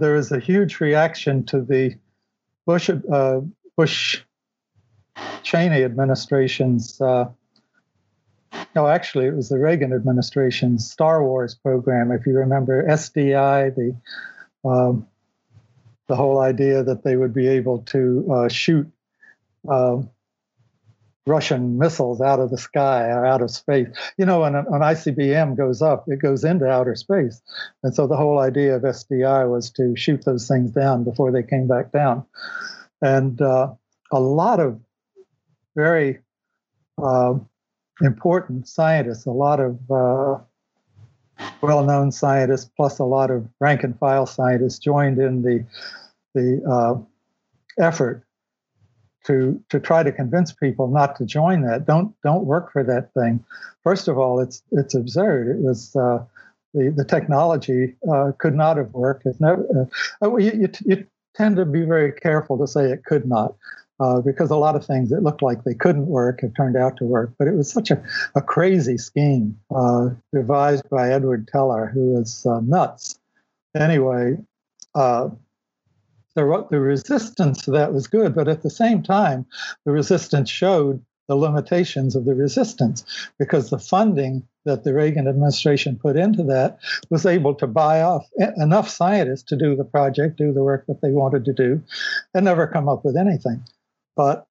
there 0.00 0.14
was 0.14 0.32
a 0.32 0.40
huge 0.40 0.80
reaction 0.80 1.44
to 1.46 1.60
the 1.60 1.94
Bush, 2.66 2.90
Bush 3.76 4.22
Cheney 5.42 5.84
administration's 5.84 7.00
no, 8.74 8.86
actually, 8.86 9.26
it 9.26 9.34
was 9.34 9.48
the 9.48 9.58
Reagan 9.58 9.92
administration's 9.92 10.90
Star 10.90 11.24
Wars 11.24 11.54
program. 11.54 12.12
If 12.12 12.26
you 12.26 12.34
remember 12.34 12.86
SDI, 12.86 13.74
the 13.74 14.68
um, 14.68 15.06
the 16.08 16.16
whole 16.16 16.40
idea 16.40 16.82
that 16.82 17.04
they 17.04 17.16
would 17.16 17.34
be 17.34 17.46
able 17.46 17.80
to 17.82 18.26
uh, 18.32 18.48
shoot 18.48 18.90
uh, 19.68 19.98
Russian 21.26 21.78
missiles 21.78 22.20
out 22.20 22.40
of 22.40 22.50
the 22.50 22.56
sky 22.56 23.04
or 23.08 23.26
out 23.26 23.42
of 23.42 23.50
space. 23.50 23.88
You 24.16 24.24
know, 24.24 24.40
when 24.40 24.54
an, 24.54 24.64
ICBM 24.64 25.56
goes 25.56 25.82
up, 25.82 26.04
it 26.08 26.20
goes 26.20 26.42
into 26.44 26.66
outer 26.66 26.94
space, 26.94 27.40
and 27.82 27.94
so 27.94 28.06
the 28.06 28.16
whole 28.16 28.38
idea 28.38 28.76
of 28.76 28.82
SDI 28.82 29.50
was 29.50 29.70
to 29.72 29.94
shoot 29.96 30.24
those 30.24 30.48
things 30.48 30.70
down 30.70 31.04
before 31.04 31.30
they 31.30 31.42
came 31.42 31.68
back 31.68 31.92
down. 31.92 32.24
And 33.02 33.40
uh, 33.40 33.74
a 34.10 34.20
lot 34.20 34.58
of 34.58 34.80
very 35.76 36.18
uh, 37.00 37.34
important 38.00 38.68
scientists, 38.68 39.26
a 39.26 39.30
lot 39.30 39.60
of 39.60 39.78
uh, 39.90 40.38
well-known 41.60 42.12
scientists 42.12 42.70
plus 42.76 42.98
a 42.98 43.04
lot 43.04 43.30
of 43.30 43.48
rank 43.60 43.82
and 43.82 43.98
file 43.98 44.26
scientists 44.26 44.78
joined 44.78 45.18
in 45.18 45.42
the 45.42 45.64
the 46.34 46.62
uh, 46.68 47.82
effort 47.82 48.24
to 49.24 49.62
to 49.68 49.80
try 49.80 50.02
to 50.02 50.12
convince 50.12 50.52
people 50.52 50.88
not 50.88 51.16
to 51.16 51.24
join 51.24 51.62
that. 51.62 51.86
Don't 51.86 52.14
don't 52.22 52.44
work 52.44 52.72
for 52.72 52.82
that 52.84 53.12
thing. 53.14 53.44
First 53.82 54.08
of 54.08 54.18
all, 54.18 54.40
it's 54.40 54.62
it's 54.72 54.94
absurd. 54.94 55.48
It 55.48 55.62
was 55.62 55.94
uh, 55.96 56.24
the 56.74 56.90
the 56.90 57.04
technology 57.04 57.94
uh, 58.10 58.32
could 58.38 58.54
not 58.54 58.76
have 58.76 58.92
worked. 58.92 59.26
It's 59.26 59.40
never. 59.40 59.66
Uh, 59.76 59.84
oh, 60.22 60.38
you, 60.38 60.52
you, 60.52 60.68
you 60.84 61.06
tend 61.34 61.56
to 61.56 61.64
be 61.64 61.82
very 61.82 62.12
careful 62.12 62.58
to 62.58 62.66
say 62.66 62.90
it 62.90 63.04
could 63.04 63.26
not. 63.26 63.54
Uh, 64.00 64.20
because 64.20 64.50
a 64.50 64.56
lot 64.56 64.76
of 64.76 64.86
things 64.86 65.10
that 65.10 65.24
looked 65.24 65.42
like 65.42 65.64
they 65.64 65.74
couldn't 65.74 66.06
work 66.06 66.40
have 66.40 66.54
turned 66.56 66.76
out 66.76 66.96
to 66.96 67.04
work. 67.04 67.32
But 67.36 67.48
it 67.48 67.54
was 67.54 67.70
such 67.70 67.90
a, 67.90 68.00
a 68.36 68.40
crazy 68.40 68.96
scheme 68.96 69.58
uh, 69.74 70.10
devised 70.32 70.88
by 70.88 71.10
Edward 71.10 71.48
Teller, 71.48 71.90
who 71.92 72.12
was 72.12 72.46
uh, 72.46 72.60
nuts. 72.60 73.18
Anyway, 73.74 74.36
uh, 74.94 75.30
the, 76.34 76.66
the 76.70 76.78
resistance 76.78 77.62
to 77.64 77.72
that 77.72 77.92
was 77.92 78.06
good, 78.06 78.34
but 78.34 78.46
at 78.46 78.62
the 78.62 78.70
same 78.70 79.02
time, 79.02 79.46
the 79.84 79.90
resistance 79.90 80.48
showed 80.48 81.04
the 81.26 81.36
limitations 81.36 82.16
of 82.16 82.24
the 82.24 82.34
resistance 82.34 83.04
because 83.38 83.70
the 83.70 83.78
funding 83.78 84.42
that 84.64 84.84
the 84.84 84.94
Reagan 84.94 85.28
administration 85.28 85.98
put 86.00 86.16
into 86.16 86.42
that 86.44 86.78
was 87.10 87.26
able 87.26 87.54
to 87.54 87.66
buy 87.66 88.00
off 88.02 88.26
enough 88.56 88.88
scientists 88.88 89.42
to 89.44 89.56
do 89.56 89.76
the 89.76 89.84
project, 89.84 90.36
do 90.36 90.52
the 90.52 90.62
work 90.62 90.86
that 90.86 91.00
they 91.02 91.10
wanted 91.10 91.44
to 91.44 91.52
do, 91.52 91.82
and 92.34 92.44
never 92.44 92.66
come 92.66 92.88
up 92.88 93.04
with 93.04 93.16
anything. 93.16 93.62
But 94.18 94.48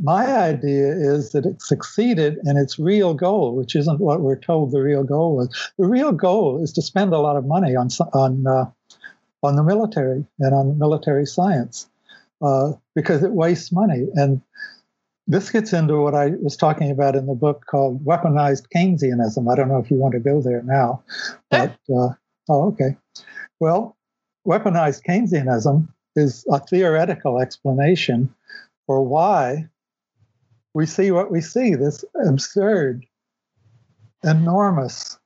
my 0.00 0.34
idea 0.34 0.92
is 0.92 1.32
that 1.32 1.44
it 1.44 1.60
succeeded 1.60 2.38
in 2.46 2.56
its 2.56 2.78
real 2.78 3.12
goal, 3.12 3.54
which 3.54 3.76
isn't 3.76 4.00
what 4.00 4.22
we're 4.22 4.40
told 4.40 4.72
the 4.72 4.80
real 4.80 5.04
goal 5.04 5.36
was. 5.36 5.72
The 5.78 5.86
real 5.86 6.10
goal 6.10 6.64
is 6.64 6.72
to 6.72 6.82
spend 6.82 7.12
a 7.12 7.18
lot 7.18 7.36
of 7.36 7.44
money 7.44 7.76
on 7.76 7.88
on 8.14 8.46
uh, 8.46 8.70
on 9.42 9.56
the 9.56 9.62
military 9.62 10.24
and 10.38 10.54
on 10.54 10.78
military 10.78 11.26
science 11.26 11.86
uh, 12.40 12.72
because 12.94 13.22
it 13.22 13.32
wastes 13.32 13.70
money. 13.70 14.08
And 14.14 14.40
this 15.26 15.50
gets 15.50 15.74
into 15.74 16.00
what 16.00 16.14
I 16.14 16.28
was 16.42 16.56
talking 16.56 16.90
about 16.90 17.14
in 17.14 17.26
the 17.26 17.34
book 17.34 17.66
called 17.70 18.02
Weaponized 18.02 18.68
Keynesianism. 18.74 19.52
I 19.52 19.54
don't 19.54 19.68
know 19.68 19.80
if 19.80 19.90
you 19.90 19.98
want 19.98 20.14
to 20.14 20.20
go 20.20 20.40
there 20.40 20.62
now, 20.62 21.04
but 21.50 21.76
uh, 21.94 22.08
oh, 22.48 22.68
okay. 22.68 22.96
Well, 23.60 23.98
weaponized 24.48 25.02
Keynesianism 25.06 25.88
is 26.16 26.46
a 26.50 26.58
theoretical 26.58 27.38
explanation 27.38 28.34
for 28.90 29.02
why 29.04 29.68
we 30.74 30.84
see 30.84 31.12
what 31.12 31.30
we 31.30 31.40
see 31.40 31.76
this 31.76 32.04
absurd, 32.26 33.06
enormous 34.24 35.16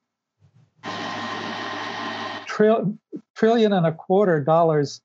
trillion 2.45 3.73
and 3.73 3.87
a 3.87 3.93
quarter 3.93 4.39
dollars 4.39 5.01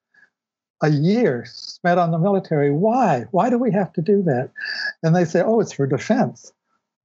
a 0.83 0.89
year 0.89 1.45
spent 1.47 2.01
on 2.01 2.11
the 2.11 2.19
military. 2.19 2.69
Why? 2.69 3.27
Why 3.31 3.49
do 3.49 3.57
we 3.57 3.71
have 3.71 3.93
to 3.93 4.01
do 4.01 4.21
that? 4.23 4.51
And 5.03 5.15
they 5.15 5.23
say, 5.23 5.41
oh, 5.41 5.61
it's 5.61 5.71
for 5.71 5.87
defense. 5.87 6.51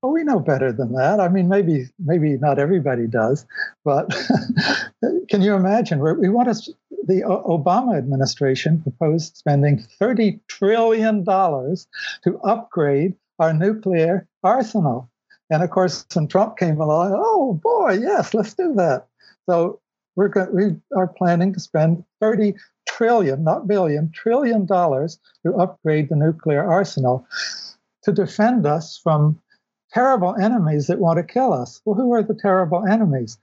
Well, 0.03 0.13
we 0.13 0.25
know 0.25 0.41
better 0.41 0.73
than 0.73 0.93
that. 0.95 1.21
I 1.21 1.29
mean, 1.29 1.49
maybe 1.49 1.89
maybe 2.01 2.37
not 2.37 2.59
everybody 2.59 3.07
does, 3.07 3.47
but 3.85 4.13
can 5.31 5.41
you 5.41 5.55
imagine? 5.55 6.01
We 6.01 6.29
want 6.31 6.53
to. 6.53 6.75
The 7.07 7.23
Obama 7.23 7.99
administration 7.99 8.81
proposed 8.81 9.37
spending 9.37 9.79
thirty 9.99 10.41
trillion 10.49 11.23
dollars 11.25 11.87
to 12.23 12.39
upgrade 12.41 13.15
our 13.39 13.53
nuclear 13.53 14.27
arsenal, 14.43 15.11
and 15.51 15.63
of 15.63 15.71
course, 15.71 16.07
when 16.15 16.29
Trump 16.29 16.57
came 16.57 16.81
along, 16.81 17.13
oh 17.15 17.61
boy, 17.63 17.99
yes, 18.01 18.33
let's 18.33 18.55
do 18.55 18.75
that. 18.75 19.07
So 19.47 19.81
we're 20.17 20.31
we 20.53 20.77
are 20.97 21.09
planning 21.09 21.53
to 21.53 21.61
spend 21.61 22.05
30 22.21 22.55
trillion, 22.89 23.45
not 23.45 23.67
billion, 23.67 24.11
trillion 24.13 24.67
dollars 24.67 25.19
to 25.45 25.55
upgrade 25.55 26.09
the 26.09 26.17
nuclear 26.17 26.65
arsenal 26.65 27.27
to 28.05 28.13
defend 28.13 28.67
us 28.67 28.99
from 29.03 29.41
terrible 29.93 30.35
enemies 30.37 30.87
that 30.87 30.99
want 30.99 31.17
to 31.19 31.23
kill 31.23 31.53
us. 31.53 31.81
Well, 31.85 31.97
who 31.97 32.13
are 32.13 32.23
the 32.23 32.35
terrible 32.35 32.87
enemies? 32.87 33.39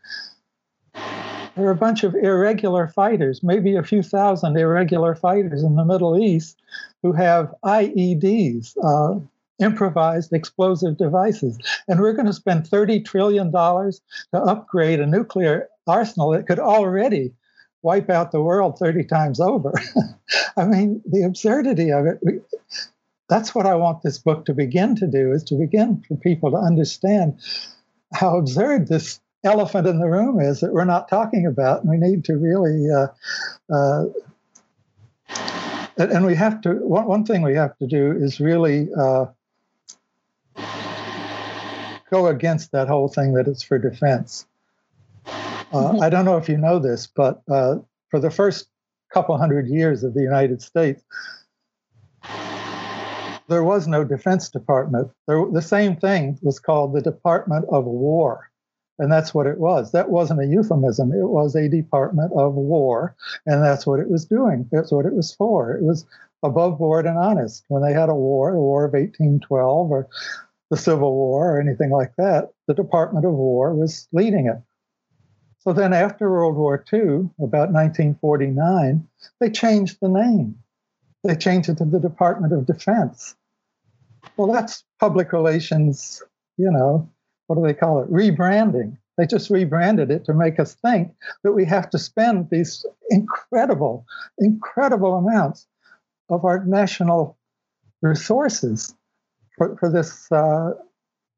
There 1.56 1.66
are 1.66 1.72
a 1.72 1.76
bunch 1.76 2.04
of 2.04 2.16
irregular 2.16 2.88
fighters, 2.88 3.43
maybe 3.43 3.76
a 3.76 3.84
few 3.84 4.02
thousand 4.02 4.58
irregular 4.58 5.16
fighters 5.16 5.64
in 5.64 5.76
the 5.76 5.86
Middle 5.86 6.18
East 6.18 6.62
who 7.04 7.12
have 7.12 7.54
IEDs, 7.66 8.76
uh, 8.84 9.20
improvised 9.60 10.34
explosive 10.34 10.97
devices. 10.97 11.58
And 11.88 11.99
we're 11.99 12.14
going 12.14 12.26
to 12.26 12.34
spend 12.34 12.64
$30 12.64 13.06
trillion 13.06 13.52
to 13.52 14.02
upgrade 14.34 14.99
a 14.99 15.06
nuclear 15.06 15.68
arsenal 15.88 16.32
that 16.32 16.47
could 16.47 16.60
already 16.60 17.34
wipe 17.84 18.10
out 18.10 18.32
the 18.32 18.41
world 18.41 18.78
30 18.80 19.04
times 19.06 19.39
over. 19.39 19.74
I 20.58 20.66
mean, 20.66 21.02
the 21.06 21.24
absurdity 21.24 21.91
of 21.91 22.06
it. 22.06 22.20
That's 23.28 23.56
what 23.56 23.66
I 23.66 23.76
want 23.76 24.04
this 24.04 24.18
book 24.18 24.45
to 24.45 24.54
begin 24.54 24.95
to 24.97 25.08
do, 25.08 25.32
is 25.32 25.43
to 25.45 25.56
begin 25.56 26.04
for 26.08 26.16
people 26.18 26.52
to 26.52 26.58
understand 26.58 27.39
how 28.14 28.38
absurd 28.38 28.88
this 28.88 29.20
elephant 29.44 29.88
in 29.88 30.00
the 30.00 30.08
room 30.08 30.39
is 30.39 30.60
that 30.60 30.74
we're 30.74 30.86
not 30.86 31.10
talking 31.10 31.46
about. 31.46 31.82
And 31.82 31.89
we 31.89 31.98
need 31.98 32.26
to 32.26 32.38
really, 32.38 32.89
uh, 32.89 33.08
uh, 33.74 34.06
and 35.98 36.26
we 36.26 36.36
have 36.36 36.62
to, 36.62 36.74
one, 36.76 37.06
one 37.06 37.26
thing 37.26 37.42
we 37.42 37.56
have 37.56 37.78
to 37.78 37.88
do 37.88 38.12
is 38.12 38.39
really 38.39 38.89
uh, 38.98 39.26
go 42.12 42.28
against 42.28 42.72
that 42.72 42.88
whole 42.88 43.08
thing 43.08 43.34
that 43.34 43.48
it's 43.48 43.64
for 43.64 43.80
defense. 43.80 44.46
Uh, 45.26 45.32
mm-hmm. 45.74 46.02
I 46.02 46.10
don't 46.10 46.26
know 46.26 46.38
if 46.38 46.50
you 46.50 46.58
know 46.58 46.80
this, 46.80 47.08
but 47.08 47.42
uh, 47.50 47.78
for 48.10 48.20
the 48.20 48.30
first 48.30 48.68
couple 49.14 49.38
hundred 49.38 49.68
years 49.68 50.04
of 50.04 50.14
the 50.14 50.22
United 50.22 50.62
States, 50.62 51.04
there 53.48 53.64
was 53.64 53.88
no 53.88 54.04
Defense 54.04 54.50
Department. 54.50 55.12
There, 55.28 55.46
the 55.52 55.62
same 55.62 55.96
thing 55.98 56.38
was 56.42 56.60
called 56.60 56.94
the 56.94 57.02
Department 57.02 57.66
of 57.70 57.86
War. 57.86 58.51
And 59.02 59.12
that's 59.12 59.34
what 59.34 59.47
it 59.47 59.58
was. 59.58 59.91
That 59.93 60.12
wasn't 60.12 60.41
a 60.41 60.45
euphemism. 60.45 61.12
It 61.12 61.26
was 61.26 61.56
a 61.56 61.68
Department 61.68 62.32
of 62.36 62.54
War. 62.54 63.16
And 63.47 63.64
that's 63.64 63.88
what 63.88 63.99
it 63.99 64.12
was 64.12 64.26
doing. 64.26 64.70
That's 64.72 64.91
what 64.91 65.08
it 65.08 65.16
was 65.16 65.34
for. 65.34 65.74
It 65.74 65.82
was 65.82 66.06
above 66.43 66.78
board 66.78 67.08
and 67.08 67.18
honest. 67.18 67.66
When 67.68 67.82
they 67.82 67.93
had 67.93 68.10
a 68.10 68.14
war, 68.14 68.52
the 68.52 68.60
War 68.60 68.86
of 68.86 68.93
1812 68.93 69.89
or 69.89 70.08
the 70.70 70.78
Civil 70.78 71.16
War 71.16 71.56
or 71.56 71.60
anything 71.60 71.89
like 71.89 72.16
that, 72.20 72.52
the 72.68 72.76
Department 72.76 73.26
of 73.26 73.34
War 73.34 73.74
was 73.74 74.08
leading 74.12 74.45
it. 74.45 74.62
So 75.62 75.74
then 75.74 75.93
after 75.93 76.30
World 76.30 76.56
War 76.56 76.86
II, 76.93 77.28
about 77.39 77.72
1949, 77.72 79.08
they 79.39 79.49
changed 79.49 79.97
the 79.99 80.10
name. 80.10 80.60
They 81.24 81.36
changed 81.36 81.70
it 81.70 81.80
to 81.80 81.86
the 81.86 81.99
Department 81.99 82.54
of 82.54 82.68
Defense. 82.68 83.36
Well, 84.38 84.52
that's 84.52 84.84
public 84.99 85.34
relations, 85.34 86.22
you 86.58 86.70
know, 86.70 87.10
what 87.52 87.62
do 87.62 87.68
they 87.68 87.78
call 87.78 88.02
it? 88.02 88.10
Rebranding. 88.10 88.97
They 89.18 89.28
just 89.28 89.49
rebranded 89.49 90.10
it 90.10 90.24
to 90.26 90.34
make 90.34 90.58
us 90.58 90.74
think 90.76 91.12
that 91.43 91.52
we 91.52 91.66
have 91.66 91.89
to 91.89 91.99
spend 91.99 92.49
these 92.49 92.86
incredible, 93.10 94.06
incredible 94.39 95.16
amounts 95.16 95.68
of 96.30 96.45
our 96.45 96.64
national 96.64 97.38
resources 98.02 98.95
for, 99.58 99.76
for 99.76 99.91
this, 99.91 100.32
uh, 100.32 100.72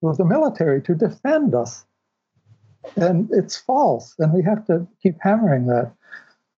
for 0.01 0.15
the 0.15 0.23
military 0.23 0.83
to 0.83 0.93
defend 0.93 1.55
us 1.55 1.83
and 2.95 3.27
it's 3.31 3.57
false. 3.57 4.13
And 4.19 4.33
we 4.33 4.43
have 4.43 4.67
to 4.67 4.85
keep 5.01 5.15
hammering 5.19 5.65
that. 5.65 5.91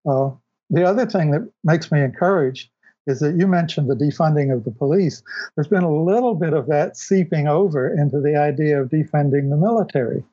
Uh, 0.10 0.32
the 0.72 0.84
other 0.84 1.06
thing 1.06 1.30
that 1.30 1.48
makes 1.64 1.92
me 1.92 2.02
encouraged 2.02 2.72
is 3.08 3.20
that 3.20 3.36
you 3.38 3.48
mentioned 3.48 3.90
the 3.90 3.96
defunding 3.96 4.54
of 4.54 4.64
the 4.64 4.72
police. 4.72 5.24
There's 5.56 5.68
been 5.68 5.84
a 5.84 6.04
little 6.04 6.36
bit 6.36 6.54
of 6.54 6.68
that 6.68 6.98
seeping 6.98 7.48
over 7.48 7.94
into 7.94 8.20
the 8.20 8.36
idea 8.36 8.82
of 8.82 8.90
defunding 8.90 9.50
the 9.50 9.58
military. 9.58 10.24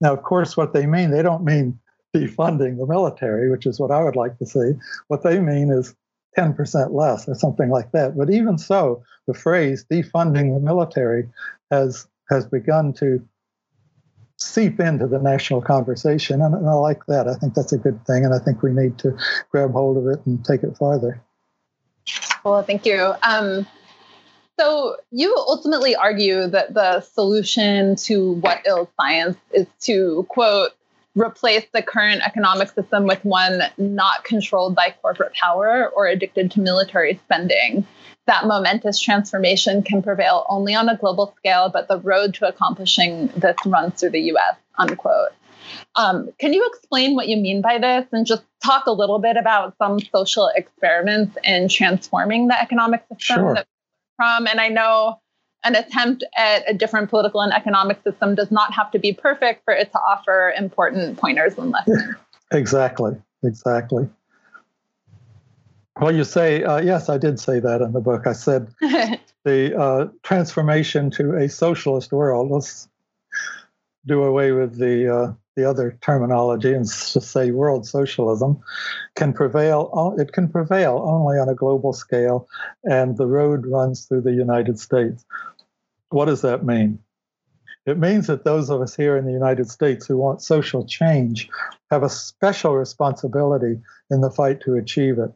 Now, 0.00 0.12
of 0.12 0.22
course, 0.22 0.56
what 0.56 0.72
they 0.72 0.86
mean, 0.86 1.10
they 1.10 1.22
don't 1.22 1.44
mean 1.44 1.78
defunding 2.14 2.78
the 2.78 2.86
military, 2.86 3.50
which 3.50 3.66
is 3.66 3.78
what 3.78 3.90
I 3.90 4.02
would 4.02 4.16
like 4.16 4.38
to 4.38 4.46
see. 4.46 4.72
What 5.08 5.22
they 5.22 5.40
mean 5.40 5.70
is 5.70 5.94
10% 6.36 6.92
less 6.92 7.28
or 7.28 7.34
something 7.34 7.70
like 7.70 7.92
that. 7.92 8.16
But 8.16 8.30
even 8.30 8.58
so, 8.58 9.02
the 9.26 9.34
phrase 9.34 9.84
defunding 9.90 10.54
the 10.54 10.60
military 10.60 11.28
has 11.70 12.06
has 12.30 12.46
begun 12.46 12.94
to 12.94 13.20
seep 14.38 14.80
into 14.80 15.06
the 15.06 15.18
national 15.18 15.60
conversation. 15.60 16.40
And, 16.40 16.54
and, 16.54 16.68
I 16.68 16.74
like 16.74 17.04
that. 17.06 17.28
I 17.28 17.34
think 17.34 17.54
that's 17.54 17.72
a 17.72 17.78
good 17.78 18.04
thing. 18.06 18.24
And 18.24 18.34
I 18.34 18.38
think 18.38 18.62
we 18.62 18.72
need 18.72 18.98
to 18.98 19.16
grab 19.50 19.72
hold 19.72 19.98
of 19.98 20.06
it 20.06 20.24
and 20.26 20.44
take 20.44 20.62
it 20.62 20.76
farther. 20.76 21.22
Well, 22.44 22.62
thank 22.62 22.86
you. 22.86 23.14
Um, 23.22 23.66
so 24.58 24.96
you 25.10 25.34
ultimately 25.36 25.96
argue 25.96 26.46
that 26.48 26.74
the 26.74 27.00
solution 27.00 27.96
to 27.96 28.32
what 28.34 28.62
ill 28.66 28.90
science 29.00 29.36
is 29.52 29.66
to, 29.82 30.26
quote, 30.28 30.72
replace 31.14 31.64
the 31.72 31.82
current 31.82 32.22
economic 32.26 32.70
system 32.70 33.06
with 33.06 33.24
one 33.24 33.62
not 33.76 34.24
controlled 34.24 34.74
by 34.74 34.94
corporate 35.02 35.34
power 35.34 35.90
or 35.94 36.06
addicted 36.06 36.50
to 36.52 36.60
military 36.60 37.20
spending 37.24 37.86
that 38.26 38.46
momentous 38.46 39.00
transformation 39.00 39.82
can 39.82 40.02
prevail 40.02 40.46
only 40.48 40.74
on 40.74 40.88
a 40.88 40.96
global 40.96 41.34
scale, 41.36 41.68
but 41.68 41.88
the 41.88 41.98
road 41.98 42.34
to 42.34 42.46
accomplishing 42.46 43.28
this 43.36 43.56
runs 43.66 43.98
through 43.98 44.10
the 44.10 44.20
US, 44.32 44.56
unquote. 44.78 45.30
Um, 45.96 46.30
can 46.38 46.52
you 46.52 46.66
explain 46.72 47.14
what 47.14 47.28
you 47.28 47.36
mean 47.36 47.62
by 47.62 47.78
this 47.78 48.06
and 48.12 48.26
just 48.26 48.42
talk 48.64 48.86
a 48.86 48.92
little 48.92 49.18
bit 49.18 49.36
about 49.36 49.76
some 49.78 50.00
social 50.00 50.50
experiments 50.54 51.36
in 51.44 51.68
transforming 51.68 52.48
the 52.48 52.60
economic 52.60 53.02
system 53.02 53.36
sure. 53.36 53.54
that 53.54 53.66
from? 54.16 54.46
And 54.46 54.60
I 54.60 54.68
know 54.68 55.20
an 55.64 55.76
attempt 55.76 56.24
at 56.36 56.68
a 56.68 56.74
different 56.74 57.10
political 57.10 57.40
and 57.40 57.52
economic 57.52 58.02
system 58.02 58.34
does 58.34 58.50
not 58.50 58.72
have 58.72 58.90
to 58.92 58.98
be 58.98 59.12
perfect 59.12 59.64
for 59.64 59.74
it 59.74 59.92
to 59.92 59.98
offer 59.98 60.52
important 60.56 61.18
pointers 61.18 61.56
and 61.56 61.70
lessons. 61.70 62.14
exactly, 62.50 63.12
exactly. 63.44 64.08
Well, 66.00 66.14
you 66.14 66.24
say, 66.24 66.64
uh, 66.64 66.80
yes, 66.80 67.08
I 67.08 67.18
did 67.18 67.38
say 67.38 67.60
that 67.60 67.82
in 67.82 67.92
the 67.92 68.00
book. 68.00 68.26
I 68.26 68.32
said 68.32 68.68
the 69.44 69.78
uh, 69.78 70.06
transformation 70.22 71.10
to 71.12 71.36
a 71.36 71.48
socialist 71.48 72.12
world. 72.12 72.50
Let's 72.50 72.88
do 74.06 74.22
away 74.22 74.52
with 74.52 74.78
the 74.78 75.14
uh, 75.14 75.32
the 75.56 75.68
other 75.68 75.98
terminology 76.00 76.72
and 76.72 76.86
just 76.86 77.30
say 77.30 77.50
world 77.50 77.86
socialism 77.86 78.60
can 79.16 79.32
prevail. 79.32 80.14
It 80.18 80.32
can 80.32 80.48
prevail 80.48 81.02
only 81.04 81.38
on 81.38 81.48
a 81.48 81.54
global 81.54 81.92
scale, 81.92 82.48
and 82.84 83.16
the 83.16 83.26
road 83.26 83.66
runs 83.66 84.06
through 84.06 84.22
the 84.22 84.32
United 84.32 84.78
States. 84.78 85.24
What 86.10 86.26
does 86.26 86.42
that 86.42 86.64
mean? 86.64 86.98
It 87.84 87.98
means 87.98 88.28
that 88.28 88.44
those 88.44 88.70
of 88.70 88.80
us 88.80 88.94
here 88.94 89.16
in 89.16 89.26
the 89.26 89.32
United 89.32 89.68
States 89.68 90.06
who 90.06 90.16
want 90.16 90.40
social 90.40 90.86
change 90.86 91.48
have 91.90 92.02
a 92.02 92.08
special 92.08 92.76
responsibility 92.76 93.80
in 94.10 94.20
the 94.20 94.30
fight 94.30 94.60
to 94.60 94.76
achieve 94.76 95.18
it. 95.18 95.32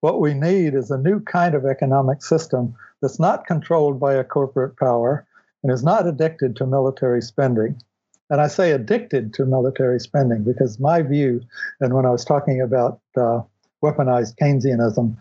What 0.00 0.20
we 0.20 0.32
need 0.32 0.74
is 0.74 0.90
a 0.90 0.98
new 0.98 1.18
kind 1.18 1.56
of 1.56 1.66
economic 1.66 2.22
system 2.22 2.76
that's 3.02 3.18
not 3.18 3.46
controlled 3.46 3.98
by 3.98 4.14
a 4.14 4.22
corporate 4.22 4.76
power 4.76 5.26
and 5.62 5.72
is 5.72 5.82
not 5.82 6.06
addicted 6.06 6.54
to 6.56 6.66
military 6.66 7.20
spending. 7.20 7.82
And 8.30 8.40
I 8.40 8.48
say 8.48 8.72
addicted 8.72 9.32
to 9.34 9.46
military 9.46 10.00
spending 10.00 10.44
because 10.44 10.78
my 10.78 11.02
view, 11.02 11.40
and 11.80 11.94
when 11.94 12.04
I 12.04 12.10
was 12.10 12.24
talking 12.24 12.60
about 12.60 13.00
uh, 13.16 13.40
weaponized 13.82 14.36
Keynesianism, 14.40 15.16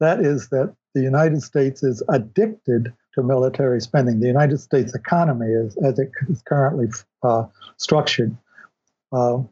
that 0.00 0.20
is 0.20 0.48
that 0.48 0.74
the 0.94 1.02
United 1.02 1.42
States 1.42 1.82
is 1.82 2.02
addicted 2.08 2.92
to 3.14 3.22
military 3.22 3.80
spending. 3.80 4.20
The 4.20 4.26
United 4.26 4.58
States 4.58 4.94
economy 4.94 5.52
is 5.52 5.76
as 5.78 5.98
it 5.98 6.10
is 6.28 6.42
currently 6.42 6.88
uh, 7.22 7.44
structured. 7.76 8.36
Uh, 9.12 9.42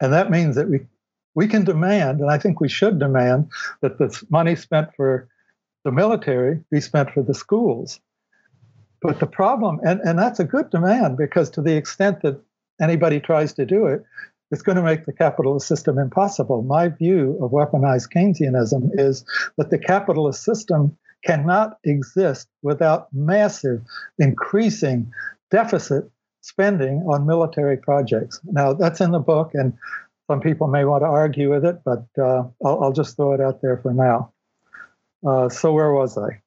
and 0.00 0.12
that 0.12 0.30
means 0.30 0.56
that 0.56 0.68
we 0.68 0.80
we 1.34 1.48
can 1.48 1.64
demand, 1.64 2.20
and 2.20 2.30
I 2.30 2.36
think 2.36 2.60
we 2.60 2.68
should 2.68 2.98
demand, 2.98 3.50
that 3.80 3.96
the 3.96 4.22
money 4.28 4.54
spent 4.54 4.94
for 4.94 5.28
the 5.84 5.90
military 5.90 6.62
be 6.70 6.80
spent 6.80 7.10
for 7.10 7.22
the 7.22 7.34
schools. 7.34 8.00
But 9.02 9.18
the 9.18 9.26
problem, 9.26 9.80
and, 9.84 10.00
and 10.00 10.18
that's 10.18 10.38
a 10.38 10.44
good 10.44 10.70
demand 10.70 11.16
because 11.16 11.50
to 11.50 11.60
the 11.60 11.76
extent 11.76 12.22
that 12.22 12.40
anybody 12.80 13.20
tries 13.20 13.52
to 13.54 13.66
do 13.66 13.86
it, 13.86 14.04
it's 14.52 14.62
going 14.62 14.76
to 14.76 14.82
make 14.82 15.06
the 15.06 15.12
capitalist 15.12 15.66
system 15.66 15.98
impossible. 15.98 16.62
My 16.62 16.88
view 16.88 17.38
of 17.42 17.50
weaponized 17.50 18.12
Keynesianism 18.14 18.90
is 18.94 19.24
that 19.56 19.70
the 19.70 19.78
capitalist 19.78 20.44
system 20.44 20.96
cannot 21.24 21.78
exist 21.84 22.48
without 22.62 23.08
massive, 23.12 23.80
increasing 24.18 25.10
deficit 25.50 26.10
spending 26.42 26.98
on 27.08 27.26
military 27.26 27.76
projects. 27.76 28.40
Now, 28.44 28.74
that's 28.74 29.00
in 29.00 29.12
the 29.12 29.20
book, 29.20 29.52
and 29.54 29.72
some 30.30 30.40
people 30.40 30.66
may 30.66 30.84
want 30.84 31.02
to 31.02 31.08
argue 31.08 31.50
with 31.50 31.64
it, 31.64 31.80
but 31.84 32.04
uh, 32.18 32.44
I'll, 32.64 32.84
I'll, 32.84 32.92
just 32.92 33.16
throw 33.16 33.32
it 33.32 33.40
out 33.40 33.62
there 33.62 33.78
for 33.78 33.92
now. 33.92 34.32
Uh, 35.26 35.48
so, 35.48 35.72
where 35.72 35.92
was 35.92 36.18
I? 36.18 36.42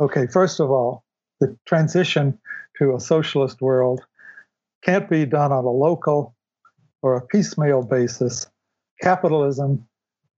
Okay, 0.00 0.26
first 0.26 0.60
of 0.60 0.70
all, 0.70 1.04
the 1.40 1.56
transition 1.66 2.38
to 2.78 2.94
a 2.94 3.00
socialist 3.00 3.60
world 3.60 4.00
can't 4.82 5.10
be 5.10 5.26
done 5.26 5.52
on 5.52 5.64
a 5.64 5.70
local 5.70 6.34
or 7.02 7.16
a 7.16 7.26
piecemeal 7.26 7.82
basis. 7.82 8.46
Capitalism 9.02 9.86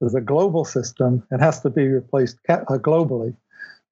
is 0.01 0.17
a 0.17 0.21
global 0.21 0.65
system 0.65 1.23
and 1.31 1.41
has 1.41 1.61
to 1.61 1.71
be 1.71 1.87
replaced 1.87 2.39
uh, 2.49 2.59
globally. 2.79 3.37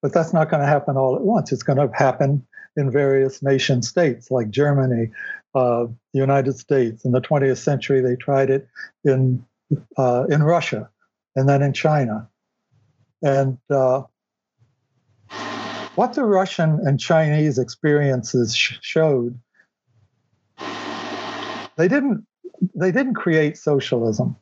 But 0.03 0.13
that's 0.13 0.33
not 0.33 0.51
going 0.51 0.61
to 0.61 0.67
happen 0.67 0.97
all 0.97 1.15
at 1.15 1.23
once. 1.23 1.53
It's 1.53 1.63
going 1.63 1.79
to 1.79 1.95
happen 1.95 2.45
in 2.77 2.91
various 2.91 3.43
nation 3.43 3.83
states 3.83 4.31
like 4.31 4.51
Germany, 4.51 5.11
uh, 5.55 5.85
the 6.13 6.19
United 6.19 6.59
States. 6.59 7.05
In 7.05 7.13
the 7.13 7.21
20th 7.21 7.59
century, 7.59 8.01
they 8.01 8.17
tried 8.17 8.51
it 8.51 8.67
in 9.05 9.45
uh, 9.97 10.25
in 10.29 10.43
Russia, 10.43 10.91
and 11.37 11.49
then 11.49 11.63
in 11.63 11.73
China. 11.73 12.29
And 13.23 13.59
uh, 13.71 14.03
what 16.01 16.15
the 16.15 16.25
Russian 16.25 16.81
and 16.87 16.99
Chinese 16.99 17.59
experiences 17.59 18.57
sh- 18.57 18.79
showed, 18.81 19.39
they 21.77 21.89
didn't 21.89 22.27
they 22.75 22.91
didn't 22.91 23.17
create 23.17 23.59
socialism. 23.59 24.35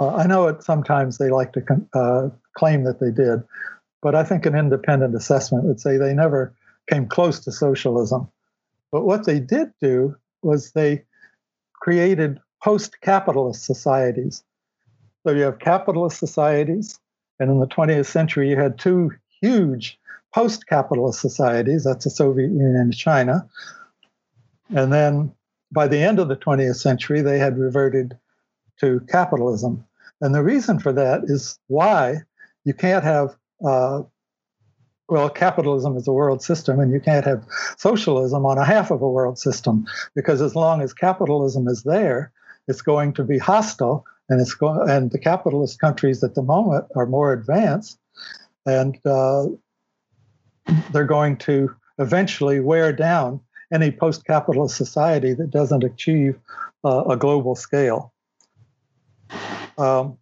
Uh, 0.00 0.14
I 0.14 0.28
know 0.28 0.46
it 0.46 0.62
sometimes 0.62 1.18
they 1.18 1.30
like 1.30 1.52
to 1.54 1.62
con- 1.62 1.88
uh, 1.94 2.28
claim 2.56 2.84
that 2.84 3.00
they 3.00 3.10
did, 3.10 3.42
but 4.02 4.14
I 4.14 4.22
think 4.22 4.46
an 4.46 4.54
independent 4.54 5.16
assessment 5.16 5.64
would 5.64 5.80
say 5.80 5.96
they 5.96 6.14
never 6.14 6.54
came 6.88 7.08
close 7.08 7.40
to 7.40 7.50
socialism. 7.50 8.28
But 8.92 9.04
what 9.04 9.26
they 9.26 9.40
did 9.40 9.72
do 9.80 10.14
was 10.42 10.70
they 10.70 11.02
created 11.74 12.38
post 12.62 13.00
capitalist 13.00 13.64
societies. 13.64 14.44
So 15.26 15.32
you 15.34 15.42
have 15.42 15.58
capitalist 15.58 16.20
societies, 16.20 17.00
and 17.40 17.50
in 17.50 17.58
the 17.58 17.66
20th 17.66 18.06
century, 18.06 18.48
you 18.50 18.56
had 18.56 18.78
two 18.78 19.10
huge 19.42 19.98
post 20.34 20.66
capitalist 20.66 21.20
societies 21.20 21.84
that's 21.84 22.04
the 22.04 22.10
Soviet 22.10 22.50
Union 22.50 22.76
and 22.76 22.96
China. 22.96 23.48
And 24.74 24.92
then 24.92 25.32
by 25.72 25.88
the 25.88 25.98
end 25.98 26.18
of 26.18 26.28
the 26.28 26.36
20th 26.36 26.76
century, 26.76 27.20
they 27.20 27.38
had 27.38 27.58
reverted 27.58 28.18
to 28.80 29.00
capitalism. 29.08 29.84
And 30.20 30.34
the 30.34 30.42
reason 30.42 30.78
for 30.78 30.92
that 30.92 31.22
is 31.24 31.58
why 31.68 32.18
you 32.64 32.74
can't 32.74 33.04
have 33.04 33.36
uh, 33.64 34.02
well, 35.08 35.30
capitalism 35.30 35.96
is 35.96 36.06
a 36.06 36.12
world 36.12 36.42
system, 36.42 36.78
and 36.78 36.92
you 36.92 37.00
can't 37.00 37.24
have 37.24 37.44
socialism 37.78 38.44
on 38.44 38.58
a 38.58 38.64
half 38.64 38.90
of 38.90 39.00
a 39.00 39.08
world 39.08 39.38
system 39.38 39.86
because 40.14 40.42
as 40.42 40.54
long 40.54 40.82
as 40.82 40.92
capitalism 40.92 41.66
is 41.66 41.82
there, 41.82 42.30
it's 42.68 42.82
going 42.82 43.14
to 43.14 43.24
be 43.24 43.38
hostile, 43.38 44.04
and 44.28 44.40
it's 44.40 44.54
going. 44.54 44.88
And 44.88 45.10
the 45.10 45.18
capitalist 45.18 45.80
countries 45.80 46.22
at 46.22 46.34
the 46.34 46.42
moment 46.42 46.84
are 46.94 47.06
more 47.06 47.32
advanced, 47.32 47.98
and 48.66 48.98
uh, 49.06 49.46
they're 50.92 51.04
going 51.04 51.36
to 51.38 51.74
eventually 51.98 52.60
wear 52.60 52.92
down 52.92 53.40
any 53.72 53.90
post-capitalist 53.90 54.76
society 54.76 55.34
that 55.34 55.50
doesn't 55.50 55.84
achieve 55.84 56.38
uh, 56.84 57.04
a 57.04 57.16
global 57.16 57.54
scale. 57.54 58.12
Um, 59.76 60.18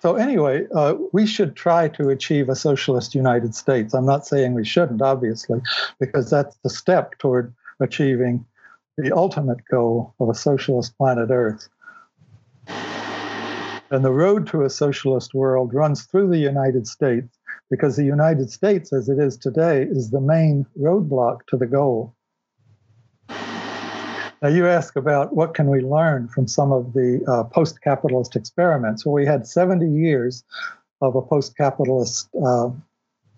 so 0.00 0.16
anyway, 0.16 0.66
uh, 0.74 0.94
we 1.12 1.26
should 1.26 1.54
try 1.54 1.88
to 1.88 2.08
achieve 2.08 2.48
a 2.48 2.56
socialist 2.56 3.14
United 3.14 3.54
States. 3.54 3.94
I'm 3.94 4.04
not 4.04 4.26
saying 4.26 4.54
we 4.54 4.64
shouldn't, 4.64 5.00
obviously, 5.00 5.60
because 6.00 6.28
that's 6.28 6.56
the 6.64 6.70
step 6.70 7.18
toward 7.18 7.54
achieving 7.80 8.44
the 8.98 9.12
ultimate 9.12 9.64
goal 9.70 10.14
of 10.20 10.28
a 10.28 10.34
socialist 10.34 10.96
planet 10.98 11.30
Earth. 11.30 11.68
And 13.90 14.04
the 14.04 14.10
road 14.10 14.46
to 14.48 14.64
a 14.64 14.70
socialist 14.70 15.34
world 15.34 15.72
runs 15.72 16.04
through 16.04 16.28
the 16.28 16.38
United 16.38 16.86
States 16.86 17.38
because 17.72 17.96
the 17.96 18.04
United 18.04 18.50
States, 18.50 18.92
as 18.92 19.08
it 19.08 19.18
is 19.18 19.38
today, 19.38 19.86
is 19.88 20.10
the 20.10 20.20
main 20.20 20.66
roadblock 20.78 21.38
to 21.48 21.56
the 21.56 21.66
goal. 21.66 22.14
Now, 24.42 24.48
you 24.48 24.66
ask 24.68 24.94
about 24.94 25.34
what 25.34 25.54
can 25.54 25.70
we 25.70 25.80
learn 25.80 26.28
from 26.28 26.46
some 26.46 26.70
of 26.70 26.92
the 26.92 27.24
uh, 27.26 27.44
post-capitalist 27.44 28.36
experiments. 28.36 29.06
Well, 29.06 29.14
we 29.14 29.24
had 29.24 29.46
70 29.46 29.88
years 29.88 30.44
of 31.00 31.16
a 31.16 31.22
post-capitalist 31.22 32.28
uh, 32.44 32.68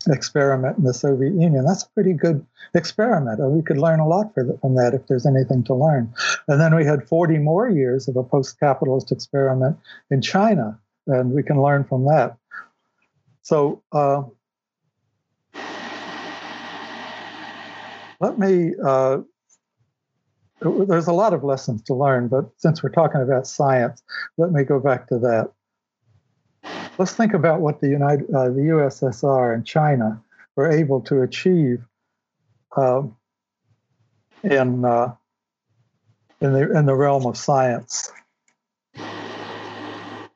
experiment 0.09 0.78
in 0.78 0.85
the 0.85 0.95
Soviet 0.95 1.35
Union. 1.35 1.64
That's 1.64 1.85
a 1.85 1.91
pretty 1.91 2.14
good 2.14 2.45
experiment. 2.74 3.39
And 3.39 3.53
we 3.53 3.62
could 3.62 3.78
learn 3.78 4.01
a 4.01 4.09
lot 4.09 4.35
from 4.35 4.74
that 4.74 4.95
if 4.95 5.07
there's 5.07 5.26
anything 5.26 5.62
to 5.64 5.74
learn. 5.74 6.12
And 6.49 6.61
then 6.61 6.74
we 6.74 6.85
had 6.85 7.07
40 7.07 7.39
more 7.39 7.68
years 7.68 8.09
of 8.09 8.16
a 8.16 8.24
post-capitalist 8.24 9.12
experiment 9.12 9.76
in 10.11 10.20
China, 10.22 10.76
and 11.07 11.30
we 11.30 11.45
can 11.45 11.62
learn 11.62 11.85
from 11.85 12.07
that. 12.07 12.37
So 13.45 13.82
uh, 13.92 14.22
let 18.18 18.38
me 18.38 18.72
uh, 18.82 19.18
there's 20.62 21.07
a 21.09 21.12
lot 21.12 21.34
of 21.34 21.45
lessons 21.45 21.82
to 21.82 21.95
learn, 21.95 22.28
but 22.28 22.47
since 22.57 22.82
we're 22.82 22.88
talking 22.88 23.20
about 23.20 23.47
science, 23.47 24.03
let 24.38 24.51
me 24.51 24.64
go 24.64 24.80
back 24.80 25.09
to 25.09 25.18
that. 25.18 25.53
Let's 26.97 27.12
think 27.12 27.34
about 27.34 27.61
what 27.61 27.80
the 27.80 27.88
United, 27.88 28.32
uh, 28.34 28.49
the 28.49 28.62
USSR 28.72 29.55
and 29.55 29.66
China 29.66 30.22
were 30.57 30.70
able 30.70 31.03
to 31.03 31.20
achieve 31.20 31.84
uh, 32.78 33.03
in 34.42 34.86
uh, 34.86 35.14
in 36.40 36.53
the 36.55 36.78
in 36.78 36.86
the 36.86 36.95
realm 36.95 37.26
of 37.26 37.36
science. 37.36 38.11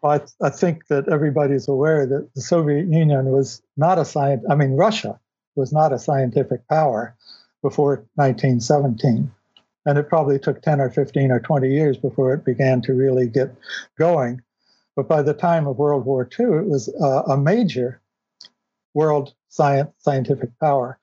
I, 0.02 0.20
I 0.40 0.50
think 0.50 0.86
that 0.88 1.08
everybody's 1.08 1.68
aware 1.68 2.06
that 2.06 2.32
the 2.34 2.40
Soviet 2.40 2.86
Union 2.86 3.26
was 3.26 3.62
not 3.76 3.98
a 3.98 4.04
science. 4.04 4.44
I 4.48 4.54
mean, 4.54 4.72
Russia 4.72 5.18
was 5.56 5.72
not 5.72 5.92
a 5.92 5.98
scientific 5.98 6.66
power 6.68 7.16
before 7.62 8.06
1917. 8.14 9.30
And 9.86 9.98
it 9.98 10.08
probably 10.08 10.38
took 10.38 10.62
10 10.62 10.80
or 10.80 10.90
15 10.90 11.30
or 11.30 11.40
20 11.40 11.68
years 11.72 11.96
before 11.96 12.32
it 12.34 12.44
began 12.44 12.80
to 12.82 12.92
really 12.92 13.26
get 13.26 13.54
going. 13.98 14.42
But 14.94 15.08
by 15.08 15.22
the 15.22 15.34
time 15.34 15.66
of 15.66 15.78
World 15.78 16.04
War 16.04 16.28
II, 16.38 16.46
it 16.46 16.66
was 16.66 16.88
uh, 17.00 17.22
a 17.22 17.36
major 17.36 18.00
world 18.94 19.34
science, 19.48 19.90
scientific 19.98 20.50
power. 20.58 20.98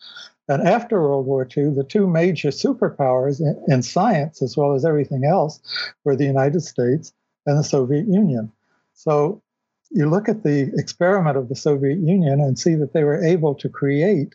And 0.48 0.68
after 0.68 1.02
World 1.02 1.26
War 1.26 1.48
II, 1.58 1.72
the 1.72 1.84
two 1.84 2.06
major 2.06 2.50
superpowers 2.50 3.40
in, 3.40 3.60
in, 3.68 3.82
science, 3.82 4.42
as 4.42 4.56
well 4.56 4.74
as 4.74 4.86
everything 4.86 5.26
else, 5.26 5.60
were 6.04 6.16
the 6.16 6.26
United 6.26 6.62
States 6.62 7.14
and 7.46 7.58
the 7.58 7.64
Soviet 7.64 8.08
Union. 8.08 8.52
So 8.96 9.42
you 9.92 10.10
look 10.10 10.28
at 10.28 10.44
the 10.44 10.72
experiment 10.76 11.38
of 11.38 11.50
the 11.50 11.56
Soviet 11.56 12.00
Union 12.00 12.42
and 12.42 12.58
see 12.58 12.76
that 12.76 12.94
they 12.94 13.04
were 13.04 13.24
able 13.24 13.56
to 13.56 13.70
create 13.70 14.34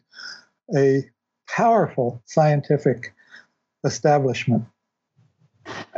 a 0.77 1.03
powerful 1.49 2.23
scientific 2.27 3.13
establishment. 3.85 4.65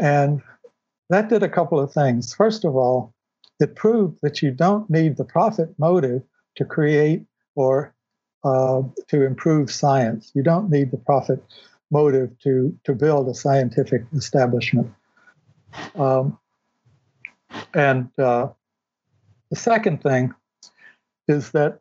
And 0.00 0.42
that 1.10 1.28
did 1.28 1.42
a 1.42 1.48
couple 1.48 1.78
of 1.78 1.92
things. 1.92 2.34
First 2.34 2.64
of 2.64 2.74
all, 2.74 3.12
it 3.60 3.76
proved 3.76 4.18
that 4.22 4.42
you 4.42 4.50
don't 4.50 4.88
need 4.88 5.16
the 5.16 5.24
profit 5.24 5.68
motive 5.78 6.22
to 6.56 6.64
create 6.64 7.26
or 7.54 7.94
uh, 8.44 8.82
to 9.08 9.24
improve 9.24 9.70
science. 9.70 10.32
You 10.34 10.42
don't 10.42 10.70
need 10.70 10.90
the 10.90 10.96
profit 10.96 11.42
motive 11.90 12.30
to, 12.40 12.76
to 12.84 12.94
build 12.94 13.28
a 13.28 13.34
scientific 13.34 14.04
establishment. 14.14 14.90
Um, 15.94 16.38
and 17.74 18.08
uh, 18.18 18.48
the 19.50 19.56
second 19.56 20.02
thing 20.02 20.34
is 21.28 21.50
that 21.52 21.78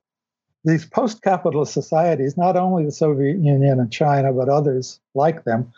these 0.64 0.86
post 0.86 1.22
capitalist 1.22 1.74
societies, 1.74 2.38
not 2.38 2.56
only 2.56 2.86
the 2.86 2.92
Soviet 2.92 3.38
Union 3.38 3.80
and 3.80 3.92
China, 3.92 4.32
but 4.32 4.50
others 4.50 5.00
like 5.16 5.44
them, 5.44 5.72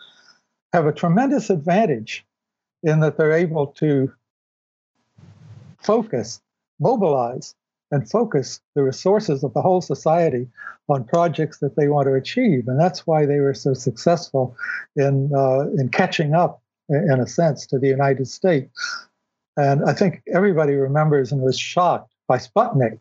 have 0.72 0.86
a 0.86 0.92
tremendous 0.92 1.50
advantage 1.50 2.24
in 2.82 3.00
that 3.00 3.16
they're 3.16 3.32
able 3.32 3.68
to 3.68 4.12
focus, 5.78 6.40
mobilize, 6.80 7.54
and 7.90 8.10
focus 8.10 8.60
the 8.74 8.82
resources 8.82 9.44
of 9.44 9.54
the 9.54 9.62
whole 9.62 9.80
society 9.80 10.48
on 10.88 11.04
projects 11.04 11.58
that 11.58 11.76
they 11.76 11.88
want 11.88 12.06
to 12.06 12.14
achieve. 12.14 12.66
And 12.66 12.78
that's 12.78 13.06
why 13.06 13.24
they 13.24 13.38
were 13.38 13.54
so 13.54 13.72
successful 13.72 14.56
in, 14.96 15.30
uh, 15.34 15.68
in 15.78 15.88
catching 15.88 16.34
up, 16.34 16.60
in 16.88 17.20
a 17.20 17.26
sense, 17.26 17.66
to 17.68 17.78
the 17.78 17.88
United 17.88 18.26
States. 18.26 18.68
And 19.56 19.84
I 19.84 19.92
think 19.92 20.22
everybody 20.32 20.74
remembers 20.74 21.32
and 21.32 21.42
was 21.42 21.58
shocked 21.58 22.12
by 22.26 22.38
Sputnik. 22.38 22.98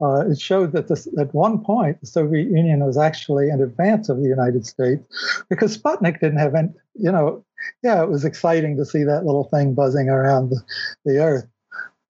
Uh, 0.00 0.30
it 0.30 0.40
showed 0.40 0.72
that 0.72 0.88
this, 0.88 1.08
at 1.18 1.34
one 1.34 1.62
point 1.62 2.00
the 2.00 2.06
Soviet 2.06 2.48
Union 2.48 2.84
was 2.84 2.96
actually 2.96 3.48
in 3.48 3.60
advance 3.60 4.08
of 4.08 4.18
the 4.18 4.28
United 4.28 4.64
States 4.64 5.02
because 5.50 5.76
Sputnik 5.76 6.20
didn't 6.20 6.38
have 6.38 6.54
any, 6.54 6.68
you 6.94 7.10
know, 7.10 7.44
yeah, 7.82 8.02
it 8.02 8.08
was 8.08 8.24
exciting 8.24 8.76
to 8.76 8.84
see 8.84 9.02
that 9.02 9.24
little 9.24 9.44
thing 9.44 9.74
buzzing 9.74 10.08
around 10.08 10.50
the, 10.50 10.60
the 11.04 11.18
Earth. 11.18 11.48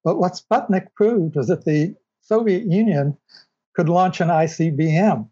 But 0.05 0.19
what 0.19 0.39
Sputnik 0.39 0.93
proved 0.95 1.37
was 1.37 1.49
that 1.49 1.65
the 1.65 1.95
Soviet 2.21 2.65
Union 2.65 3.17
could 3.75 3.89
launch 3.89 4.21
an 4.21 4.29
ICBM, 4.29 5.29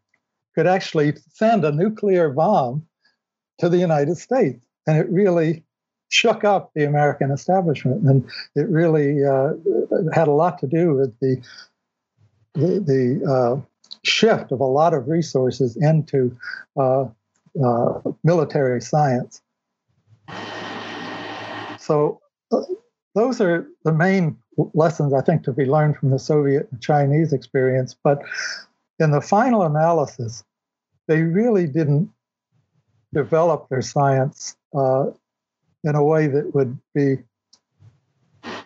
could 0.55 0.67
actually 0.67 1.15
send 1.35 1.65
a 1.65 1.73
nuclear 1.73 2.31
bomb 2.31 2.87
to 3.59 3.69
the 3.69 3.79
United 3.79 4.17
States. 4.17 4.65
And 4.87 4.97
it 4.97 5.11
really 5.11 5.66
shook 6.17 6.45
up 6.45 6.73
the 6.75 6.85
American 6.85 7.31
establishment, 7.31 8.03
and 8.09 8.25
it 8.55 8.69
really 8.69 9.25
uh, 9.25 9.53
had 10.13 10.29
a 10.29 10.33
lot 10.33 10.59
to 10.59 10.67
do 10.67 10.95
with 10.95 11.19
the 11.21 11.37
the, 12.55 12.81
the 12.93 13.31
uh, 13.31 13.61
shift 14.03 14.51
of 14.51 14.61
a 14.61 14.65
lot 14.65 14.95
of 14.95 15.09
resources 15.09 15.77
into 15.77 16.35
uh, 16.79 17.05
uh 17.63 18.01
military 18.25 18.81
science. 18.81 19.43
So 21.79 22.21
uh, 22.51 22.63
those 23.15 23.41
are 23.43 23.69
the 23.85 23.93
main 23.93 24.39
lessons 24.73 25.13
I 25.13 25.21
think 25.21 25.45
to 25.45 25.53
be 25.53 25.67
learned 25.67 25.99
from 25.99 26.11
the 26.11 26.19
Soviet 26.19 26.67
and 26.73 26.81
Chinese 26.81 27.35
experience. 27.35 27.95
But 28.03 28.23
in 28.99 29.11
the 29.11 29.21
final 29.21 29.63
analysis, 29.63 30.43
they 31.09 31.23
really 31.23 31.67
didn't 31.67 32.11
develop 33.13 33.69
their 33.69 33.83
science 33.83 34.57
uh, 34.75 35.11
in 35.85 35.95
a 35.95 36.05
way 36.05 36.27
that 36.27 36.55
would 36.55 36.79
be 36.95 37.19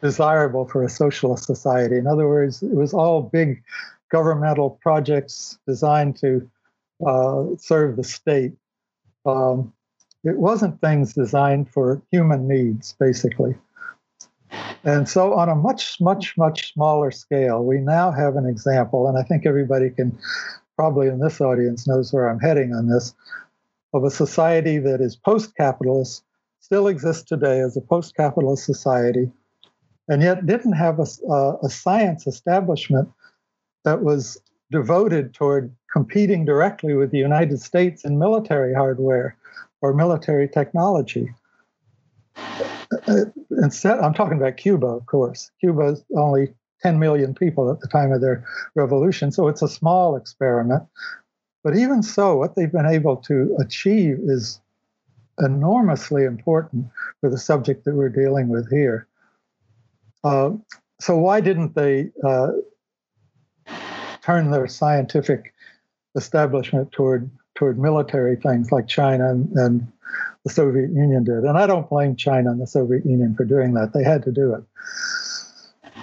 desirable 0.02 0.66
for 0.66 0.82
a 0.82 0.88
socialist 0.88 1.44
society. 1.44 1.96
In 1.96 2.06
other 2.06 2.28
words, 2.28 2.62
it 2.62 2.74
was 2.74 2.94
all 2.94 3.22
big 3.22 3.62
governmental 4.10 4.78
projects 4.82 5.58
designed 5.66 6.16
to 6.16 6.50
uh, 7.06 7.44
serve 7.58 7.96
the 7.96 8.04
state. 8.04 8.52
Um, 9.24 9.72
it 10.24 10.36
wasn't 10.36 10.80
things 10.80 11.14
designed 11.14 11.70
for 11.70 12.02
human 12.10 12.46
needs, 12.46 12.94
basically. 12.98 13.54
And 14.84 15.08
so, 15.08 15.34
on 15.34 15.48
a 15.48 15.54
much, 15.54 16.00
much, 16.00 16.36
much 16.36 16.72
smaller 16.72 17.10
scale, 17.10 17.64
we 17.64 17.78
now 17.78 18.10
have 18.10 18.36
an 18.36 18.46
example, 18.46 19.08
and 19.08 19.16
I 19.18 19.22
think 19.22 19.46
everybody 19.46 19.90
can 19.90 20.18
probably 20.76 21.08
in 21.08 21.20
this 21.20 21.40
audience 21.40 21.86
knows 21.86 22.12
where 22.12 22.28
I'm 22.28 22.40
heading 22.40 22.72
on 22.72 22.88
this, 22.88 23.14
of 23.92 24.04
a 24.04 24.10
society 24.10 24.78
that 24.78 25.00
is 25.00 25.14
post 25.14 25.54
capitalist, 25.56 26.24
still 26.60 26.86
exists 26.86 27.24
today 27.24 27.60
as 27.60 27.76
a 27.76 27.80
post 27.80 28.14
capitalist 28.14 28.64
society, 28.64 29.30
and 30.08 30.22
yet 30.22 30.46
didn't 30.46 30.72
have 30.72 30.98
a, 31.00 31.06
uh, 31.28 31.56
a 31.62 31.68
science 31.68 32.26
establishment 32.26 33.08
that 33.84 34.02
was 34.02 34.38
devoted 34.70 35.34
toward 35.34 35.74
competing 35.90 36.44
directly 36.44 36.94
with 36.94 37.10
the 37.10 37.18
United 37.18 37.60
States 37.60 38.04
in 38.04 38.18
military 38.18 38.72
hardware 38.72 39.36
or 39.82 39.92
military 39.92 40.48
technology. 40.48 41.34
Uh, 42.36 43.24
instead, 43.62 43.98
I'm 43.98 44.14
talking 44.14 44.36
about 44.36 44.56
Cuba, 44.56 44.86
of 44.86 45.06
course. 45.06 45.50
Cuba's 45.60 46.04
only 46.16 46.54
10 46.82 46.98
million 46.98 47.34
people 47.34 47.70
at 47.70 47.80
the 47.80 47.88
time 47.88 48.12
of 48.12 48.20
their 48.20 48.44
revolution, 48.74 49.32
so 49.32 49.48
it's 49.48 49.62
a 49.62 49.68
small 49.68 50.16
experiment. 50.16 50.84
But 51.64 51.76
even 51.76 52.02
so, 52.02 52.36
what 52.36 52.54
they've 52.54 52.70
been 52.70 52.86
able 52.86 53.16
to 53.16 53.56
achieve 53.58 54.18
is 54.22 54.60
enormously 55.40 56.24
important 56.24 56.86
for 57.20 57.30
the 57.30 57.38
subject 57.38 57.84
that 57.84 57.94
we're 57.94 58.08
dealing 58.08 58.48
with 58.48 58.70
here. 58.70 59.06
Uh, 60.22 60.50
so, 61.00 61.16
why 61.16 61.40
didn't 61.40 61.74
they 61.74 62.10
uh, 62.24 62.48
turn 64.22 64.50
their 64.50 64.68
scientific 64.68 65.54
establishment 66.16 66.92
toward 66.92 67.30
toward 67.54 67.78
military 67.78 68.36
things 68.36 68.72
like 68.72 68.86
China 68.86 69.30
and, 69.30 69.50
and 69.56 69.92
the 70.44 70.50
Soviet 70.50 70.90
Union 70.90 71.24
did. 71.24 71.44
And 71.44 71.58
I 71.58 71.66
don't 71.66 71.88
blame 71.88 72.16
China 72.16 72.50
and 72.50 72.60
the 72.60 72.66
Soviet 72.66 73.04
Union 73.04 73.34
for 73.34 73.44
doing 73.44 73.74
that. 73.74 73.92
They 73.92 74.02
had 74.02 74.22
to 74.24 74.32
do 74.32 74.54
it. 74.54 74.62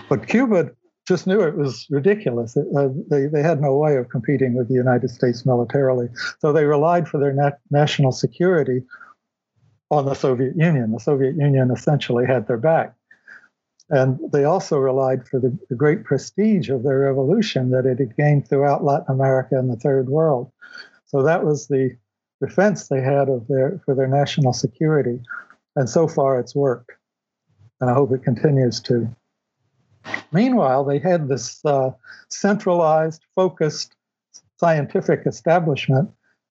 But 0.10 0.28
Cuba 0.28 0.72
just 1.08 1.26
knew 1.26 1.42
it 1.42 1.58
was 1.58 1.88
ridiculous. 1.90 2.56
uh, 2.56 2.90
they, 3.10 3.26
they 3.28 3.42
had 3.42 3.62
no 3.62 3.76
way 3.76 3.96
of 3.96 4.10
competing 4.10 4.54
with 4.56 4.68
the 4.68 4.74
United 4.74 5.10
States 5.10 5.46
militarily. 5.46 6.10
So 6.40 6.52
they 6.52 6.66
relied 6.66 7.08
for 7.08 7.18
their 7.18 7.34
nat- 7.34 7.60
national 7.72 8.12
security 8.12 8.84
on 9.90 10.06
the 10.06 10.14
Soviet 10.14 10.56
Union. 10.56 10.92
The 10.92 11.00
Soviet 11.00 11.36
Union 11.36 11.72
essentially 11.72 12.26
had 12.26 12.48
their 12.48 12.58
back. 12.58 12.94
And 13.90 14.20
they 14.34 14.44
also 14.44 14.78
relied 14.78 15.28
for 15.28 15.40
the, 15.40 15.58
the 15.70 15.76
great 15.76 16.04
prestige 16.04 16.70
of 16.70 16.84
their 16.84 17.00
revolution 17.00 17.70
that 17.72 17.86
it 17.86 18.00
had 18.00 18.18
gained 18.18 18.48
throughout 18.48 18.84
Latin 18.84 19.16
America 19.16 19.58
and 19.58 19.70
the 19.70 19.78
Third 19.78 20.10
World. 20.10 20.52
So 21.06 21.24
that 21.24 21.46
was 21.46 21.68
the 21.68 21.96
defense 22.42 22.88
they 22.88 23.02
had 23.02 23.30
of 23.30 23.48
their 23.48 23.82
for 23.86 23.96
their 23.96 24.08
national 24.08 24.54
security, 24.54 25.22
and 25.76 25.90
so 25.90 26.08
far 26.08 26.40
it's 26.40 26.56
worked, 26.56 26.92
and 27.82 27.90
I 27.90 27.94
hope 27.94 28.12
it 28.12 28.24
continues 28.24 28.80
to. 28.82 29.08
Meanwhile, 30.32 30.86
they 30.86 31.00
had 31.00 31.28
this 31.28 31.64
uh, 31.66 31.92
centralized, 32.30 33.24
focused 33.36 33.96
scientific 34.60 35.24
establishment, 35.26 36.10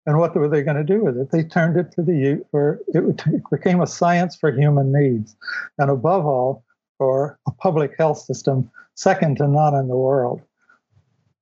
and 0.07 0.19
what 0.19 0.35
were 0.35 0.49
they 0.49 0.63
going 0.63 0.77
to 0.77 0.85
do 0.85 1.05
with 1.05 1.17
it? 1.17 1.31
They 1.31 1.45
turned 1.45 1.77
it 1.77 1.93
to 1.93 2.03
the 2.03 2.17
youth, 2.17 2.45
for 2.51 2.81
it 2.89 3.23
became 3.51 3.81
a 3.81 3.87
science 3.87 4.37
for 4.37 4.51
human 4.51 4.93
needs, 4.93 5.37
and 5.79 5.91
above 5.91 6.27
all, 6.27 6.65
for 6.99 7.39
a 7.47 7.53
public 7.53 7.97
health 7.99 8.19
system 8.19 8.71
second 8.95 9.37
to 9.39 9.49
none 9.49 9.75
in 9.75 9.89
the 9.89 9.97
world. 9.97 10.41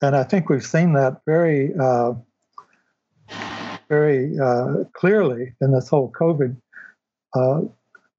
And 0.02 0.16
I 0.16 0.24
think 0.24 0.48
we've 0.48 0.64
seen 0.64 0.94
that 0.94 1.20
very 1.26 1.74
uh, 1.78 2.14
very 3.88 4.38
uh, 4.38 4.84
clearly 4.94 5.54
in 5.60 5.72
this 5.72 5.88
whole 5.88 6.10
COVID. 6.12 6.56
Uh, 7.34 7.62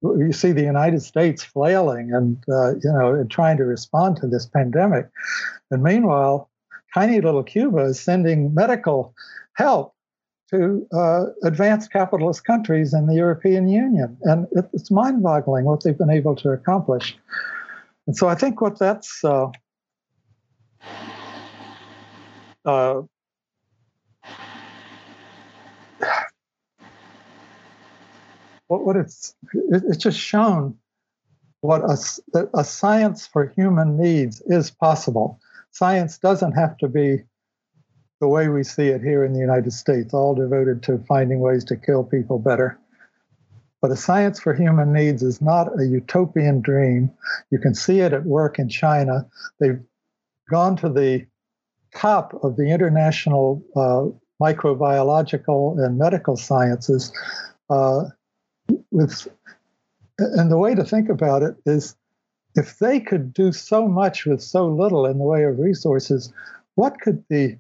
you 0.04 0.32
see 0.32 0.52
the 0.52 0.64
United 0.64 1.02
States 1.02 1.44
flailing 1.44 2.14
and 2.14 2.38
uh, 2.50 2.72
you 2.76 2.92
know 2.92 3.14
and 3.14 3.30
trying 3.30 3.58
to 3.58 3.64
respond 3.64 4.18
to 4.18 4.28
this 4.28 4.46
pandemic, 4.48 5.08
and 5.70 5.84
meanwhile, 5.84 6.50
tiny 6.94 7.22
little 7.22 7.44
Cuba 7.44 7.86
is 7.86 8.00
sending 8.00 8.54
medical 8.54 9.14
help 9.54 9.94
to 10.52 10.86
uh, 10.94 11.26
advanced 11.44 11.92
capitalist 11.92 12.46
countries 12.46 12.94
in 12.94 13.08
the 13.08 13.16
European 13.16 13.68
Union, 13.70 14.18
and 14.24 14.48
it's 14.74 14.92
mind-boggling 14.92 15.66
what 15.66 15.84
they've 15.84 15.98
been 15.98 16.10
able 16.10 16.36
to 16.36 16.50
accomplish. 16.50 17.18
And 18.08 18.16
so 18.16 18.28
I 18.28 18.36
think 18.36 18.60
what 18.62 18.78
that's 18.78 19.24
uh, 19.24 19.48
uh, 22.66 23.02
what, 28.68 28.86
what 28.86 28.96
it's 28.98 29.36
it's 29.72 29.98
just 29.98 30.20
shown 30.20 30.78
what 31.62 31.82
a, 31.82 32.48
a 32.56 32.64
science 32.64 33.28
for 33.28 33.54
human 33.56 33.98
needs 33.98 34.42
is 34.48 34.72
possible. 34.72 35.40
Science 35.72 36.18
doesn't 36.18 36.54
have 36.54 36.78
to 36.80 36.88
be 36.88 37.24
the 38.22 38.28
way 38.28 38.48
we 38.48 38.64
see 38.64 38.88
it 38.88 39.02
here 39.02 39.26
in 39.26 39.34
the 39.34 39.40
United 39.40 39.74
States, 39.74 40.14
all 40.14 40.36
devoted 40.36 40.84
to 40.84 41.04
finding 41.08 41.40
ways 41.40 41.66
to 41.66 41.76
kill 41.76 42.04
people 42.04 42.38
better. 42.38 42.80
But 43.82 43.90
a 43.90 43.96
science 43.96 44.40
for 44.40 44.54
human 44.54 44.94
needs 44.94 45.24
is 45.24 45.42
not 45.42 45.68
a 45.80 45.86
utopian 45.86 46.62
dream. 46.62 47.10
You 47.50 47.58
can 47.58 47.74
see 47.74 48.00
it 48.00 48.14
at 48.14 48.24
work 48.24 48.60
in 48.60 48.70
China. 48.70 49.28
They've 49.60 49.82
gone 50.52 50.78
to 50.78 50.90
the 50.90 51.26
top 51.96 52.36
of 52.44 52.58
the 52.58 52.72
international 52.72 53.64
uh, 53.76 54.06
microbiological 54.42 55.84
and 55.84 55.98
medical 55.98 56.38
sciences 56.38 57.12
uh, 57.72 58.04
with 58.92 59.28
and 60.20 60.52
the 60.52 60.58
way 60.58 60.76
to 60.76 60.84
think 60.84 61.10
about 61.10 61.42
it 61.42 61.56
is 61.66 61.96
if 62.56 62.78
they 62.78 63.00
could 63.00 63.34
do 63.34 63.52
so 63.52 63.88
much 63.88 64.26
with 64.26 64.42
so 64.42 64.68
little 64.68 65.08
in 65.08 65.18
the 65.18 65.24
way 65.24 65.44
of 65.46 65.58
resources, 65.58 66.32
what 66.76 67.02
could 67.02 67.24
the 67.28 67.58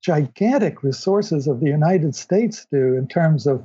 gigantic 0.00 0.82
resources 0.82 1.46
of 1.46 1.60
the 1.60 1.66
United 1.66 2.14
States 2.14 2.66
do 2.70 2.94
in 2.94 3.06
terms 3.06 3.46
of 3.46 3.64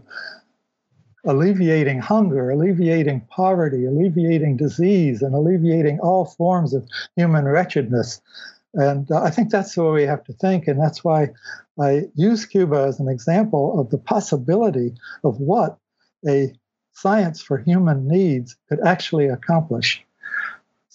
alleviating 1.25 1.99
hunger, 1.99 2.51
alleviating 2.51 3.21
poverty, 3.29 3.86
alleviating 3.86 4.57
disease, 4.57 5.21
and 5.21 5.33
alleviating 5.33 5.99
all 5.99 6.25
forms 6.25 6.73
of 6.73 6.88
human 7.15 7.45
wretchedness? 7.45 8.21
And 8.73 9.09
uh, 9.11 9.23
I 9.23 9.31
think 9.31 9.49
that's 9.49 9.73
the 9.73 9.83
way 9.83 9.91
we 9.91 10.03
have 10.03 10.23
to 10.25 10.33
think. 10.33 10.67
And 10.67 10.79
that's 10.79 11.03
why 11.03 11.29
I 11.79 12.03
use 12.15 12.45
Cuba 12.45 12.86
as 12.88 12.99
an 12.99 13.07
example 13.07 13.79
of 13.79 13.89
the 13.89 13.97
possibility 13.97 14.93
of 15.23 15.39
what 15.39 15.77
a 16.27 16.53
science 16.93 17.41
for 17.41 17.57
human 17.57 18.07
needs 18.07 18.55
could 18.69 18.79
actually 18.86 19.27
accomplish. 19.27 20.05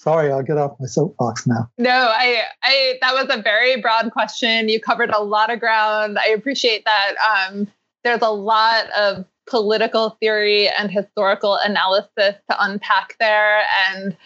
Sorry, 0.01 0.33
I'll 0.33 0.43
get 0.43 0.57
off 0.57 0.81
my 0.81 0.87
soapbox 0.87 1.47
now. 1.47 1.71
No, 1.77 1.91
I, 1.91 2.45
I 2.63 2.95
that 3.03 3.13
was 3.13 3.27
a 3.29 3.43
very 3.43 3.79
broad 3.83 4.11
question. 4.13 4.71
You 4.71 4.81
covered 4.81 5.11
a 5.11 5.23
lot 5.23 5.53
of 5.53 5.61
ground. 5.61 6.19
I 6.19 6.29
appreciate 6.29 6.87
that. 6.87 7.17
Um, 7.19 7.69
there's 8.03 8.23
a 8.23 8.31
lot 8.31 8.89
of 8.93 9.27
political 9.47 10.17
theory 10.19 10.71
and 10.71 10.91
historical 10.91 11.57
analysis 11.57 12.09
to 12.49 12.57
unpack 12.59 13.17
there, 13.21 13.61
and 13.91 14.17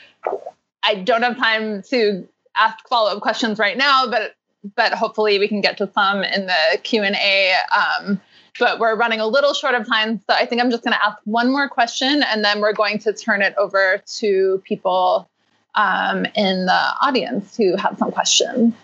I 0.84 0.94
don't 0.94 1.22
have 1.22 1.36
time 1.36 1.82
to 1.90 2.28
ask 2.56 2.86
follow-up 2.86 3.20
questions 3.20 3.58
right 3.58 3.76
now, 3.76 4.06
but 4.08 4.36
but 4.76 4.92
hopefully 4.92 5.40
we 5.40 5.48
can 5.48 5.60
get 5.60 5.76
to 5.78 5.90
some 5.92 6.22
in 6.22 6.46
the 6.46 6.78
Q 6.84 7.02
and 7.02 7.16
A. 7.16 7.54
Um, 7.76 8.20
but 8.60 8.78
we're 8.78 8.94
running 8.94 9.18
a 9.18 9.26
little 9.26 9.54
short 9.54 9.74
of 9.74 9.88
time. 9.88 10.20
So 10.30 10.36
I 10.36 10.46
think 10.46 10.62
I'm 10.62 10.70
just 10.70 10.84
going 10.84 10.94
to 10.94 11.04
ask 11.04 11.18
one 11.24 11.50
more 11.50 11.68
question 11.68 12.22
and 12.22 12.44
then 12.44 12.60
we're 12.60 12.72
going 12.72 13.00
to 13.00 13.12
turn 13.12 13.42
it 13.42 13.52
over 13.58 14.00
to 14.18 14.62
people 14.64 15.28
um, 15.74 16.26
in 16.34 16.66
the 16.66 16.80
audience 17.02 17.56
who 17.56 17.76
have 17.76 17.96
some 17.98 18.12
questions. 18.12 18.74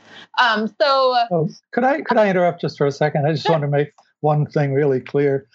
Um, 0.40 0.68
so, 0.80 1.16
oh, 1.30 1.48
could 1.72 1.84
I 1.84 2.00
could 2.02 2.16
I 2.16 2.28
interrupt 2.28 2.60
just 2.60 2.78
for 2.78 2.86
a 2.86 2.92
second? 2.92 3.26
I 3.26 3.32
just 3.32 3.48
want 3.48 3.62
to 3.62 3.68
make 3.68 3.92
one 4.20 4.46
thing 4.46 4.72
really 4.72 5.00
clear. 5.00 5.46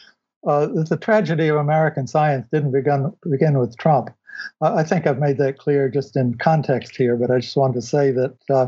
Uh, 0.45 0.67
the 0.67 0.97
tragedy 0.97 1.47
of 1.47 1.57
American 1.57 2.07
science 2.07 2.47
didn't 2.51 2.71
begin 2.71 3.13
begin 3.29 3.57
with 3.57 3.77
Trump. 3.77 4.09
Uh, 4.61 4.75
I 4.75 4.83
think 4.83 5.07
I've 5.07 5.19
made 5.19 5.37
that 5.37 5.57
clear 5.57 5.89
just 5.89 6.15
in 6.15 6.35
context 6.35 6.95
here, 6.95 7.15
but 7.15 7.31
I 7.31 7.39
just 7.39 7.55
wanted 7.55 7.75
to 7.75 7.81
say 7.81 8.11
that 8.11 8.35
uh, 8.49 8.67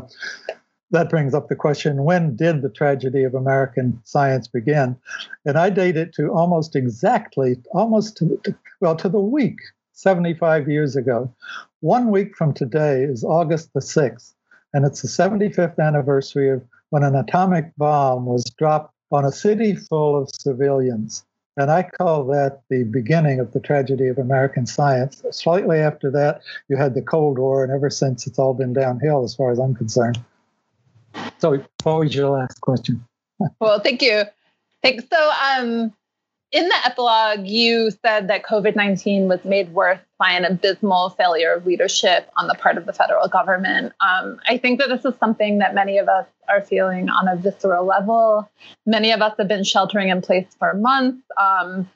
that 0.90 1.10
brings 1.10 1.34
up 1.34 1.48
the 1.48 1.56
question 1.56 2.04
when 2.04 2.36
did 2.36 2.62
the 2.62 2.70
tragedy 2.70 3.24
of 3.24 3.34
American 3.34 4.00
science 4.04 4.48
begin? 4.48 4.96
And 5.44 5.58
I 5.58 5.70
date 5.70 5.96
it 5.96 6.14
to 6.14 6.28
almost 6.30 6.74
exactly, 6.74 7.56
almost 7.72 8.16
to, 8.18 8.40
well, 8.80 8.96
to 8.96 9.08
the 9.08 9.20
week 9.20 9.58
75 9.92 10.68
years 10.68 10.96
ago. 10.96 11.32
One 11.80 12.10
week 12.10 12.36
from 12.36 12.54
today 12.54 13.04
is 13.04 13.22
August 13.22 13.72
the 13.72 13.80
6th, 13.80 14.34
and 14.74 14.84
it's 14.84 15.02
the 15.02 15.08
75th 15.08 15.78
anniversary 15.78 16.50
of 16.50 16.64
when 16.90 17.04
an 17.04 17.14
atomic 17.14 17.72
bomb 17.76 18.26
was 18.26 18.42
dropped 18.44 18.92
on 19.12 19.24
a 19.24 19.30
city 19.30 19.76
full 19.76 20.20
of 20.20 20.28
civilians. 20.32 21.24
And 21.56 21.70
I 21.70 21.84
call 21.84 22.24
that 22.26 22.62
the 22.68 22.82
beginning 22.82 23.38
of 23.38 23.52
the 23.52 23.60
tragedy 23.60 24.08
of 24.08 24.18
American 24.18 24.66
science. 24.66 25.22
Slightly 25.30 25.78
after 25.78 26.10
that, 26.10 26.42
you 26.68 26.76
had 26.76 26.94
the 26.94 27.02
Cold 27.02 27.38
War, 27.38 27.62
and 27.62 27.72
ever 27.72 27.90
since 27.90 28.26
it's 28.26 28.40
all 28.40 28.54
been 28.54 28.72
downhill 28.72 29.22
as 29.22 29.36
far 29.36 29.52
as 29.52 29.60
I'm 29.60 29.74
concerned. 29.76 30.20
So, 31.38 31.64
what 31.84 31.98
was 32.00 32.14
your 32.14 32.30
last 32.30 32.60
question? 32.60 33.04
well, 33.60 33.78
thank 33.78 34.02
you. 34.02 34.24
Thanks. 34.82 35.04
So, 35.12 35.30
um, 35.46 35.92
in 36.50 36.66
the 36.66 36.76
epilogue, 36.86 37.46
you 37.46 37.90
said 37.90 38.28
that 38.28 38.42
COVID 38.42 38.74
19 38.74 39.28
was 39.28 39.44
made 39.44 39.72
worse 39.74 39.98
by 40.18 40.32
an 40.32 40.44
abysmal 40.44 41.10
failure 41.10 41.52
of 41.52 41.66
leadership 41.66 42.30
on 42.36 42.48
the 42.48 42.54
part 42.54 42.78
of 42.78 42.86
the 42.86 42.92
federal 42.92 43.28
government. 43.28 43.92
Um, 44.00 44.40
I 44.48 44.56
think 44.56 44.80
that 44.80 44.88
this 44.88 45.04
is 45.04 45.18
something 45.18 45.58
that 45.58 45.74
many 45.74 45.98
of 45.98 46.08
us 46.08 46.26
are 46.48 46.62
feeling 46.62 47.10
on 47.10 47.28
a 47.28 47.36
visceral 47.36 47.84
level. 47.84 48.50
Many 48.86 49.12
of 49.12 49.20
us 49.20 49.34
have 49.38 49.48
been 49.48 49.64
sheltering 49.64 50.08
in 50.08 50.22
place 50.22 50.46
for 50.58 50.72
months. 50.74 51.22
Um, 51.38 51.88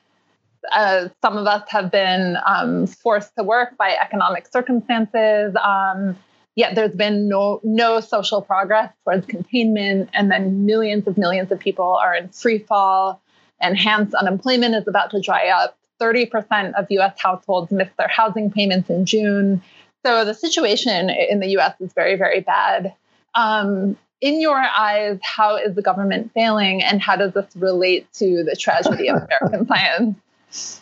uh, 0.71 1.09
some 1.21 1.37
of 1.37 1.47
us 1.47 1.63
have 1.69 1.91
been 1.91 2.37
um, 2.45 2.85
forced 2.85 3.35
to 3.37 3.43
work 3.43 3.75
by 3.75 3.97
economic 4.01 4.47
circumstances. 4.47 5.55
Um, 5.61 6.15
yet 6.55 6.75
there's 6.75 6.95
been 6.95 7.27
no 7.27 7.59
no 7.63 7.99
social 7.99 8.41
progress 8.41 8.93
towards 9.03 9.25
containment 9.25 10.09
and 10.13 10.29
then 10.29 10.65
millions 10.67 11.07
of 11.07 11.17
millions 11.17 11.51
of 11.51 11.59
people 11.59 11.95
are 11.95 12.15
in 12.15 12.29
free 12.29 12.59
fall 12.59 13.22
and 13.63 13.77
hence 13.77 14.13
unemployment 14.13 14.75
is 14.75 14.87
about 14.87 15.09
to 15.11 15.21
dry 15.21 15.47
up. 15.47 15.77
30% 16.01 16.73
of 16.73 16.87
us 16.91 17.13
households 17.17 17.71
missed 17.71 17.95
their 17.97 18.09
housing 18.09 18.51
payments 18.51 18.89
in 18.89 19.05
june. 19.05 19.61
So 20.05 20.25
the 20.25 20.33
situation 20.33 21.09
in 21.09 21.39
the 21.39 21.47
us 21.47 21.73
is 21.79 21.93
very 21.93 22.15
very 22.15 22.41
bad. 22.41 22.93
Um, 23.35 23.97
in 24.21 24.39
your 24.39 24.57
eyes 24.57 25.19
how 25.23 25.55
is 25.55 25.75
the 25.75 25.81
government 25.81 26.31
failing 26.33 26.83
and 26.83 27.01
how 27.01 27.15
does 27.15 27.33
this 27.33 27.55
relate 27.55 28.11
to 28.13 28.43
the 28.43 28.55
tragedy 28.55 29.09
of 29.09 29.21
american 29.23 29.67
science? 29.67 30.81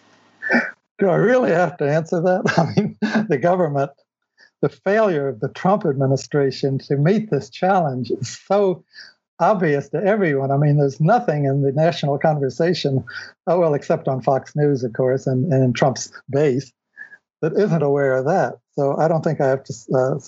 Do 1.00 1.10
i 1.10 1.16
really 1.16 1.52
have 1.52 1.78
to 1.78 1.90
answer 1.90 2.20
that? 2.22 2.54
I 2.58 2.82
mean 2.82 2.98
the 3.30 3.38
government 3.38 3.92
the 4.62 4.70
failure 4.70 5.28
of 5.28 5.40
the 5.40 5.50
Trump 5.50 5.86
administration 5.86 6.78
to 6.78 6.96
meet 6.96 7.32
this 7.32 7.50
challenge 7.50 8.12
is 8.12 8.40
so 8.48 8.84
obvious 9.42 9.90
to 9.90 9.98
everyone. 9.98 10.52
I 10.52 10.58
mean, 10.58 10.78
there's 10.78 11.02
nothing 11.02 11.46
in 11.46 11.64
the 11.64 11.72
national 11.72 12.18
conversation, 12.20 13.04
oh, 13.48 13.60
well, 13.60 13.74
except 13.74 14.08
on 14.08 14.22
Fox 14.22 14.56
News, 14.56 14.84
of 14.84 14.94
course, 14.94 15.28
and, 15.28 15.52
and 15.52 15.64
in 15.64 15.74
Trump's 15.74 16.12
base, 16.30 16.72
that 17.42 17.54
isn't 17.54 17.82
aware 17.82 18.16
of 18.16 18.26
that. 18.26 18.60
So 18.74 18.96
I 18.98 19.08
don't 19.08 19.24
think 19.24 19.42
I 19.42 19.48
have 19.48 19.64
to 19.64 19.74
uh, 19.94 20.20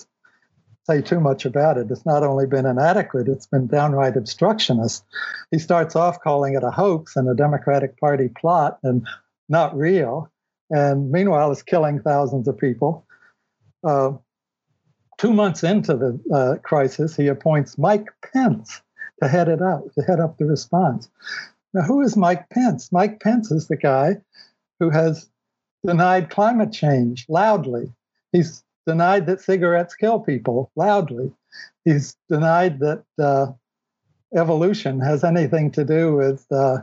say 0.84 1.00
too 1.00 1.20
much 1.20 1.44
about 1.46 1.78
it. 1.78 1.90
It's 1.90 2.04
not 2.04 2.24
only 2.24 2.46
been 2.46 2.66
inadequate, 2.66 3.28
it's 3.28 3.46
been 3.46 3.68
downright 3.68 4.16
obstructionist. 4.16 5.04
He 5.50 5.58
starts 5.58 5.96
off 5.96 6.20
calling 6.20 6.54
it 6.54 6.64
a 6.64 6.70
hoax 6.70 7.16
and 7.16 7.28
a 7.28 7.34
Democratic 7.34 7.98
Party 7.98 8.28
plot 8.28 8.78
and 8.82 9.06
not 9.48 9.76
real. 9.76 10.30
And 10.70 11.10
meanwhile, 11.10 11.52
it's 11.52 11.62
killing 11.62 12.00
thousands 12.00 12.48
of 12.48 12.58
people. 12.58 13.06
Uh, 13.86 14.12
two 15.18 15.32
months 15.32 15.62
into 15.62 15.96
the 15.96 16.20
uh, 16.34 16.56
crisis, 16.66 17.14
he 17.16 17.28
appoints 17.28 17.78
Mike 17.78 18.08
Pence 18.32 18.82
to 19.22 19.28
head 19.28 19.48
it 19.48 19.62
up, 19.62 19.92
to 19.94 20.02
head 20.02 20.20
up 20.20 20.38
the 20.38 20.44
response. 20.44 21.08
Now, 21.72 21.82
who 21.82 22.00
is 22.00 22.16
Mike 22.16 22.48
Pence? 22.50 22.92
Mike 22.92 23.20
Pence 23.20 23.50
is 23.50 23.68
the 23.68 23.76
guy 23.76 24.18
who 24.78 24.90
has 24.90 25.28
denied 25.84 26.30
climate 26.30 26.72
change 26.72 27.26
loudly. 27.28 27.92
He's 28.32 28.62
denied 28.86 29.26
that 29.26 29.40
cigarettes 29.40 29.94
kill 29.94 30.20
people 30.20 30.70
loudly. 30.76 31.32
He's 31.84 32.16
denied 32.28 32.80
that 32.80 33.04
uh, 33.18 33.46
evolution 34.36 35.00
has 35.00 35.24
anything 35.24 35.70
to 35.72 35.84
do 35.84 36.14
with 36.14 36.44
uh, 36.50 36.78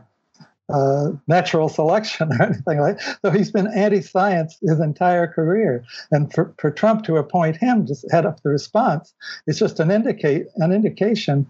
uh, 0.72 1.12
natural 1.28 1.70
selection 1.70 2.32
or 2.40 2.44
anything 2.44 2.80
like 2.80 2.98
that. 2.98 3.20
So 3.24 3.32
he's 3.32 3.52
been 3.52 3.68
anti-science 3.68 4.58
his 4.62 4.80
entire 4.80 5.28
career. 5.28 5.84
And 6.12 6.32
for, 6.34 6.54
for 6.58 6.72
Trump 6.72 7.04
to 7.06 7.18
appoint 7.18 7.58
him 7.58 7.86
to 7.88 7.96
head 8.12 8.26
up 8.26 8.42
the 8.42 8.50
response 8.50 9.14
is 9.48 9.60
just 9.60 9.80
an 9.80 9.92
indicate 9.92 10.48
an 10.58 10.72
indication 10.72 11.48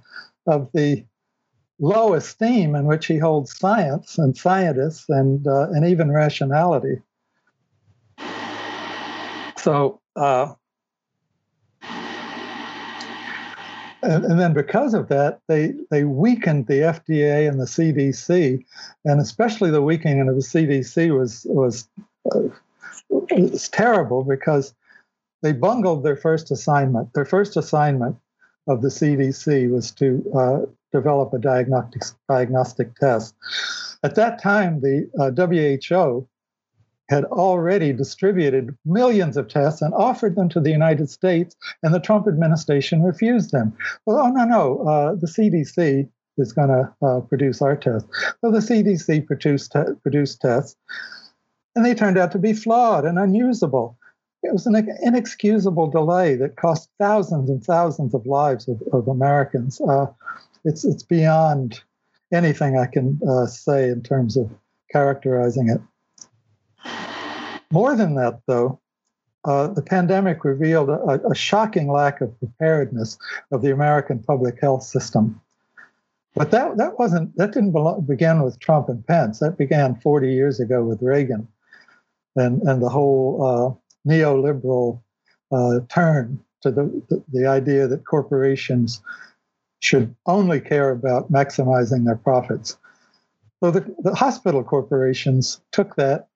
of 0.47 0.69
the 0.73 1.05
low 1.79 2.13
esteem 2.13 2.75
in 2.75 2.85
which 2.85 3.07
he 3.07 3.17
holds 3.17 3.57
science 3.57 4.17
and 4.17 4.37
scientists 4.37 5.05
and 5.09 5.47
uh, 5.47 5.69
and 5.71 5.85
even 5.85 6.11
rationality. 6.11 7.01
So 9.57 9.99
uh, 10.15 10.53
and, 14.03 14.25
and, 14.25 14.39
then 14.39 14.53
because 14.53 14.93
of 14.93 15.07
that, 15.09 15.41
they 15.47 15.73
they 15.89 16.03
weakened 16.03 16.67
the 16.67 16.79
FDA 16.79 17.47
and 17.47 17.59
the 17.59 17.65
CDC, 17.65 18.63
and 19.05 19.21
especially 19.21 19.69
the 19.69 19.81
weakening 19.81 20.27
of 20.27 20.35
the 20.35 20.41
CDC 20.41 21.17
was 21.17 21.45
was 21.49 21.87
uh, 22.33 22.41
was 23.09 23.69
terrible 23.69 24.23
because 24.23 24.73
they 25.43 25.53
bungled 25.53 26.03
their 26.03 26.15
first 26.15 26.51
assignment. 26.51 27.13
Their 27.13 27.25
first 27.25 27.57
assignment 27.57 28.17
of 28.67 28.81
the 28.81 28.89
CDC 28.89 29.69
was 29.71 29.91
to 29.91 30.23
uh, 30.35 30.59
develop 30.91 31.33
a 31.33 31.39
diagnostic 31.39 32.03
diagnostic 32.29 32.95
test. 32.95 33.35
At 34.03 34.15
that 34.15 34.41
time, 34.41 34.81
the 34.81 35.09
uh, 35.19 35.31
WHO 35.31 36.27
had 37.09 37.25
already 37.25 37.91
distributed 37.91 38.75
millions 38.85 39.35
of 39.35 39.49
tests 39.49 39.81
and 39.81 39.93
offered 39.93 40.35
them 40.35 40.47
to 40.47 40.61
the 40.61 40.71
United 40.71 41.09
States, 41.09 41.55
and 41.83 41.93
the 41.93 41.99
Trump 41.99 42.25
administration 42.25 43.03
refused 43.03 43.51
them. 43.51 43.73
Well, 44.05 44.17
oh, 44.17 44.29
no, 44.29 44.45
no, 44.45 44.87
uh, 44.87 45.15
the 45.15 45.27
CDC 45.27 46.09
is 46.37 46.53
going 46.53 46.69
to 46.69 46.93
uh, 47.05 47.19
produce 47.21 47.61
our 47.61 47.75
tests. 47.75 48.07
So 48.39 48.49
the 48.51 48.59
CDC 48.59 49.27
produced, 49.27 49.75
produced 50.03 50.39
tests, 50.39 50.77
and 51.75 51.85
they 51.85 51.93
turned 51.93 52.17
out 52.17 52.31
to 52.31 52.39
be 52.39 52.53
flawed 52.53 53.05
and 53.05 53.19
unusable. 53.19 53.97
It 54.43 54.53
was 54.53 54.65
an 54.65 54.87
inexcusable 55.03 55.91
delay 55.91 56.35
that 56.35 56.55
cost 56.55 56.89
thousands 56.99 57.49
and 57.49 57.63
thousands 57.63 58.13
of 58.13 58.25
lives 58.25 58.67
of, 58.67 58.81
of 58.91 59.07
Americans. 59.07 59.79
Uh, 59.81 60.07
it's, 60.65 60.83
it's 60.83 61.03
beyond 61.03 61.81
anything 62.33 62.77
I 62.77 62.87
can 62.87 63.19
uh, 63.27 63.45
say 63.45 63.89
in 63.89 64.01
terms 64.01 64.37
of 64.37 64.49
characterizing 64.91 65.69
it. 65.69 65.81
More 67.71 67.95
than 67.95 68.15
that, 68.15 68.41
though, 68.47 68.79
uh, 69.45 69.67
the 69.67 69.81
pandemic 69.81 70.43
revealed 70.43 70.89
a, 70.89 71.19
a, 71.27 71.33
shocking 71.33 71.91
lack 71.91 72.21
of 72.21 72.37
preparedness 72.39 73.17
of 73.51 73.61
the 73.61 73.71
American 73.71 74.19
public 74.19 74.59
health 74.61 74.83
system. 74.83 75.39
But 76.35 76.51
that, 76.51 76.77
that 76.77 76.99
wasn't 76.99 77.35
that 77.37 77.51
didn't 77.51 77.71
belong, 77.71 78.01
begin 78.01 78.43
with 78.43 78.59
Trump 78.59 78.87
and 78.87 79.05
Pence. 79.05 79.39
That 79.39 79.57
began 79.57 79.95
40 79.95 80.31
years 80.31 80.59
ago 80.59 80.83
with 80.83 81.01
Reagan, 81.01 81.47
and 82.35 82.61
and 82.61 82.81
the 82.81 82.89
whole 82.89 83.43
uh, 83.43 83.80
neoliberal 84.07 85.01
uh, 85.51 85.79
turn 85.89 86.39
to 86.61 86.71
the, 86.71 87.23
the 87.31 87.47
idea 87.47 87.87
that 87.87 88.05
corporations 88.05 89.01
should 89.79 90.15
only 90.25 90.59
care 90.59 90.91
about 90.91 91.31
maximizing 91.31 92.05
their 92.05 92.15
profits. 92.15 92.77
So 93.63 93.71
the, 93.71 93.95
the 93.99 94.15
hospital 94.15 94.63
corporations 94.63 95.61
took 95.71 95.95
that 95.95 96.27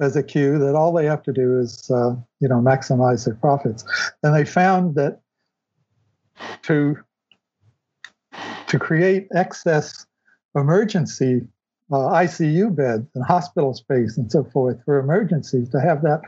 as 0.00 0.16
a 0.16 0.22
cue 0.22 0.58
that 0.58 0.74
all 0.74 0.92
they 0.92 1.06
have 1.06 1.22
to 1.22 1.32
do 1.32 1.58
is, 1.58 1.90
uh, 1.90 2.16
you 2.40 2.48
know, 2.48 2.60
maximize 2.60 3.24
their 3.24 3.34
profits. 3.34 3.84
And 4.22 4.34
they 4.34 4.44
found 4.44 4.96
that 4.96 5.20
to 6.62 6.96
to 8.66 8.78
create 8.78 9.28
excess 9.32 10.04
emergency 10.56 11.46
uh, 11.92 11.96
ICU 11.96 12.74
beds 12.74 13.06
and 13.14 13.24
hospital 13.24 13.74
space 13.74 14.16
and 14.16 14.30
so 14.30 14.44
forth 14.44 14.78
for 14.84 14.98
emergencies, 14.98 15.68
to 15.70 15.80
have 15.80 16.02
that 16.02 16.22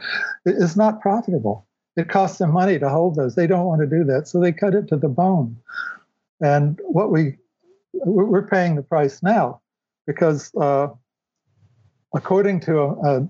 is 0.44 0.76
not 0.76 1.00
profitable. 1.00 1.66
It 1.96 2.08
costs 2.08 2.38
them 2.38 2.52
money 2.52 2.78
to 2.78 2.88
hold 2.88 3.16
those. 3.16 3.34
They 3.34 3.46
don't 3.46 3.64
want 3.64 3.80
to 3.80 3.86
do 3.86 4.04
that, 4.04 4.28
so 4.28 4.38
they 4.38 4.52
cut 4.52 4.74
it 4.74 4.88
to 4.88 4.96
the 4.96 5.08
bone. 5.08 5.56
And 6.40 6.78
what 6.84 7.10
we 7.10 7.38
we're 7.94 8.46
paying 8.46 8.76
the 8.76 8.82
price 8.82 9.22
now 9.22 9.62
because 10.06 10.54
uh, 10.54 10.88
according 12.14 12.60
to 12.60 12.78
a, 12.78 13.18
a, 13.18 13.28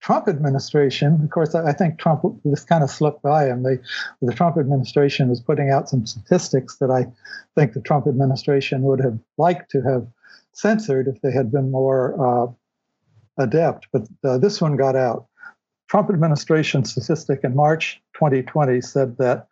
Trump 0.00 0.28
administration, 0.28 1.20
of 1.22 1.28
course, 1.28 1.54
I 1.54 1.74
think 1.74 1.98
Trump 1.98 2.22
this 2.42 2.64
kind 2.64 2.82
of 2.82 2.90
slipped 2.90 3.20
by 3.20 3.44
him. 3.44 3.64
They, 3.64 3.76
the 4.22 4.32
Trump 4.32 4.56
administration 4.56 5.28
was 5.28 5.42
putting 5.42 5.68
out 5.68 5.90
some 5.90 6.06
statistics 6.06 6.76
that 6.76 6.90
I 6.90 7.04
think 7.54 7.74
the 7.74 7.82
Trump 7.82 8.06
administration 8.06 8.80
would 8.84 9.00
have 9.00 9.18
liked 9.36 9.70
to 9.72 9.82
have 9.82 10.06
censored 10.52 11.08
if 11.08 11.20
they 11.22 11.32
had 11.32 11.50
been 11.50 11.70
more 11.70 12.14
uh, 12.20 13.42
adept. 13.42 13.88
But 13.92 14.08
uh, 14.24 14.38
this 14.38 14.60
one 14.60 14.76
got 14.76 14.96
out. 14.96 15.26
Trump 15.88 16.10
administration 16.10 16.84
statistic 16.84 17.40
in 17.42 17.56
March 17.56 18.00
2020 18.14 18.80
said 18.80 19.16
that 19.18 19.48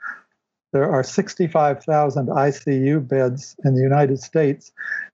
there 0.72 0.90
are 0.90 1.02
65,000 1.02 2.28
ICU 2.28 3.08
beds 3.08 3.56
in 3.64 3.74
the 3.74 3.80
United 3.80 4.20
States, 4.20 4.70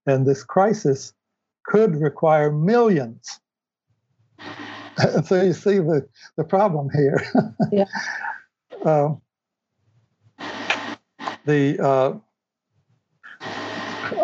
and 0.07 0.27
this 0.27 0.43
crisis 0.43 1.13
could 1.65 1.97
require 1.97 2.51
millions. 2.51 3.41
so 5.25 5.43
you 5.43 5.53
see 5.53 5.79
the, 5.79 6.07
the 6.37 6.45
problem 6.45 6.91
here. 6.91 7.25
yeah. 7.73 7.85
Uh, 8.85 9.15
the 11.47 11.79
uh, 11.83 12.15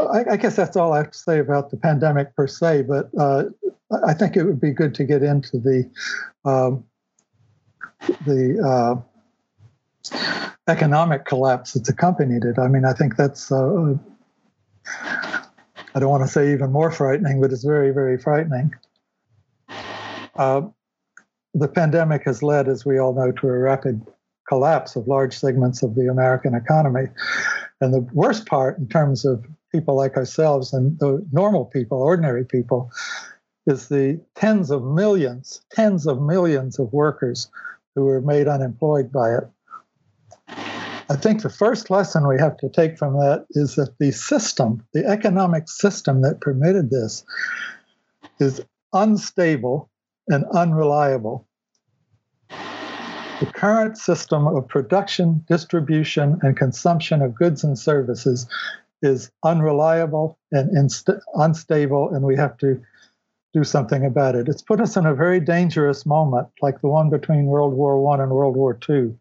I, 0.09 0.33
I, 0.33 0.37
guess 0.37 0.57
that's 0.57 0.77
all 0.77 0.93
I 0.93 0.99
have 0.99 1.11
to 1.11 1.19
say 1.19 1.39
about 1.39 1.71
the 1.71 1.77
pandemic 1.77 2.35
per 2.35 2.47
se, 2.47 2.83
but 2.83 3.11
uh, 3.19 3.45
I 4.07 4.15
think 4.15 4.37
it 4.37 4.45
would 4.45 4.61
be 4.61 4.73
good 4.73 4.95
to 4.97 5.05
get 5.05 5.23
into 5.23 5.59
the 5.59 5.91
um, 6.45 6.85
the 8.27 8.59
uh, 8.63 10.17
economic 10.69 11.25
collapse 11.25 11.73
that's 11.73 11.89
accompanied 11.89 12.45
it. 12.45 12.59
I 12.59 12.69
mean, 12.69 12.85
I 12.85 12.93
think 12.93 13.17
that's, 13.17 13.53
uh, 13.53 13.95
I 15.95 15.99
don't 15.99 16.11
want 16.11 16.25
to 16.25 16.31
say 16.31 16.53
even 16.53 16.73
more 16.73 16.91
frightening, 16.91 17.41
but 17.41 17.53
it's 17.53 17.65
very, 17.65 17.93
very 17.93 18.19
frightening. 18.19 18.73
Uh, 20.37 20.63
the 21.55 21.69
pandemic 21.69 22.25
has 22.25 22.43
led, 22.43 22.69
as 22.69 22.87
we 22.87 22.99
all 22.99 23.13
know, 23.13 23.33
to 23.33 23.49
a 23.49 23.59
rapid 23.59 24.07
collapse 24.49 24.97
of 24.97 25.07
large 25.09 25.37
segments 25.37 25.83
of 25.83 25.95
the 25.95 26.09
American 26.09 26.55
economy. 26.55 27.09
And 27.81 27.93
the 27.93 28.01
worst 28.13 28.47
part, 28.47 28.79
in 28.79 28.89
terms 28.89 29.25
of 29.25 29.45
people 29.73 29.97
like 29.97 30.17
ourselves 30.17 30.73
and 30.73 30.99
the 30.99 31.25
normal 31.33 31.65
people, 31.65 31.99
ordinary 31.99 32.45
people, 32.45 32.91
is 33.67 33.89
the 33.89 34.21
tens 34.35 34.71
of 34.71 34.83
millions, 34.85 35.63
tens 35.71 36.07
of 36.07 36.21
millions 36.21 36.79
of 36.79 36.93
workers 36.93 37.51
who 37.95 38.05
were 38.05 38.21
made 38.21 38.49
unemployed 38.49 39.13
by 39.13 39.35
it. 39.35 39.45
I 41.11 41.17
think 41.17 41.43
the 41.43 41.51
first 41.51 41.91
lesson 41.91 42.29
we 42.29 42.39
have 42.39 42.57
to 42.59 42.69
take 42.69 42.97
from 42.97 43.15
that 43.15 43.45
is 43.51 43.75
that 43.75 43.99
the 43.99 44.13
system, 44.13 44.87
the 44.95 45.05
economic 45.05 45.69
system 45.69 46.23
that 46.23 46.41
permitted 46.41 46.91
this, 46.91 47.25
is 48.39 48.61
unstable 48.93 49.91
and 50.29 50.45
unreliable. 50.53 51.49
The 52.49 53.51
current 53.55 53.99
system 53.99 54.47
of 54.47 54.69
production, 54.69 55.45
distribution, 55.49 56.39
and 56.43 56.57
consumption 56.57 57.23
of 57.23 57.35
goods 57.35 57.65
and 57.65 57.79
services 57.79 58.47
is 59.03 59.31
unreliable 59.45 60.39
and 60.53 60.77
inst- 60.77 61.09
unstable, 61.35 62.15
and 62.15 62.25
we 62.25 62.37
have 62.37 62.57
to 62.59 62.81
do 63.53 63.65
something 63.65 64.05
about 64.05 64.37
it. 64.37 64.49
It's 64.49 64.63
put 64.63 64.81
us 64.81 64.97
in 64.97 65.07
a 65.07 65.15
very 65.15 65.41
dangerous 65.41 66.07
moment, 66.07 66.49
like 66.63 66.81
the 66.81 66.89
one 66.89 67.11
between 67.11 67.47
World 67.47 67.75
War 67.75 68.15
I 68.15 68.23
and 68.23 68.31
World 68.31 68.57
War 68.57 68.79
II, 68.89 69.15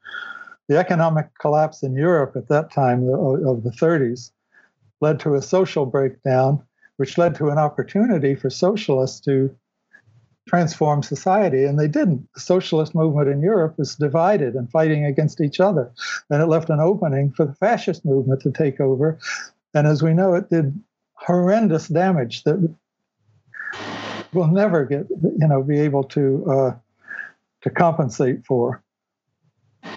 the 0.67 0.77
economic 0.77 1.27
collapse 1.39 1.81
in 1.81 1.95
Europe 1.95 2.35
at 2.35 2.47
that 2.49 2.71
time 2.71 3.09
of 3.09 3.63
the 3.63 3.71
30s 3.71 4.31
led 5.01 5.19
to 5.21 5.35
a 5.35 5.41
social 5.41 5.85
breakdown, 5.85 6.61
which 6.97 7.17
led 7.17 7.35
to 7.35 7.49
an 7.49 7.57
opportunity 7.57 8.35
for 8.35 8.49
socialists 8.49 9.19
to 9.21 9.55
transform 10.47 11.03
society, 11.03 11.63
and 11.63 11.79
they 11.79 11.87
didn't. 11.87 12.27
The 12.33 12.39
socialist 12.39 12.95
movement 12.95 13.29
in 13.29 13.41
Europe 13.41 13.77
was 13.77 13.95
divided 13.95 14.55
and 14.55 14.69
fighting 14.69 15.05
against 15.05 15.41
each 15.41 15.59
other, 15.59 15.91
and 16.29 16.41
it 16.41 16.47
left 16.47 16.69
an 16.69 16.79
opening 16.79 17.31
for 17.31 17.45
the 17.45 17.53
fascist 17.53 18.03
movement 18.03 18.41
to 18.41 18.51
take 18.51 18.79
over. 18.79 19.17
And 19.73 19.87
as 19.87 20.01
we 20.01 20.13
know, 20.13 20.33
it 20.33 20.49
did 20.49 20.79
horrendous 21.13 21.87
damage 21.87 22.43
that 22.43 22.75
we'll 24.33 24.47
never 24.47 24.85
get, 24.85 25.07
you 25.09 25.47
know, 25.47 25.61
be 25.61 25.79
able 25.79 26.03
to 26.05 26.45
uh, 26.51 26.75
to 27.61 27.69
compensate 27.69 28.45
for. 28.45 28.81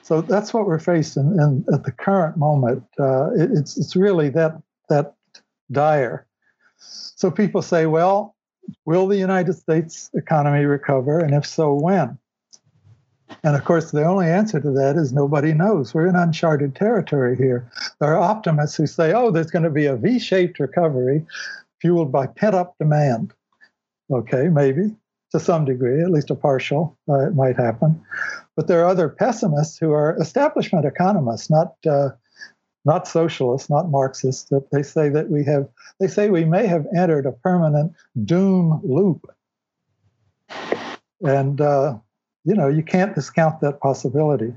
So 0.02 0.20
that's 0.20 0.52
what 0.52 0.66
we're 0.66 0.78
facing 0.78 1.36
in, 1.38 1.64
at 1.72 1.84
the 1.84 1.92
current 1.92 2.36
moment. 2.36 2.84
Uh, 2.98 3.30
it, 3.32 3.50
it's 3.52 3.76
it's 3.78 3.96
really 3.96 4.28
that 4.30 4.60
that 4.88 5.14
dire. 5.70 6.26
So 6.78 7.30
people 7.30 7.62
say, 7.62 7.86
well, 7.86 8.34
will 8.84 9.06
the 9.06 9.16
United 9.16 9.54
States 9.54 10.10
economy 10.14 10.64
recover, 10.64 11.18
and 11.18 11.34
if 11.34 11.46
so, 11.46 11.74
when? 11.74 12.18
And 13.44 13.56
of 13.56 13.64
course, 13.64 13.90
the 13.90 14.04
only 14.04 14.26
answer 14.28 14.60
to 14.60 14.70
that 14.70 14.96
is 14.96 15.12
nobody 15.12 15.52
knows. 15.52 15.92
We're 15.92 16.06
in 16.06 16.14
uncharted 16.14 16.76
territory 16.76 17.36
here. 17.36 17.68
There 18.00 18.14
are 18.14 18.22
optimists 18.22 18.76
who 18.76 18.86
say, 18.86 19.12
oh, 19.12 19.30
there's 19.30 19.50
going 19.50 19.64
to 19.64 19.70
be 19.70 19.86
a 19.86 19.96
V 19.96 20.18
shaped 20.20 20.60
recovery 20.60 21.26
fueled 21.80 22.12
by 22.12 22.28
pent 22.28 22.54
up 22.54 22.76
demand. 22.78 23.32
Okay, 24.10 24.48
maybe 24.48 24.94
to 25.32 25.40
some 25.40 25.64
degree, 25.64 26.02
at 26.02 26.10
least 26.10 26.30
a 26.30 26.34
partial, 26.34 26.96
uh, 27.08 27.26
it 27.26 27.34
might 27.34 27.56
happen. 27.56 28.00
But 28.54 28.68
there 28.68 28.82
are 28.82 28.88
other 28.88 29.08
pessimists 29.08 29.78
who 29.78 29.90
are 29.92 30.16
establishment 30.20 30.84
economists, 30.84 31.50
not 31.50 31.74
uh, 31.86 32.10
not 32.84 33.08
socialists, 33.08 33.70
not 33.70 33.90
Marxists. 33.90 34.50
That 34.50 34.70
they 34.70 34.82
say 34.82 35.08
that 35.08 35.30
we 35.30 35.44
have, 35.44 35.68
they 35.98 36.08
say 36.08 36.28
we 36.28 36.44
may 36.44 36.66
have 36.66 36.86
entered 36.96 37.26
a 37.26 37.32
permanent 37.32 37.92
doom 38.24 38.80
loop, 38.84 39.24
and 41.24 41.60
uh, 41.60 41.98
you 42.44 42.54
know 42.54 42.68
you 42.68 42.82
can't 42.82 43.14
discount 43.14 43.60
that 43.60 43.80
possibility. 43.80 44.52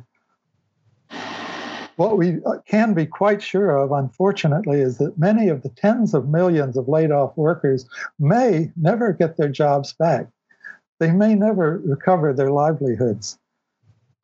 What 1.95 2.17
we 2.17 2.43
uh, 2.45 2.57
can 2.67 2.93
be 2.93 3.05
quite 3.05 3.41
sure 3.41 3.77
of, 3.77 3.91
unfortunately, 3.91 4.81
is 4.81 4.97
that 4.97 5.17
many 5.17 5.47
of 5.47 5.63
the 5.63 5.69
tens 5.69 6.13
of 6.13 6.27
millions 6.27 6.75
of 6.75 6.89
laid 6.89 7.11
off 7.11 7.38
workers 7.38 7.88
may 8.19 8.71
never 8.75 9.13
get 9.13 9.38
their 9.38 9.47
jobs 9.47 9.93
back. 9.93 10.27
They 10.99 11.11
may 11.11 11.36
never 11.36 11.81
recover 11.86 12.33
their 12.33 12.51
livelihoods. 12.51 13.38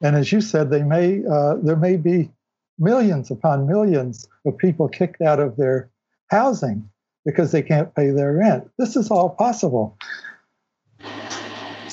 And 0.01 0.16
as 0.16 0.32
you 0.32 0.41
said, 0.41 0.70
they 0.70 0.84
may 0.84 1.22
uh, 1.26 1.55
there 1.62 1.78
may 1.78 1.95
be 1.95 2.30
millions 2.78 3.32
upon 3.32 3.68
millions 3.68 4.28
of 4.45 4.57
people 4.57 4.89
kicked 4.89 5.22
out 5.22 5.39
of 5.39 5.55
their 5.55 5.89
housing 6.28 6.89
because 7.24 7.51
they 7.51 7.62
can't 7.62 7.93
pay 7.93 8.09
their 8.09 8.34
rent. 8.34 8.70
This 8.78 8.95
is 8.95 9.12
all 9.12 9.30
possible. 9.30 9.97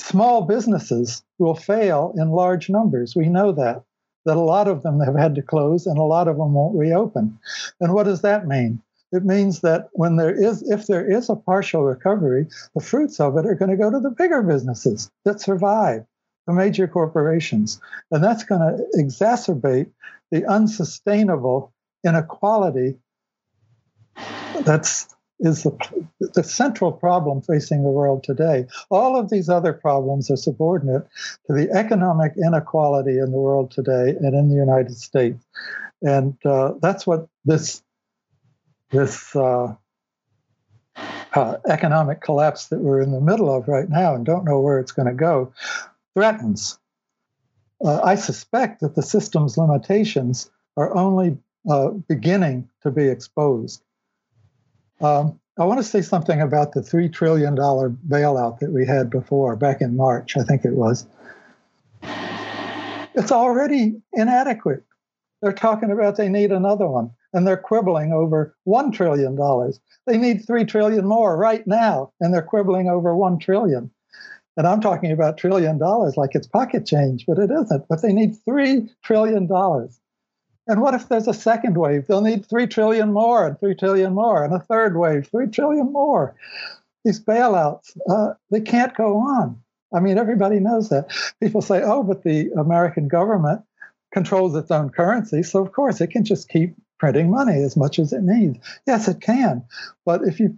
Small 0.09 0.41
businesses 0.41 1.23
will 1.37 1.55
fail 1.55 2.13
in 2.17 2.31
large 2.31 2.69
numbers. 2.69 3.15
We 3.15 3.29
know 3.29 3.51
that 3.53 3.83
that 4.25 4.35
a 4.35 4.41
lot 4.41 4.67
of 4.67 4.83
them 4.83 4.99
have 4.99 5.15
had 5.15 5.35
to 5.35 5.41
close 5.41 5.87
and 5.87 5.97
a 5.97 6.03
lot 6.03 6.27
of 6.27 6.37
them 6.37 6.53
won't 6.53 6.77
reopen. 6.77 7.39
And 7.79 7.93
what 7.93 8.03
does 8.03 8.21
that 8.21 8.47
mean? 8.47 8.81
It 9.11 9.23
means 9.25 9.61
that 9.61 9.87
when 9.93 10.17
there 10.17 10.35
is, 10.35 10.61
if 10.69 10.87
there 10.87 11.09
is 11.09 11.29
a 11.29 11.35
partial 11.35 11.83
recovery, 11.83 12.47
the 12.75 12.81
fruits 12.81 13.19
of 13.19 13.37
it 13.37 13.45
are 13.45 13.55
going 13.55 13.71
to 13.71 13.77
go 13.77 13.89
to 13.89 13.99
the 13.99 14.11
bigger 14.11 14.43
businesses 14.43 15.09
that 15.25 15.41
survive, 15.41 16.05
the 16.45 16.53
major 16.53 16.87
corporations. 16.87 17.79
And 18.11 18.23
that's 18.23 18.43
going 18.43 18.61
to 18.61 18.85
exacerbate 18.99 19.89
the 20.31 20.45
unsustainable 20.45 21.73
inequality 22.05 22.97
that's 24.61 25.07
is 25.39 25.63
the, 25.63 26.05
the 26.33 26.43
central 26.43 26.91
problem 26.91 27.41
facing 27.41 27.83
the 27.83 27.89
world 27.89 28.23
today. 28.23 28.67
All 28.89 29.17
of 29.17 29.29
these 29.29 29.49
other 29.49 29.73
problems 29.73 30.29
are 30.29 30.37
subordinate 30.37 31.07
to 31.47 31.53
the 31.53 31.69
economic 31.71 32.33
inequality 32.37 33.17
in 33.19 33.31
the 33.31 33.37
world 33.37 33.71
today 33.71 34.15
and 34.19 34.35
in 34.35 34.49
the 34.49 34.55
United 34.55 34.97
States. 34.97 35.43
And 36.01 36.37
uh, 36.45 36.73
that's 36.81 37.07
what 37.07 37.27
this, 37.45 37.81
this 38.91 39.35
uh, 39.35 39.75
uh, 41.33 41.57
economic 41.67 42.21
collapse 42.21 42.67
that 42.67 42.79
we're 42.79 43.01
in 43.01 43.11
the 43.11 43.21
middle 43.21 43.53
of 43.53 43.67
right 43.67 43.89
now 43.89 44.15
and 44.15 44.25
don't 44.25 44.45
know 44.45 44.59
where 44.59 44.79
it's 44.79 44.91
going 44.91 45.07
to 45.07 45.13
go 45.13 45.53
threatens. 46.13 46.79
Uh, 47.83 48.01
I 48.03 48.15
suspect 48.15 48.81
that 48.81 48.95
the 48.95 49.01
system's 49.03 49.57
limitations 49.57 50.51
are 50.75 50.95
only 50.97 51.37
uh, 51.69 51.89
beginning 51.89 52.69
to 52.83 52.91
be 52.91 53.07
exposed. 53.07 53.81
Um, 55.01 55.39
I 55.57 55.65
want 55.65 55.79
to 55.79 55.83
say 55.83 56.01
something 56.01 56.41
about 56.41 56.73
the 56.73 56.81
$3 56.81 57.11
trillion 57.11 57.55
bailout 57.55 58.59
that 58.59 58.71
we 58.71 58.85
had 58.85 59.09
before, 59.09 59.55
back 59.55 59.81
in 59.81 59.97
March, 59.97 60.37
I 60.37 60.43
think 60.43 60.63
it 60.63 60.73
was. 60.73 61.05
It's 63.13 63.31
already 63.31 64.01
inadequate. 64.13 64.83
They're 65.41 65.51
talking 65.51 65.91
about 65.91 66.15
they 66.15 66.29
need 66.29 66.51
another 66.51 66.87
one, 66.87 67.11
and 67.33 67.45
they're 67.45 67.57
quibbling 67.57 68.13
over 68.13 68.55
$1 68.67 68.93
trillion. 68.93 69.37
They 70.05 70.17
need 70.17 70.45
3 70.45 70.65
trillion 70.65 71.05
more 71.05 71.35
right 71.37 71.65
now, 71.67 72.13
and 72.21 72.33
they're 72.33 72.41
quibbling 72.41 72.87
over 72.87 73.15
1 73.15 73.39
trillion. 73.39 73.91
And 74.57 74.67
I'm 74.67 74.81
talking 74.81 75.11
about 75.11 75.37
trillion 75.37 75.77
dollars 75.77 76.17
like 76.17 76.31
it's 76.35 76.47
pocket 76.47 76.85
change, 76.85 77.25
but 77.25 77.39
it 77.39 77.49
isn't. 77.49 77.85
But 77.87 78.01
they 78.01 78.11
need 78.11 78.35
$3 78.47 78.89
trillion. 79.03 79.47
And 80.69 80.81
what 80.81 80.93
if 80.93 81.09
there's 81.09 81.27
a 81.27 81.33
second 81.33 81.77
wave? 81.77 82.05
They'll 82.05 82.21
need 82.21 82.45
3 82.45 82.67
trillion 82.67 83.11
more 83.11 83.47
and 83.47 83.59
3 83.59 83.73
trillion 83.73 84.13
more 84.13 84.43
and 84.43 84.53
a 84.53 84.59
third 84.59 84.95
wave, 84.95 85.27
3 85.27 85.47
trillion 85.47 85.91
more. 85.91 86.35
These 87.03 87.19
bailouts, 87.23 87.97
uh, 88.07 88.35
they 88.51 88.61
can't 88.61 88.95
go 88.95 89.17
on. 89.17 89.59
I 89.91 89.99
mean, 89.99 90.19
everybody 90.19 90.59
knows 90.59 90.89
that. 90.89 91.11
People 91.41 91.63
say, 91.63 91.81
oh, 91.81 92.03
but 92.03 92.21
the 92.21 92.51
American 92.51 93.07
government 93.07 93.61
controls 94.13 94.55
its 94.55 94.69
own 94.69 94.91
currency. 94.91 95.41
So, 95.41 95.59
of 95.59 95.71
course, 95.71 96.01
it 96.01 96.11
can 96.11 96.23
just 96.23 96.49
keep 96.49 96.75
printing 96.99 97.31
money 97.31 97.63
as 97.63 97.75
much 97.75 97.97
as 97.97 98.13
it 98.13 98.21
needs. 98.21 98.59
Yes, 98.85 99.07
it 99.07 99.21
can. 99.21 99.63
But 100.05 100.21
if 100.23 100.39
you, 100.39 100.55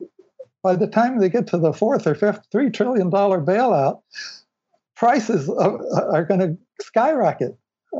by 0.61 0.75
the 0.75 0.87
time 0.87 1.19
they 1.19 1.29
get 1.29 1.47
to 1.47 1.57
the 1.57 1.71
fourth 1.71 2.05
or 2.05 2.15
fifth 2.15 2.49
$3 2.53 2.73
trillion 2.73 3.09
bailout, 3.09 4.01
prices 4.97 5.49
are, 5.49 5.79
are 6.13 6.25
going 6.25 6.41
to 6.41 6.57
skyrocket. 6.81 7.57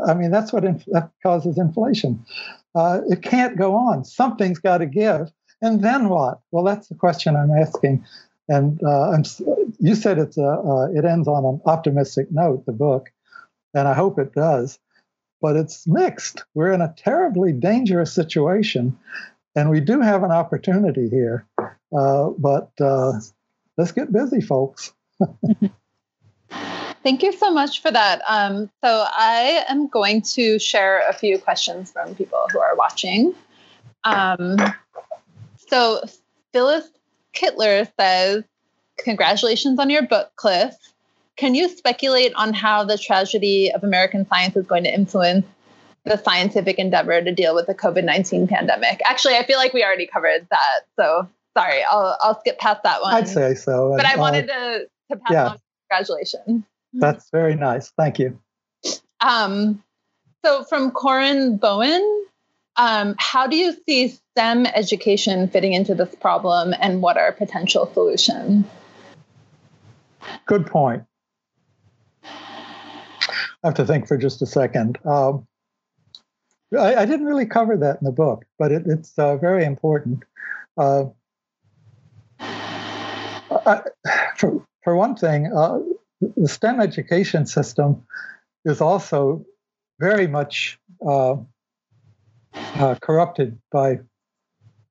I 0.07 0.13
mean, 0.13 0.31
that's 0.31 0.53
what 0.53 0.65
inf- 0.65 0.85
that 0.87 1.11
causes 1.23 1.57
inflation. 1.57 2.25
Uh, 2.73 3.01
it 3.09 3.21
can't 3.21 3.57
go 3.57 3.75
on. 3.75 4.05
Something's 4.05 4.59
got 4.59 4.79
to 4.79 4.85
give. 4.85 5.31
And 5.61 5.83
then 5.83 6.09
what? 6.09 6.39
Well, 6.51 6.63
that's 6.63 6.87
the 6.87 6.95
question 6.95 7.35
I'm 7.35 7.51
asking. 7.51 8.05
And 8.47 8.81
uh, 8.83 9.11
I'm, 9.11 9.23
you 9.79 9.95
said 9.95 10.17
it's 10.17 10.37
a, 10.37 10.47
uh, 10.47 10.87
it 10.93 11.05
ends 11.05 11.27
on 11.27 11.45
an 11.45 11.61
optimistic 11.65 12.31
note, 12.31 12.65
the 12.65 12.71
book, 12.71 13.11
and 13.73 13.87
I 13.87 13.93
hope 13.93 14.19
it 14.19 14.33
does. 14.33 14.79
But 15.41 15.55
it's 15.55 15.87
mixed. 15.87 16.43
We're 16.53 16.71
in 16.71 16.81
a 16.81 16.93
terribly 16.97 17.51
dangerous 17.51 18.13
situation, 18.13 18.97
and 19.55 19.69
we 19.69 19.79
do 19.79 20.01
have 20.01 20.23
an 20.23 20.31
opportunity 20.31 21.09
here. 21.09 21.47
Uh, 21.57 22.29
but 22.37 22.71
uh, 22.79 23.13
let's 23.77 23.91
get 23.91 24.11
busy, 24.11 24.41
folks. 24.41 24.93
Thank 27.03 27.23
you 27.23 27.31
so 27.31 27.51
much 27.51 27.81
for 27.81 27.91
that. 27.91 28.21
Um, 28.27 28.69
so 28.83 29.05
I 29.07 29.65
am 29.67 29.87
going 29.87 30.21
to 30.33 30.59
share 30.59 31.03
a 31.09 31.13
few 31.13 31.39
questions 31.39 31.91
from 31.91 32.13
people 32.15 32.45
who 32.51 32.59
are 32.59 32.75
watching. 32.75 33.33
Um, 34.03 34.57
so 35.57 36.03
Phyllis 36.53 36.87
Kittler 37.33 37.89
says, 37.99 38.43
"Congratulations 38.99 39.79
on 39.79 39.89
your 39.89 40.03
book, 40.03 40.31
Cliff. 40.35 40.75
Can 41.37 41.55
you 41.55 41.69
speculate 41.69 42.33
on 42.35 42.53
how 42.53 42.83
the 42.83 42.97
tragedy 42.97 43.71
of 43.71 43.83
American 43.83 44.27
science 44.27 44.55
is 44.55 44.67
going 44.67 44.83
to 44.83 44.93
influence 44.93 45.45
the 46.03 46.17
scientific 46.17 46.77
endeavor 46.77 47.21
to 47.21 47.31
deal 47.33 47.55
with 47.55 47.67
the 47.67 47.73
COVID 47.73 48.03
19 48.03 48.47
pandemic? 48.47 49.01
Actually, 49.05 49.37
I 49.37 49.45
feel 49.45 49.57
like 49.57 49.73
we 49.73 49.83
already 49.83 50.05
covered 50.05 50.47
that. 50.51 50.81
So 50.97 51.27
sorry, 51.57 51.83
I'll, 51.89 52.17
I'll 52.21 52.39
skip 52.39 52.59
past 52.59 52.83
that 52.83 53.01
one. 53.01 53.15
I'd 53.15 53.27
say 53.27 53.55
so. 53.55 53.95
But 53.95 54.05
I 54.05 54.17
wanted 54.17 54.47
to, 54.47 54.87
to 55.09 55.17
pass 55.17 55.31
yeah. 55.31 55.47
on 55.47 55.57
congratulations. 55.89 56.63
That's 56.99 57.29
very 57.31 57.55
nice. 57.55 57.91
Thank 57.97 58.19
you. 58.19 58.39
Um, 59.21 59.83
so, 60.43 60.63
from 60.63 60.91
Corin 60.91 61.57
Bowen, 61.57 62.25
um, 62.77 63.15
how 63.19 63.47
do 63.47 63.55
you 63.55 63.75
see 63.87 64.07
STEM 64.07 64.65
education 64.65 65.47
fitting 65.47 65.73
into 65.73 65.93
this 65.93 66.13
problem 66.15 66.73
and 66.79 67.01
what 67.01 67.17
are 67.17 67.31
potential 67.31 67.89
solutions? 67.93 68.65
Good 70.45 70.65
point. 70.65 71.03
I 72.23 73.67
have 73.67 73.75
to 73.75 73.85
think 73.85 74.07
for 74.07 74.17
just 74.17 74.41
a 74.41 74.45
second. 74.45 74.97
Um, 75.05 75.47
I, 76.77 76.95
I, 76.95 77.05
didn't 77.05 77.25
really 77.25 77.45
cover 77.45 77.77
that 77.77 77.97
in 78.01 78.05
the 78.05 78.11
book, 78.11 78.45
but 78.57 78.71
it, 78.71 78.83
it's 78.85 79.13
uh, 79.19 79.37
very 79.37 79.65
important. 79.65 80.23
Uh, 80.77 81.05
I, 82.39 83.81
for, 84.37 84.65
for 84.83 84.95
one 84.95 85.15
thing, 85.15 85.51
uh, 85.53 85.79
the 86.21 86.47
STEM 86.47 86.79
education 86.79 87.45
system 87.45 88.03
is 88.65 88.81
also 88.81 89.45
very 89.99 90.27
much 90.27 90.79
uh, 91.05 91.35
uh, 92.55 92.95
corrupted 93.01 93.59
by 93.71 93.99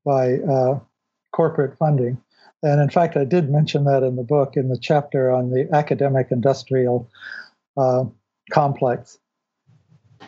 by 0.04 0.34
uh, 0.38 0.80
corporate 1.32 1.76
funding. 1.78 2.18
And 2.62 2.80
in 2.80 2.90
fact, 2.90 3.16
I 3.16 3.24
did 3.24 3.50
mention 3.50 3.84
that 3.84 4.02
in 4.02 4.16
the 4.16 4.22
book 4.22 4.56
in 4.56 4.68
the 4.68 4.78
chapter 4.78 5.30
on 5.30 5.50
the 5.50 5.68
academic 5.72 6.28
industrial 6.30 7.08
uh, 7.76 8.04
complex. 8.50 9.18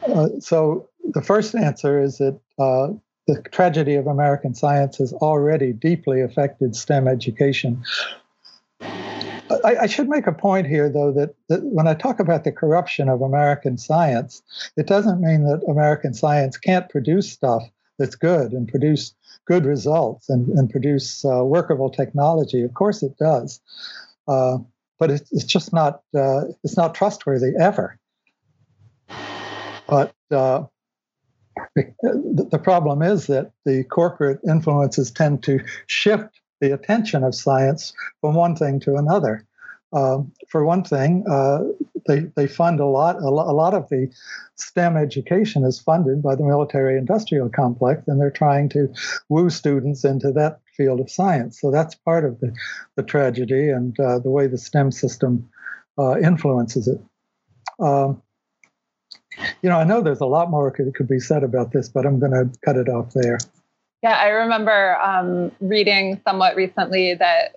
Uh, 0.06 0.28
so 0.40 0.88
the 1.12 1.22
first 1.22 1.54
answer 1.54 2.02
is 2.02 2.18
that 2.18 2.38
uh, 2.58 2.88
the 3.26 3.42
tragedy 3.50 3.94
of 3.94 4.06
American 4.06 4.54
science 4.54 4.98
has 4.98 5.12
already 5.12 5.72
deeply 5.72 6.20
affected 6.20 6.74
STEM 6.74 7.06
education 7.06 7.82
I, 9.64 9.82
I, 9.82 9.86
should 9.86 10.08
make 10.08 10.26
a 10.26 10.32
point 10.32 10.66
here, 10.66 10.88
though, 10.88 11.12
that, 11.12 11.34
that 11.48 11.62
when 11.64 11.86
I 11.86 11.94
talk 11.94 12.20
about 12.20 12.44
the 12.44 12.52
corruption 12.52 13.08
of 13.08 13.22
American 13.22 13.78
science, 13.78 14.42
it 14.76 14.86
doesn't 14.86 15.20
mean 15.20 15.44
that 15.44 15.62
American 15.68 16.14
science 16.14 16.56
can't 16.56 16.88
produce 16.88 17.30
stuff 17.30 17.62
that's 17.98 18.14
good 18.14 18.52
and 18.52 18.68
produce 18.68 19.14
good 19.46 19.64
results 19.64 20.28
and, 20.28 20.48
and 20.58 20.70
produce 20.70 21.24
uh, 21.24 21.44
workable 21.44 21.90
technology. 21.90 22.62
Of 22.62 22.74
course, 22.74 23.02
it 23.02 23.16
does, 23.18 23.60
uh, 24.28 24.58
but 24.98 25.10
it's, 25.10 25.32
it's 25.32 25.44
just 25.44 25.72
not 25.72 26.02
uh, 26.16 26.42
it's 26.64 26.76
not 26.76 26.94
trustworthy 26.94 27.52
ever. 27.58 27.98
But 29.88 30.14
uh, 30.30 30.64
the 31.74 32.60
problem 32.62 33.02
is 33.02 33.26
that 33.26 33.52
the 33.64 33.84
corporate 33.84 34.40
influences 34.48 35.10
tend 35.10 35.42
to 35.44 35.60
shift 35.86 36.40
the 36.62 36.72
attention 36.72 37.24
of 37.24 37.34
science 37.34 37.92
from 38.20 38.34
one 38.34 38.54
thing 38.54 38.78
to 38.80 38.94
another. 38.94 39.44
Uh, 39.92 40.22
for 40.48 40.64
one 40.64 40.84
thing, 40.84 41.22
uh, 41.28 41.58
they, 42.06 42.20
they 42.36 42.46
fund 42.46 42.80
a 42.80 42.86
lot, 42.86 43.16
a 43.16 43.28
lot. 43.28 43.48
A 43.48 43.52
lot 43.52 43.74
of 43.74 43.88
the 43.90 44.10
STEM 44.54 44.96
education 44.96 45.64
is 45.64 45.78
funded 45.78 46.22
by 46.22 46.34
the 46.34 46.44
military 46.44 46.96
industrial 46.96 47.50
complex, 47.50 48.04
and 48.06 48.18
they're 48.18 48.30
trying 48.30 48.70
to 48.70 48.88
woo 49.28 49.50
students 49.50 50.04
into 50.04 50.32
that 50.32 50.60
field 50.76 51.00
of 51.00 51.10
science. 51.10 51.60
So 51.60 51.70
that's 51.70 51.94
part 51.94 52.24
of 52.24 52.40
the, 52.40 52.54
the 52.96 53.02
tragedy 53.02 53.68
and 53.68 53.98
uh, 54.00 54.20
the 54.20 54.30
way 54.30 54.46
the 54.46 54.56
STEM 54.56 54.92
system 54.92 55.50
uh, 55.98 56.18
influences 56.18 56.88
it. 56.88 57.00
Um, 57.78 58.22
you 59.62 59.68
know, 59.68 59.78
I 59.78 59.84
know 59.84 60.00
there's 60.00 60.20
a 60.20 60.26
lot 60.26 60.48
more 60.48 60.72
that 60.78 60.94
could 60.94 61.08
be 61.08 61.20
said 61.20 61.42
about 61.42 61.72
this, 61.72 61.88
but 61.88 62.06
I'm 62.06 62.18
going 62.18 62.32
to 62.32 62.50
cut 62.64 62.76
it 62.76 62.88
off 62.88 63.12
there. 63.12 63.38
Yeah, 64.02 64.16
I 64.18 64.28
remember 64.28 65.00
um, 65.00 65.52
reading 65.60 66.20
somewhat 66.24 66.56
recently 66.56 67.14
that 67.14 67.56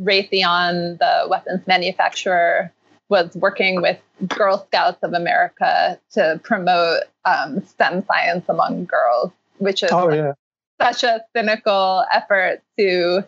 Raytheon, 0.00 0.98
the 0.98 1.26
weapons 1.28 1.66
manufacturer, 1.66 2.70
was 3.08 3.34
working 3.36 3.80
with 3.80 3.98
Girl 4.26 4.64
Scouts 4.66 4.98
of 5.02 5.14
America 5.14 5.98
to 6.12 6.40
promote 6.42 7.04
um, 7.24 7.62
STEM 7.64 8.04
science 8.04 8.44
among 8.48 8.84
girls, 8.84 9.30
which 9.58 9.82
is 9.82 9.90
oh, 9.92 10.12
yeah. 10.12 10.32
such 10.80 11.02
a 11.02 11.24
cynical 11.34 12.04
effort 12.12 12.62
to 12.78 13.24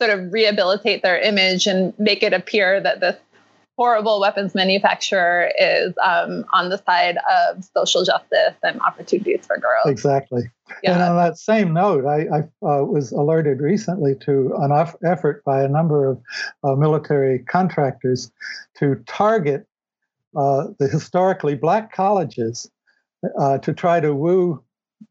sort 0.00 0.18
of 0.18 0.32
rehabilitate 0.32 1.02
their 1.02 1.20
image 1.20 1.66
and 1.66 1.96
make 1.98 2.22
it 2.22 2.32
appear 2.32 2.80
that 2.80 3.00
this 3.00 3.16
horrible 3.78 4.18
weapons 4.18 4.56
manufacturer 4.56 5.52
is 5.56 5.94
um, 6.02 6.44
on 6.52 6.68
the 6.68 6.78
side 6.78 7.16
of 7.30 7.64
social 7.64 8.04
justice 8.04 8.56
and 8.64 8.80
opportunities 8.80 9.46
for 9.46 9.56
girls. 9.56 9.86
Exactly. 9.86 10.50
Yeah. 10.82 10.94
And 10.94 11.02
on 11.02 11.16
that 11.16 11.38
same 11.38 11.72
note, 11.72 12.04
I, 12.04 12.26
I 12.26 12.38
uh, 12.66 12.84
was 12.84 13.12
alerted 13.12 13.60
recently 13.60 14.16
to 14.26 14.52
an 14.58 14.72
effort 15.04 15.44
by 15.44 15.62
a 15.62 15.68
number 15.68 16.10
of 16.10 16.20
uh, 16.64 16.74
military 16.74 17.38
contractors 17.38 18.32
to 18.78 18.96
target 19.06 19.64
uh, 20.36 20.66
the 20.80 20.88
historically 20.88 21.54
black 21.54 21.92
colleges 21.92 22.68
uh, 23.38 23.58
to 23.58 23.72
try 23.72 24.00
to 24.00 24.12
woo 24.12 24.60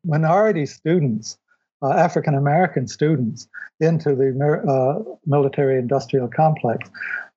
minority 0.03 0.65
students, 0.65 1.37
uh, 1.81 1.93
African 1.93 2.35
American 2.35 2.85
students, 2.87 3.47
into 3.79 4.13
the 4.13 4.29
uh, 4.67 5.15
military 5.25 5.79
industrial 5.79 6.27
complex 6.27 6.89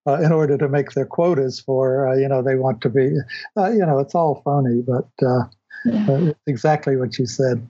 uh, 0.07 0.21
in 0.21 0.33
order 0.33 0.57
to 0.57 0.69
make 0.69 0.93
their 0.93 1.07
quotas 1.07 1.61
for, 1.61 2.09
uh, 2.09 2.17
you 2.17 2.29
know, 2.29 2.43
they 2.43 2.57
want 2.57 2.81
to 2.83 2.89
be, 2.89 3.17
uh, 3.57 3.71
you 3.71 3.85
know, 3.85 3.99
it's 3.99 4.15
all 4.15 4.41
phony, 4.45 4.83
but 4.83 5.09
uh, 5.27 5.45
yeah. 5.85 6.33
exactly 6.47 6.97
what 6.97 7.19
you 7.19 7.27
said. 7.27 7.69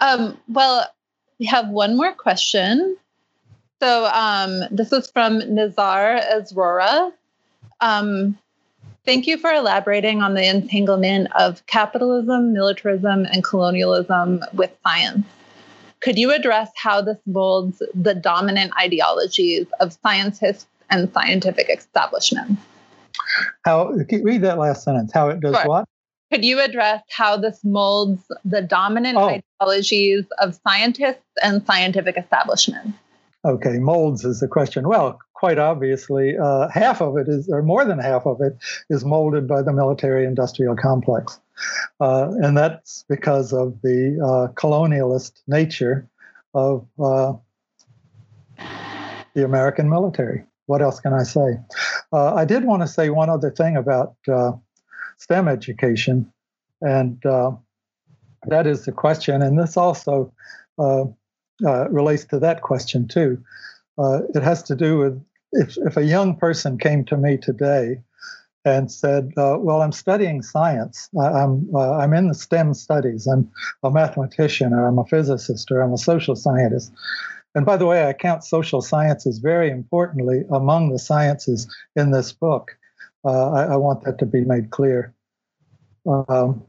Um, 0.00 0.36
well, 0.48 0.86
we 1.38 1.46
have 1.46 1.68
one 1.68 1.96
more 1.96 2.12
question. 2.12 2.96
So 3.80 4.06
um, 4.12 4.62
this 4.70 4.92
is 4.92 5.10
from 5.10 5.38
nazar 5.54 6.16
Azrora. 6.16 7.12
Um, 7.80 8.38
thank 9.06 9.26
you 9.26 9.38
for 9.38 9.50
elaborating 9.50 10.22
on 10.22 10.34
the 10.34 10.46
entanglement 10.46 11.28
of 11.34 11.64
capitalism, 11.66 12.52
militarism, 12.52 13.24
and 13.24 13.42
colonialism 13.42 14.42
with 14.52 14.70
science. 14.82 15.26
Could 16.00 16.18
you 16.18 16.32
address 16.32 16.70
how 16.76 17.02
this 17.02 17.18
molds 17.26 17.82
the 17.94 18.14
dominant 18.14 18.72
ideologies 18.78 19.66
of 19.80 19.96
scientists 20.02 20.66
and 20.90 21.12
scientific 21.12 21.68
establishments. 21.70 22.60
How 23.64 23.92
read 24.22 24.42
that 24.42 24.58
last 24.58 24.84
sentence? 24.84 25.12
How 25.12 25.28
it 25.28 25.40
does 25.40 25.54
sure. 25.56 25.66
what? 25.66 25.84
Could 26.32 26.44
you 26.44 26.60
address 26.60 27.02
how 27.10 27.36
this 27.36 27.64
molds 27.64 28.22
the 28.44 28.62
dominant 28.62 29.18
oh. 29.18 29.40
ideologies 29.60 30.24
of 30.38 30.58
scientists 30.66 31.24
and 31.42 31.64
scientific 31.66 32.16
establishments? 32.16 32.96
Okay, 33.44 33.78
molds 33.78 34.24
is 34.24 34.40
the 34.40 34.48
question. 34.48 34.86
Well, 34.86 35.18
quite 35.32 35.58
obviously, 35.58 36.36
uh, 36.36 36.68
half 36.68 37.00
of 37.00 37.16
it 37.16 37.26
is, 37.26 37.48
or 37.48 37.62
more 37.62 37.84
than 37.84 37.98
half 37.98 38.26
of 38.26 38.40
it, 38.42 38.56
is 38.90 39.04
molded 39.04 39.48
by 39.48 39.62
the 39.62 39.72
military 39.72 40.26
industrial 40.26 40.76
complex. 40.76 41.40
Uh, 42.00 42.30
and 42.42 42.56
that's 42.56 43.04
because 43.08 43.52
of 43.52 43.80
the 43.82 44.18
uh, 44.22 44.52
colonialist 44.52 45.32
nature 45.48 46.06
of 46.54 46.86
uh, 47.02 47.32
the 49.34 49.44
American 49.44 49.88
military 49.88 50.44
what 50.70 50.80
else 50.80 51.00
can 51.00 51.12
I 51.12 51.24
say? 51.24 51.58
Uh, 52.12 52.32
I 52.34 52.44
did 52.44 52.64
want 52.64 52.82
to 52.82 52.86
say 52.86 53.10
one 53.10 53.28
other 53.28 53.50
thing 53.50 53.76
about 53.76 54.14
uh, 54.32 54.52
STEM 55.18 55.48
education, 55.48 56.32
and 56.80 57.26
uh, 57.26 57.50
that 58.46 58.68
is 58.68 58.84
the 58.84 58.92
question, 58.92 59.42
and 59.42 59.58
this 59.58 59.76
also 59.76 60.32
uh, 60.78 61.06
uh, 61.66 61.88
relates 61.90 62.24
to 62.26 62.38
that 62.38 62.62
question 62.62 63.08
too. 63.08 63.42
Uh, 63.98 64.20
it 64.32 64.44
has 64.44 64.62
to 64.62 64.76
do 64.76 64.98
with 64.98 65.20
if, 65.52 65.76
if 65.78 65.96
a 65.96 66.04
young 66.04 66.36
person 66.36 66.78
came 66.78 67.04
to 67.06 67.16
me 67.16 67.36
today 67.36 68.00
and 68.64 68.92
said, 68.92 69.32
"Well, 69.36 69.82
I'm 69.82 69.90
studying 69.90 70.40
science. 70.40 71.08
I, 71.20 71.42
am 71.42 71.68
I'm, 71.74 72.00
I'm 72.00 72.14
in 72.14 72.28
the 72.28 72.34
STEM 72.34 72.74
studies. 72.74 73.26
I'm 73.26 73.50
a 73.82 73.90
mathematician, 73.90 74.72
or 74.72 74.86
I'm 74.86 75.00
a 75.00 75.04
physicist, 75.04 75.72
or 75.72 75.80
I'm 75.82 75.92
a 75.92 75.98
social 75.98 76.36
scientist." 76.36 76.92
And 77.54 77.66
by 77.66 77.76
the 77.76 77.86
way, 77.86 78.06
I 78.06 78.12
count 78.12 78.44
social 78.44 78.80
sciences 78.80 79.38
very 79.38 79.70
importantly 79.70 80.44
among 80.50 80.90
the 80.90 80.98
sciences 80.98 81.66
in 81.96 82.12
this 82.12 82.32
book. 82.32 82.76
Uh, 83.24 83.50
I, 83.50 83.62
I, 83.72 83.76
want 83.76 84.04
that 84.04 84.18
to 84.20 84.26
be 84.26 84.44
made 84.44 84.70
clear. 84.70 85.14
Um, 86.06 86.64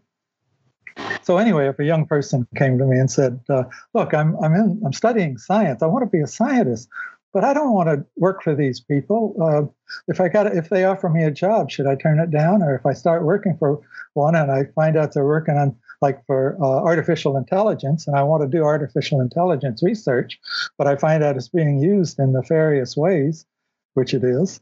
so 1.21 1.37
anyway, 1.37 1.69
if 1.69 1.79
a 1.79 1.85
young 1.85 2.05
person 2.05 2.45
came 2.55 2.77
to 2.77 2.85
me 2.85 2.97
and 2.97 3.09
said, 3.09 3.39
uh, 3.49 3.63
"Look, 3.93 4.13
I'm 4.13 4.35
I'm 4.43 4.53
in 4.53 4.81
I'm 4.85 4.91
studying 4.91 5.37
science. 5.37 5.81
I 5.81 5.85
want 5.85 6.03
to 6.03 6.09
be 6.09 6.21
a 6.21 6.27
scientist, 6.27 6.89
but 7.33 7.45
I 7.45 7.53
don't 7.53 7.73
want 7.73 7.87
to 7.87 8.05
work 8.17 8.43
for 8.43 8.53
these 8.53 8.81
people. 8.81 9.35
Uh, 9.41 9.71
if 10.07 10.19
I 10.19 10.27
got 10.27 10.47
if 10.47 10.69
they 10.69 10.83
offer 10.83 11.07
me 11.07 11.23
a 11.23 11.31
job, 11.31 11.71
should 11.71 11.87
I 11.87 11.95
turn 11.95 12.19
it 12.19 12.31
down? 12.31 12.61
Or 12.61 12.75
if 12.75 12.85
I 12.85 12.93
start 12.93 13.23
working 13.23 13.55
for 13.57 13.79
one 14.13 14.35
and 14.35 14.51
I 14.51 14.65
find 14.75 14.97
out 14.97 15.13
they're 15.13 15.25
working 15.25 15.55
on 15.55 15.75
like 16.01 16.25
for 16.25 16.57
uh, 16.61 16.65
artificial 16.65 17.37
intelligence, 17.37 18.07
and 18.07 18.15
I 18.15 18.23
want 18.23 18.41
to 18.43 18.57
do 18.57 18.63
artificial 18.63 19.21
intelligence 19.21 19.83
research, 19.83 20.39
but 20.77 20.87
I 20.87 20.95
find 20.95 21.23
out 21.23 21.37
it's 21.37 21.49
being 21.49 21.81
used 21.81 22.19
in 22.19 22.33
nefarious 22.33 22.97
ways, 22.97 23.45
which 23.93 24.13
it 24.13 24.23
is 24.23 24.59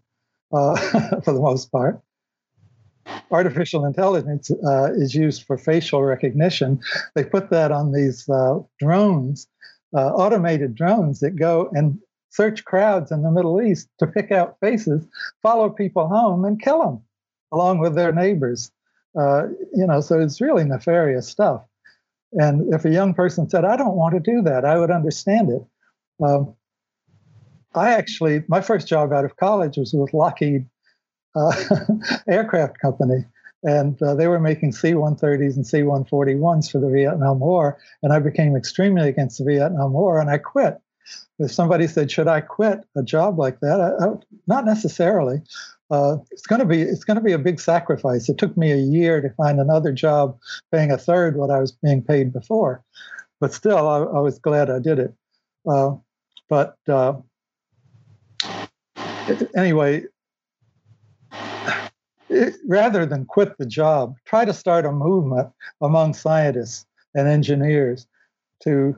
uh, 0.54 0.76
for 1.24 1.34
the 1.34 1.42
most 1.42 1.72
part. 1.72 2.02
Artificial 3.32 3.86
intelligence 3.86 4.52
uh, 4.52 4.92
is 4.94 5.16
used 5.16 5.44
for 5.44 5.58
facial 5.58 6.04
recognition. 6.04 6.80
They 7.16 7.24
put 7.24 7.50
that 7.50 7.72
on 7.72 7.92
these 7.92 8.28
uh, 8.30 8.60
drones, 8.80 9.48
uh, 9.96 10.10
automated 10.14 10.76
drones 10.76 11.20
that 11.22 11.36
go 11.36 11.70
and 11.74 12.00
search 12.32 12.66
crowds 12.66 13.12
in 13.12 13.24
the 13.24 13.32
Middle 13.32 13.62
East 13.62 13.88
to 14.00 14.08
pick 14.08 14.32
out 14.32 14.58
faces, 14.60 15.08
follow 15.42 15.70
people 15.70 16.08
home, 16.08 16.46
and 16.46 16.62
kill 16.62 16.84
them 16.84 17.02
along 17.52 17.80
with 17.80 17.96
their 17.96 18.12
neighbors. 18.12 18.72
Uh, 19.18 19.48
you 19.74 19.88
know, 19.88 20.02
so 20.02 20.20
it's 20.20 20.42
really 20.42 20.64
nefarious 20.64 21.28
stuff. 21.28 21.64
And 22.34 22.74
if 22.74 22.86
a 22.86 22.92
young 22.92 23.14
person 23.14 23.50
said, 23.50 23.66
I 23.66 23.76
don't 23.76 23.96
want 23.96 24.14
to 24.14 24.20
do 24.20 24.42
that, 24.44 24.66
I 24.66 24.78
would 24.78 24.92
understand 24.92 25.50
it. 25.50 25.66
Um, 26.24 26.56
I 27.74 27.92
actually, 27.94 28.44
my 28.48 28.62
first 28.62 28.88
job 28.88 29.12
out 29.12 29.26
of 29.26 29.36
college 29.38 29.78
was 29.78 29.94
with 29.94 30.14
Lockheed 30.14 30.68
uh, 31.36 31.52
Aircraft 32.28 32.80
Company. 32.80 33.26
And 33.64 34.02
uh, 34.02 34.16
they 34.16 34.28
were 34.28 34.40
making 34.40 34.72
C 34.72 34.92
130s 34.92 35.56
and 35.56 35.68
C 35.68 35.80
141s 35.80 36.72
for 36.72 36.80
the 36.80 36.90
Vietnam 36.90 37.40
War. 37.40 37.78
And 38.02 38.14
I 38.14 38.20
became 38.20 38.56
extremely 38.56 39.10
against 39.10 39.40
the 39.40 39.46
Vietnam 39.46 39.94
War 39.94 40.20
and 40.20 40.30
I 40.30 40.38
quit. 40.38 40.78
If 41.40 41.52
somebody 41.52 41.88
said, 41.88 42.12
Should 42.12 42.28
I 42.28 42.42
quit 42.42 42.82
a 42.96 43.04
job 43.04 43.40
like 43.40 43.60
that? 43.62 43.82
I, 43.82 44.06
I, 44.06 44.14
not 44.48 44.66
necessarily 44.66 45.42
uh, 45.92 46.18
it's 46.32 46.46
going 46.46 46.60
to 46.60 46.66
be 46.66 46.82
it's 46.82 47.04
going 47.04 47.18
to 47.18 47.24
be 47.24 47.34
a 47.34 47.40
big 47.40 47.60
sacrifice. 47.60 48.30
It 48.30 48.38
took 48.38 48.56
me 48.56 48.72
a 48.72 48.78
year 48.78 49.22
to 49.22 49.30
find 49.32 49.60
another 49.60 49.92
job 49.92 50.38
paying 50.72 50.92
a 50.92 50.98
third 50.98 51.36
what 51.36 51.52
I 51.52 51.60
was 51.60 51.72
being 51.72 52.04
paid 52.04 52.32
before, 52.32 52.84
but 53.40 53.54
still, 53.54 53.88
I, 53.88 54.00
I 54.00 54.20
was 54.20 54.40
glad 54.40 54.70
I 54.70 54.80
did 54.80 55.00
it. 55.00 55.14
Uh, 55.68 55.96
but 56.48 56.76
uh, 56.88 57.14
anyway, 59.56 60.04
it, 62.30 62.56
rather 62.68 63.06
than 63.06 63.26
quit 63.26 63.58
the 63.58 63.66
job, 63.66 64.16
try 64.26 64.46
to 64.46 64.54
start 64.54 64.86
a 64.86 64.92
movement 64.92 65.50
among 65.82 66.14
scientists 66.14 66.86
and 67.16 67.28
engineers 67.28 68.08
to 68.64 68.96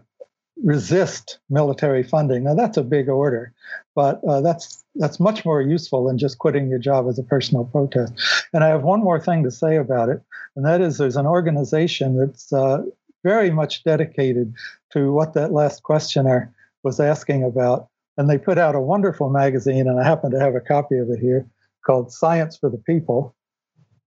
resist 0.63 1.39
military 1.49 2.03
funding. 2.03 2.43
Now 2.43 2.55
that's 2.55 2.77
a 2.77 2.83
big 2.83 3.09
order, 3.09 3.53
but 3.95 4.21
uh, 4.27 4.41
that's 4.41 4.83
that's 4.95 5.19
much 5.19 5.45
more 5.45 5.61
useful 5.61 6.05
than 6.05 6.17
just 6.17 6.37
quitting 6.37 6.69
your 6.69 6.79
job 6.79 7.07
as 7.07 7.17
a 7.17 7.23
personal 7.23 7.65
protest. 7.65 8.13
And 8.53 8.63
I 8.63 8.67
have 8.67 8.83
one 8.83 9.01
more 9.01 9.19
thing 9.19 9.43
to 9.43 9.51
say 9.51 9.77
about 9.77 10.09
it, 10.09 10.21
and 10.55 10.65
that 10.65 10.81
is 10.81 10.97
there's 10.97 11.15
an 11.15 11.25
organization 11.25 12.17
that's 12.17 12.51
uh, 12.51 12.83
very 13.23 13.51
much 13.51 13.83
dedicated 13.83 14.53
to 14.93 15.11
what 15.11 15.33
that 15.33 15.51
last 15.51 15.83
questioner 15.83 16.53
was 16.83 16.99
asking 16.99 17.43
about, 17.43 17.87
and 18.17 18.29
they 18.29 18.37
put 18.37 18.57
out 18.57 18.75
a 18.75 18.81
wonderful 18.81 19.29
magazine, 19.29 19.87
and 19.87 19.99
I 19.99 20.03
happen 20.03 20.31
to 20.31 20.39
have 20.39 20.55
a 20.55 20.61
copy 20.61 20.97
of 20.97 21.09
it 21.09 21.19
here 21.19 21.47
called 21.85 22.11
Science 22.11 22.57
for 22.57 22.69
the 22.69 22.77
People. 22.77 23.35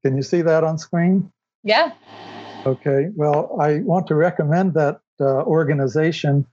Can 0.04 0.16
you 0.16 0.22
see 0.22 0.42
that 0.42 0.64
on 0.64 0.78
screen? 0.78 1.32
Yeah. 1.62 1.92
Okay. 2.66 3.08
Well, 3.14 3.56
I 3.60 3.78
want 3.80 4.06
to 4.08 4.14
recommend 4.14 4.74
that 4.74 5.00
uh, 5.20 5.42
organization 5.42 6.46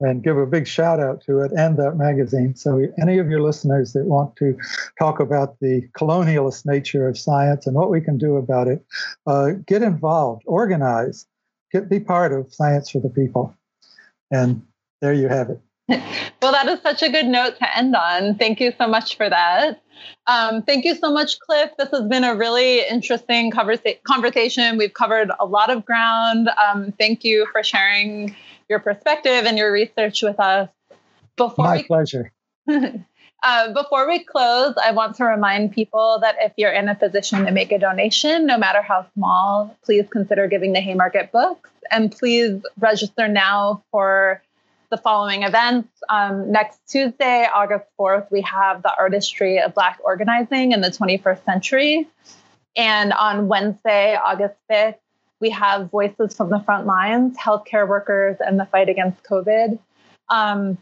and 0.00 0.22
give 0.22 0.36
a 0.36 0.46
big 0.46 0.66
shout 0.66 1.00
out 1.00 1.20
to 1.22 1.40
it 1.40 1.50
and 1.52 1.76
that 1.76 1.96
magazine. 1.96 2.54
So, 2.54 2.86
any 3.00 3.18
of 3.18 3.28
your 3.28 3.42
listeners 3.42 3.92
that 3.94 4.04
want 4.04 4.36
to 4.36 4.56
talk 4.98 5.20
about 5.20 5.58
the 5.60 5.88
colonialist 5.98 6.66
nature 6.66 7.08
of 7.08 7.18
science 7.18 7.66
and 7.66 7.74
what 7.74 7.90
we 7.90 8.00
can 8.00 8.16
do 8.16 8.36
about 8.36 8.68
it, 8.68 8.84
uh, 9.26 9.50
get 9.66 9.82
involved, 9.82 10.42
organize, 10.46 11.26
get 11.72 11.88
be 11.88 12.00
part 12.00 12.32
of 12.32 12.52
Science 12.52 12.90
for 12.90 13.00
the 13.00 13.10
People. 13.10 13.54
And 14.30 14.62
there 15.00 15.14
you 15.14 15.28
have 15.28 15.50
it. 15.50 15.60
Well, 15.88 16.52
that 16.52 16.68
is 16.68 16.80
such 16.82 17.02
a 17.02 17.10
good 17.10 17.26
note 17.26 17.56
to 17.58 17.76
end 17.76 17.96
on. 17.96 18.36
Thank 18.36 18.60
you 18.60 18.72
so 18.78 18.86
much 18.86 19.16
for 19.16 19.28
that. 19.28 19.82
Um, 20.26 20.62
thank 20.62 20.84
you 20.84 20.94
so 20.94 21.10
much, 21.10 21.40
Cliff. 21.40 21.70
This 21.78 21.90
has 21.90 22.02
been 22.02 22.24
a 22.24 22.34
really 22.34 22.86
interesting 22.86 23.50
conversa- 23.50 24.02
conversation. 24.04 24.76
We've 24.76 24.92
covered 24.92 25.30
a 25.40 25.46
lot 25.46 25.70
of 25.70 25.84
ground. 25.84 26.48
Um, 26.48 26.92
thank 26.98 27.24
you 27.24 27.46
for 27.52 27.62
sharing 27.62 28.36
your 28.68 28.78
perspective 28.78 29.46
and 29.46 29.56
your 29.56 29.72
research 29.72 30.22
with 30.22 30.38
us. 30.38 30.68
Before 31.36 31.64
My 31.64 31.76
we, 31.78 31.82
pleasure. 31.84 32.32
uh, 32.68 33.72
before 33.72 34.06
we 34.06 34.22
close, 34.22 34.74
I 34.82 34.92
want 34.92 35.16
to 35.16 35.24
remind 35.24 35.72
people 35.72 36.18
that 36.20 36.36
if 36.40 36.52
you're 36.56 36.72
in 36.72 36.88
a 36.88 36.94
position 36.94 37.46
to 37.46 37.50
make 37.50 37.72
a 37.72 37.78
donation, 37.78 38.46
no 38.46 38.58
matter 38.58 38.82
how 38.82 39.06
small, 39.14 39.76
please 39.84 40.06
consider 40.10 40.46
giving 40.48 40.72
the 40.72 40.80
Haymarket 40.80 41.32
Books 41.32 41.70
and 41.90 42.12
please 42.12 42.60
register 42.78 43.28
now 43.28 43.82
for 43.90 44.42
the 44.90 44.96
following 44.96 45.42
events. 45.42 45.88
Um, 46.08 46.50
next 46.50 46.80
Tuesday, 46.88 47.46
August 47.52 47.86
4th, 47.98 48.30
we 48.30 48.40
have 48.42 48.82
the 48.82 48.92
artistry 48.96 49.58
of 49.58 49.74
Black 49.74 49.98
organizing 50.02 50.72
in 50.72 50.80
the 50.80 50.88
21st 50.88 51.44
century. 51.44 52.08
And 52.76 53.12
on 53.12 53.48
Wednesday, 53.48 54.16
August 54.16 54.54
5th, 54.70 54.96
we 55.40 55.50
have 55.50 55.90
Voices 55.90 56.36
from 56.36 56.50
the 56.50 56.60
Front 56.60 56.86
Lines, 56.86 57.36
Healthcare 57.36 57.86
Workers, 57.86 58.36
and 58.40 58.58
the 58.58 58.66
Fight 58.66 58.88
Against 58.88 59.22
COVID. 59.24 59.78
Um, 60.28 60.78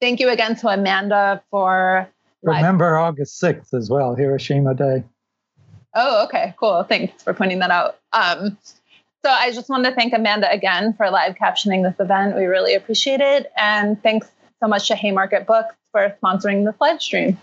thank 0.00 0.20
you 0.20 0.28
again 0.28 0.56
to 0.56 0.68
Amanda 0.68 1.42
for. 1.50 2.08
Remember 2.42 2.92
live- 2.92 3.02
August 3.02 3.42
6th 3.42 3.74
as 3.74 3.90
well, 3.90 4.14
Hiroshima 4.14 4.74
Day. 4.74 5.04
Oh, 5.94 6.24
okay, 6.24 6.54
cool. 6.58 6.84
Thanks 6.84 7.22
for 7.22 7.34
pointing 7.34 7.58
that 7.58 7.70
out. 7.70 7.98
Um, 8.12 8.58
so 9.24 9.30
I 9.30 9.52
just 9.52 9.68
want 9.68 9.84
to 9.84 9.92
thank 9.92 10.12
Amanda 10.12 10.50
again 10.50 10.94
for 10.94 11.10
live 11.10 11.34
captioning 11.34 11.82
this 11.82 11.98
event. 11.98 12.36
We 12.36 12.44
really 12.44 12.74
appreciate 12.74 13.20
it. 13.20 13.50
And 13.56 14.00
thanks 14.02 14.28
so 14.62 14.68
much 14.68 14.88
to 14.88 14.94
Haymarket 14.94 15.46
Books 15.46 15.74
for 15.92 16.14
sponsoring 16.22 16.64
this 16.64 16.74
live 16.80 17.02
stream. 17.02 17.38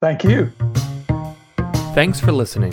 Thank 0.00 0.24
you. 0.24 0.52
Thanks 1.94 2.20
for 2.20 2.32
listening. 2.32 2.72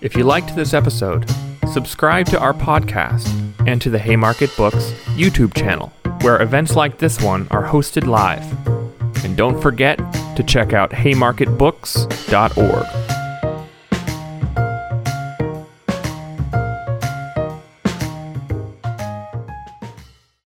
If 0.00 0.16
you 0.16 0.24
liked 0.24 0.56
this 0.56 0.74
episode, 0.74 1.30
subscribe 1.72 2.26
to 2.26 2.38
our 2.38 2.54
podcast 2.54 3.28
and 3.66 3.80
to 3.82 3.90
the 3.90 3.98
Haymarket 3.98 4.56
Books 4.56 4.92
YouTube 5.14 5.54
channel, 5.54 5.92
where 6.22 6.40
events 6.42 6.74
like 6.74 6.98
this 6.98 7.20
one 7.20 7.46
are 7.50 7.66
hosted 7.66 8.06
live. 8.06 8.44
And 9.24 9.36
don't 9.36 9.60
forget 9.60 9.98
to 10.36 10.42
check 10.42 10.72
out 10.72 10.90
haymarketbooks.org. 10.90 12.99